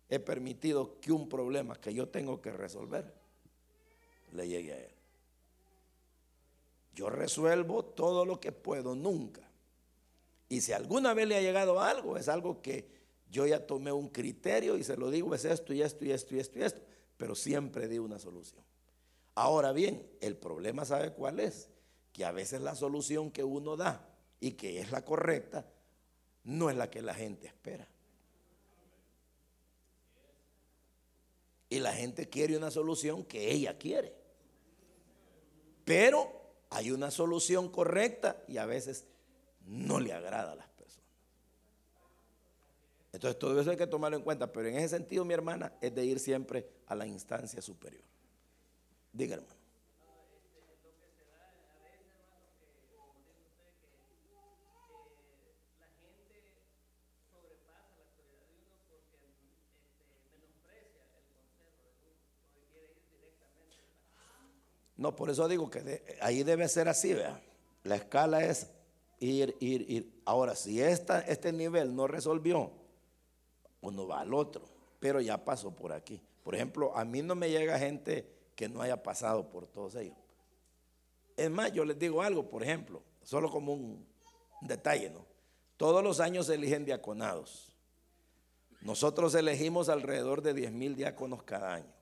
he 0.08 0.18
permitido 0.18 1.00
que 1.00 1.12
un 1.12 1.28
problema 1.28 1.76
que 1.76 1.92
yo 1.92 2.08
tengo 2.08 2.40
que 2.40 2.52
resolver 2.52 3.12
le 4.32 4.48
llegue 4.48 4.72
a 4.72 4.78
él. 4.78 4.94
Yo 6.94 7.10
resuelvo 7.10 7.84
todo 7.84 8.24
lo 8.24 8.40
que 8.40 8.52
puedo, 8.52 8.94
nunca. 8.94 9.42
Y 10.48 10.60
si 10.60 10.72
alguna 10.72 11.14
vez 11.14 11.26
le 11.26 11.36
ha 11.36 11.40
llegado 11.40 11.80
algo, 11.80 12.16
es 12.16 12.28
algo 12.28 12.62
que 12.62 12.88
yo 13.30 13.46
ya 13.46 13.66
tomé 13.66 13.92
un 13.92 14.08
criterio 14.08 14.76
y 14.76 14.84
se 14.84 14.96
lo 14.96 15.10
digo, 15.10 15.34
es 15.34 15.44
esto 15.44 15.72
y 15.72 15.82
esto 15.82 16.04
y 16.04 16.12
esto 16.12 16.34
y 16.34 16.40
esto 16.40 16.58
y 16.58 16.62
esto, 16.62 16.80
pero 17.16 17.34
siempre 17.34 17.88
di 17.88 17.98
una 17.98 18.18
solución. 18.18 18.62
Ahora 19.34 19.72
bien, 19.72 20.06
el 20.20 20.36
problema 20.36 20.84
sabe 20.84 21.12
cuál 21.12 21.40
es, 21.40 21.68
que 22.12 22.24
a 22.24 22.32
veces 22.32 22.60
la 22.60 22.76
solución 22.76 23.30
que 23.30 23.42
uno 23.42 23.76
da 23.76 24.08
y 24.38 24.52
que 24.52 24.80
es 24.80 24.92
la 24.92 25.04
correcta, 25.04 25.66
no 26.44 26.70
es 26.70 26.76
la 26.76 26.90
que 26.90 27.02
la 27.02 27.14
gente 27.14 27.46
espera. 27.46 27.88
Y 31.68 31.80
la 31.80 31.92
gente 31.92 32.28
quiere 32.28 32.56
una 32.56 32.70
solución 32.70 33.24
que 33.24 33.50
ella 33.50 33.76
quiere. 33.78 34.14
Pero 35.84 36.30
hay 36.70 36.92
una 36.92 37.10
solución 37.10 37.68
correcta 37.68 38.44
y 38.46 38.58
a 38.58 38.66
veces 38.66 39.06
no 39.66 39.98
le 39.98 40.12
agrada 40.12 40.52
a 40.52 40.56
las. 40.56 40.73
Entonces 43.14 43.38
todo 43.38 43.60
eso 43.60 43.70
hay 43.70 43.76
que 43.76 43.86
tomarlo 43.86 44.16
en 44.16 44.24
cuenta, 44.24 44.50
pero 44.50 44.68
en 44.68 44.76
ese 44.76 44.88
sentido, 44.88 45.24
mi 45.24 45.34
hermana, 45.34 45.72
es 45.80 45.94
de 45.94 46.04
ir 46.04 46.18
siempre 46.18 46.68
a 46.88 46.96
la 46.96 47.06
instancia 47.06 47.62
superior. 47.62 48.02
Diga, 49.12 49.36
hermano. 49.36 49.54
No, 64.96 65.14
por 65.14 65.30
eso 65.30 65.46
digo 65.46 65.70
que 65.70 66.02
ahí 66.20 66.42
debe 66.42 66.66
ser 66.66 66.88
así, 66.88 67.14
vea. 67.14 67.40
La 67.84 67.94
escala 67.94 68.44
es 68.44 68.66
ir, 69.20 69.56
ir, 69.60 69.88
ir. 69.88 70.20
Ahora, 70.24 70.56
si 70.56 70.80
esta, 70.82 71.20
este 71.20 71.52
nivel 71.52 71.94
no 71.94 72.08
resolvió, 72.08 72.72
uno 73.84 74.06
va 74.06 74.20
al 74.20 74.34
otro, 74.34 74.64
pero 75.00 75.20
ya 75.20 75.44
pasó 75.44 75.70
por 75.70 75.92
aquí. 75.92 76.20
Por 76.42 76.54
ejemplo, 76.54 76.96
a 76.96 77.04
mí 77.04 77.22
no 77.22 77.34
me 77.34 77.50
llega 77.50 77.78
gente 77.78 78.28
que 78.54 78.68
no 78.68 78.82
haya 78.82 79.02
pasado 79.02 79.48
por 79.48 79.66
todos 79.66 79.94
ellos. 79.96 80.16
Es 81.36 81.50
más, 81.50 81.72
yo 81.72 81.84
les 81.84 81.98
digo 81.98 82.22
algo, 82.22 82.48
por 82.48 82.62
ejemplo, 82.62 83.02
solo 83.22 83.50
como 83.50 83.74
un 83.74 84.06
detalle, 84.60 85.10
¿no? 85.10 85.26
Todos 85.76 86.04
los 86.04 86.20
años 86.20 86.46
se 86.46 86.54
eligen 86.54 86.84
diaconados. 86.84 87.74
Nosotros 88.80 89.34
elegimos 89.34 89.88
alrededor 89.88 90.42
de 90.42 90.54
10 90.54 90.72
mil 90.72 90.94
diáconos 90.94 91.42
cada 91.42 91.74
año. 91.74 91.92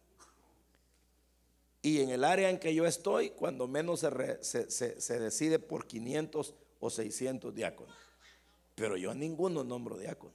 Y 1.80 2.00
en 2.00 2.10
el 2.10 2.24
área 2.24 2.50
en 2.50 2.58
que 2.58 2.74
yo 2.74 2.86
estoy, 2.86 3.30
cuando 3.30 3.66
menos 3.66 4.00
se, 4.00 4.70
se, 4.70 5.20
decide 5.20 5.58
por 5.58 5.86
500 5.86 6.54
o 6.78 6.90
600 6.90 7.54
diáconos. 7.54 7.94
Pero 8.74 8.96
yo 8.96 9.10
a 9.10 9.14
ninguno 9.14 9.64
nombro 9.64 9.96
diácono. 9.96 10.34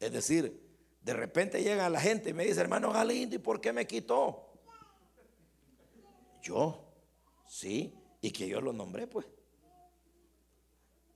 Es 0.00 0.12
decir, 0.12 0.60
de 1.02 1.14
repente 1.14 1.62
llega 1.62 1.88
la 1.88 2.00
gente 2.00 2.30
y 2.30 2.32
me 2.32 2.44
dice, 2.44 2.60
hermano 2.60 2.92
Galindo, 2.92 3.36
¿y 3.36 3.38
por 3.38 3.60
qué 3.60 3.72
me 3.72 3.86
quitó? 3.86 4.48
Yo, 6.42 6.84
sí, 7.46 7.94
y 8.20 8.30
que 8.32 8.48
yo 8.48 8.60
lo 8.60 8.72
nombré, 8.72 9.06
pues. 9.06 9.26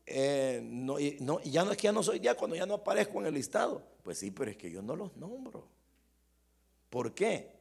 Eh, 0.07 0.61
no, 0.63 1.01
y, 1.01 1.17
no, 1.21 1.41
ya 1.41 1.65
no 1.65 1.73
es 1.73 1.79
que 1.79 1.85
ya 1.85 1.93
no 1.93 2.03
soy 2.03 2.19
diácono, 2.19 2.55
ya 2.55 2.67
no 2.67 2.75
aparezco 2.75 3.19
en 3.21 3.27
el 3.27 3.35
listado. 3.35 3.83
Pues 4.03 4.19
sí, 4.19 4.31
pero 4.31 4.51
es 4.51 4.57
que 4.57 4.71
yo 4.71 4.83
no 4.83 4.95
los 4.95 5.17
nombro. 5.17 5.67
¿Por 6.91 7.15
qué? 7.15 7.55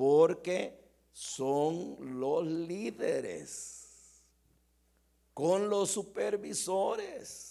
porque 0.00 0.80
son 1.12 2.18
los 2.18 2.46
líderes 2.46 4.22
con 5.34 5.68
los 5.68 5.90
supervisores 5.90 7.49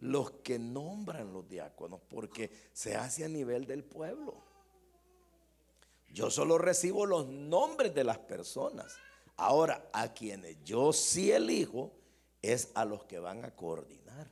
los 0.00 0.30
que 0.30 0.58
nombran 0.58 1.32
los 1.32 1.48
diáconos, 1.48 2.00
porque 2.08 2.50
se 2.72 2.96
hace 2.96 3.24
a 3.24 3.28
nivel 3.28 3.66
del 3.66 3.84
pueblo. 3.84 4.34
Yo 6.08 6.30
solo 6.30 6.58
recibo 6.58 7.06
los 7.06 7.28
nombres 7.28 7.94
de 7.94 8.04
las 8.04 8.18
personas. 8.18 8.96
Ahora, 9.36 9.88
a 9.92 10.12
quienes 10.12 10.56
yo 10.64 10.92
sí 10.92 11.30
elijo 11.30 11.92
es 12.42 12.70
a 12.74 12.84
los 12.84 13.04
que 13.04 13.18
van 13.18 13.44
a 13.44 13.54
coordinar. 13.54 14.28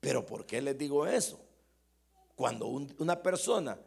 Pero 0.00 0.24
¿por 0.24 0.46
qué 0.46 0.62
les 0.62 0.78
digo 0.78 1.06
eso? 1.06 1.40
Cuando 2.36 2.66
una 2.66 3.20
persona, 3.22 3.78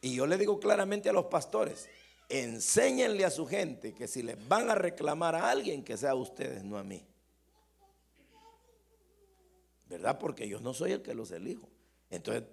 y 0.00 0.14
yo 0.14 0.26
le 0.26 0.38
digo 0.38 0.58
claramente 0.58 1.10
a 1.10 1.12
los 1.12 1.26
pastores, 1.26 1.88
enséñenle 2.28 3.24
a 3.24 3.30
su 3.30 3.46
gente 3.46 3.92
que 3.92 4.08
si 4.08 4.22
les 4.22 4.48
van 4.48 4.70
a 4.70 4.74
reclamar 4.74 5.34
a 5.34 5.50
alguien, 5.50 5.84
que 5.84 5.96
sea 5.96 6.12
a 6.12 6.14
ustedes, 6.14 6.64
no 6.64 6.78
a 6.78 6.84
mí. 6.84 7.04
¿Verdad? 9.88 10.18
Porque 10.18 10.48
yo 10.48 10.60
no 10.60 10.74
soy 10.74 10.92
el 10.92 11.02
que 11.02 11.14
los 11.14 11.30
elijo. 11.30 11.68
Entonces 12.10 12.44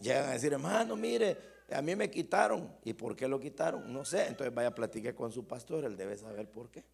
llegan 0.00 0.30
a 0.30 0.32
decir, 0.32 0.52
hermano, 0.52 0.96
mire, 0.96 1.36
a 1.70 1.82
mí 1.82 1.94
me 1.94 2.10
quitaron. 2.10 2.72
¿Y 2.84 2.94
por 2.94 3.14
qué 3.14 3.28
lo 3.28 3.38
quitaron? 3.38 3.92
No 3.92 4.04
sé. 4.04 4.26
Entonces 4.26 4.54
vaya 4.54 4.68
a 4.68 4.74
platicar 4.74 5.14
con 5.14 5.32
su 5.32 5.46
pastor, 5.46 5.84
él 5.84 5.96
debe 5.96 6.16
saber 6.16 6.50
por 6.50 6.70
qué. 6.70 6.84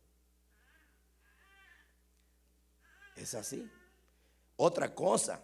Es 3.17 3.35
así. 3.35 3.71
Otra 4.57 4.95
cosa, 4.95 5.41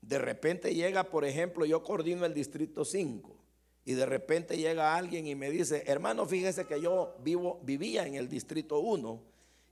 de 0.00 0.18
repente 0.18 0.74
llega, 0.74 1.04
por 1.04 1.24
ejemplo, 1.24 1.64
yo 1.64 1.82
coordino 1.82 2.24
el 2.24 2.34
distrito 2.34 2.84
5 2.84 3.36
y 3.84 3.94
de 3.94 4.06
repente 4.06 4.56
llega 4.56 4.96
alguien 4.96 5.26
y 5.26 5.34
me 5.34 5.50
dice, 5.50 5.84
hermano, 5.86 6.26
fíjese 6.26 6.66
que 6.66 6.80
yo 6.80 7.16
vivo, 7.20 7.60
vivía 7.62 8.06
en 8.06 8.14
el 8.14 8.28
distrito 8.28 8.80
1 8.80 9.22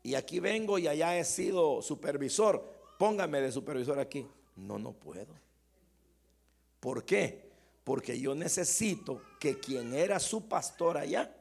y 0.03 0.15
aquí 0.15 0.41
vengo 0.41 0.79
y 0.79 0.87
allá 0.87 1.19
he 1.19 1.25
sido 1.25 1.83
supervisor, 1.83 2.74
póngame 2.99 3.41
de 3.41 3.53
supervisor 3.53 3.99
aquí. 3.99 4.27
No, 4.57 4.79
no 4.79 4.93
puedo. 4.93 5.35
¿Por 6.81 7.05
qué? 7.05 7.51
Porque 7.83 8.19
yo 8.19 8.35
necesito 8.35 9.23
que 9.41 9.59
quien 9.59 9.95
era 9.95 10.21
su 10.21 10.49
pastor 10.49 10.97
allá 10.97 11.35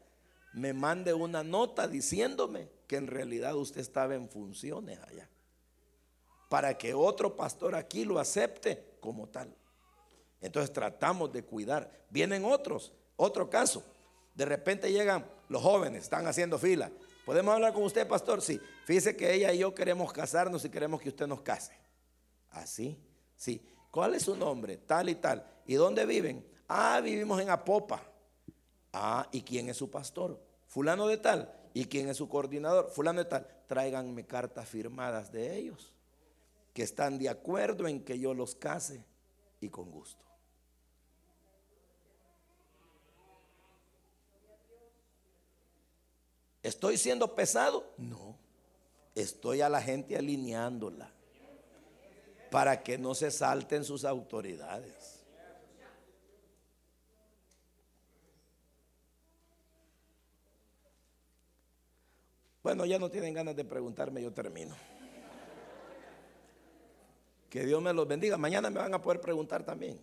me 0.54 0.74
mande 0.74 1.14
una 1.14 1.44
nota 1.44 1.88
diciéndome 1.88 2.70
que 2.88 2.98
en 2.98 3.08
realidad 3.08 3.56
usted 3.56 3.82
estaba 3.82 4.16
en 4.16 4.30
funciones 4.30 5.00
allá 5.00 5.30
para 6.54 6.78
que 6.78 6.94
otro 6.94 7.36
pastor 7.36 7.74
aquí 7.74 8.06
lo 8.06 8.20
acepte 8.20 8.98
como 9.00 9.28
tal. 9.28 9.52
Entonces 10.40 10.72
tratamos 10.72 11.34
de 11.34 11.44
cuidar. 11.44 11.90
Vienen 12.12 12.46
otros, 12.46 12.94
otro 13.16 13.50
caso. 13.50 13.84
De 14.36 14.46
repente 14.46 14.92
llegan 14.92 15.26
los 15.50 15.64
jóvenes, 15.64 16.04
están 16.04 16.28
haciendo 16.28 16.60
fila. 16.60 16.92
¿Podemos 17.26 17.54
hablar 17.54 17.74
con 17.74 17.84
usted, 17.84 18.08
pastor? 18.08 18.42
Sí. 18.42 18.60
Fíjese 18.86 19.16
que 19.16 19.34
ella 19.34 19.54
y 19.54 19.60
yo 19.60 19.74
queremos 19.74 20.12
casarnos 20.12 20.66
y 20.66 20.70
queremos 20.70 21.02
que 21.02 21.10
usted 21.10 21.28
nos 21.28 21.42
case. 21.42 21.74
¿Así? 22.50 23.00
Sí. 23.36 23.66
¿Cuál 23.92 24.16
es 24.16 24.24
su 24.24 24.36
nombre? 24.36 24.78
Tal 24.78 25.10
y 25.10 25.16
tal. 25.16 25.46
¿Y 25.66 25.76
dónde 25.76 26.06
viven? 26.06 26.46
Ah, 26.68 27.00
vivimos 27.02 27.40
en 27.42 27.50
Apopa. 27.50 28.04
Ah, 28.92 29.28
¿y 29.32 29.42
quién 29.42 29.70
es 29.70 29.78
su 29.78 29.90
pastor? 29.90 30.40
Fulano 30.68 31.08
de 31.08 31.18
tal. 31.18 31.54
¿Y 31.74 31.86
quién 31.86 32.10
es 32.10 32.18
su 32.18 32.28
coordinador? 32.28 32.90
Fulano 32.92 33.24
de 33.24 33.30
tal. 33.30 33.48
Tráiganme 33.68 34.26
cartas 34.26 34.68
firmadas 34.68 35.32
de 35.32 35.56
ellos 35.56 35.94
que 36.74 36.84
están 36.84 37.20
de 37.20 37.30
acuerdo 37.30 37.88
en 37.88 38.04
que 38.04 38.18
yo 38.20 38.34
los 38.34 38.56
case 38.56 39.06
y 39.62 39.70
con 39.70 39.92
gusto. 39.92 40.26
¿Estoy 46.64 46.98
siendo 46.98 47.36
pesado? 47.36 47.94
No. 47.98 48.38
Estoy 49.14 49.62
a 49.62 49.70
la 49.70 49.82
gente 49.82 50.18
alineándola 50.18 51.12
para 52.50 52.82
que 52.82 52.98
no 52.98 53.14
se 53.14 53.30
salten 53.30 53.84
sus 53.84 54.06
autoridades. 54.06 55.20
Bueno, 62.64 62.86
ya 62.86 62.98
no 62.98 63.12
tienen 63.12 63.34
ganas 63.34 63.58
de 63.58 63.66
preguntarme, 63.66 64.22
yo 64.22 64.32
termino. 64.32 64.74
Que 67.50 67.66
Dios 67.66 67.82
me 67.82 67.92
los 67.92 68.08
bendiga. 68.08 68.38
Mañana 68.38 68.70
me 68.70 68.80
van 68.80 68.94
a 68.94 69.02
poder 69.02 69.20
preguntar 69.20 69.64
también. 69.64 70.00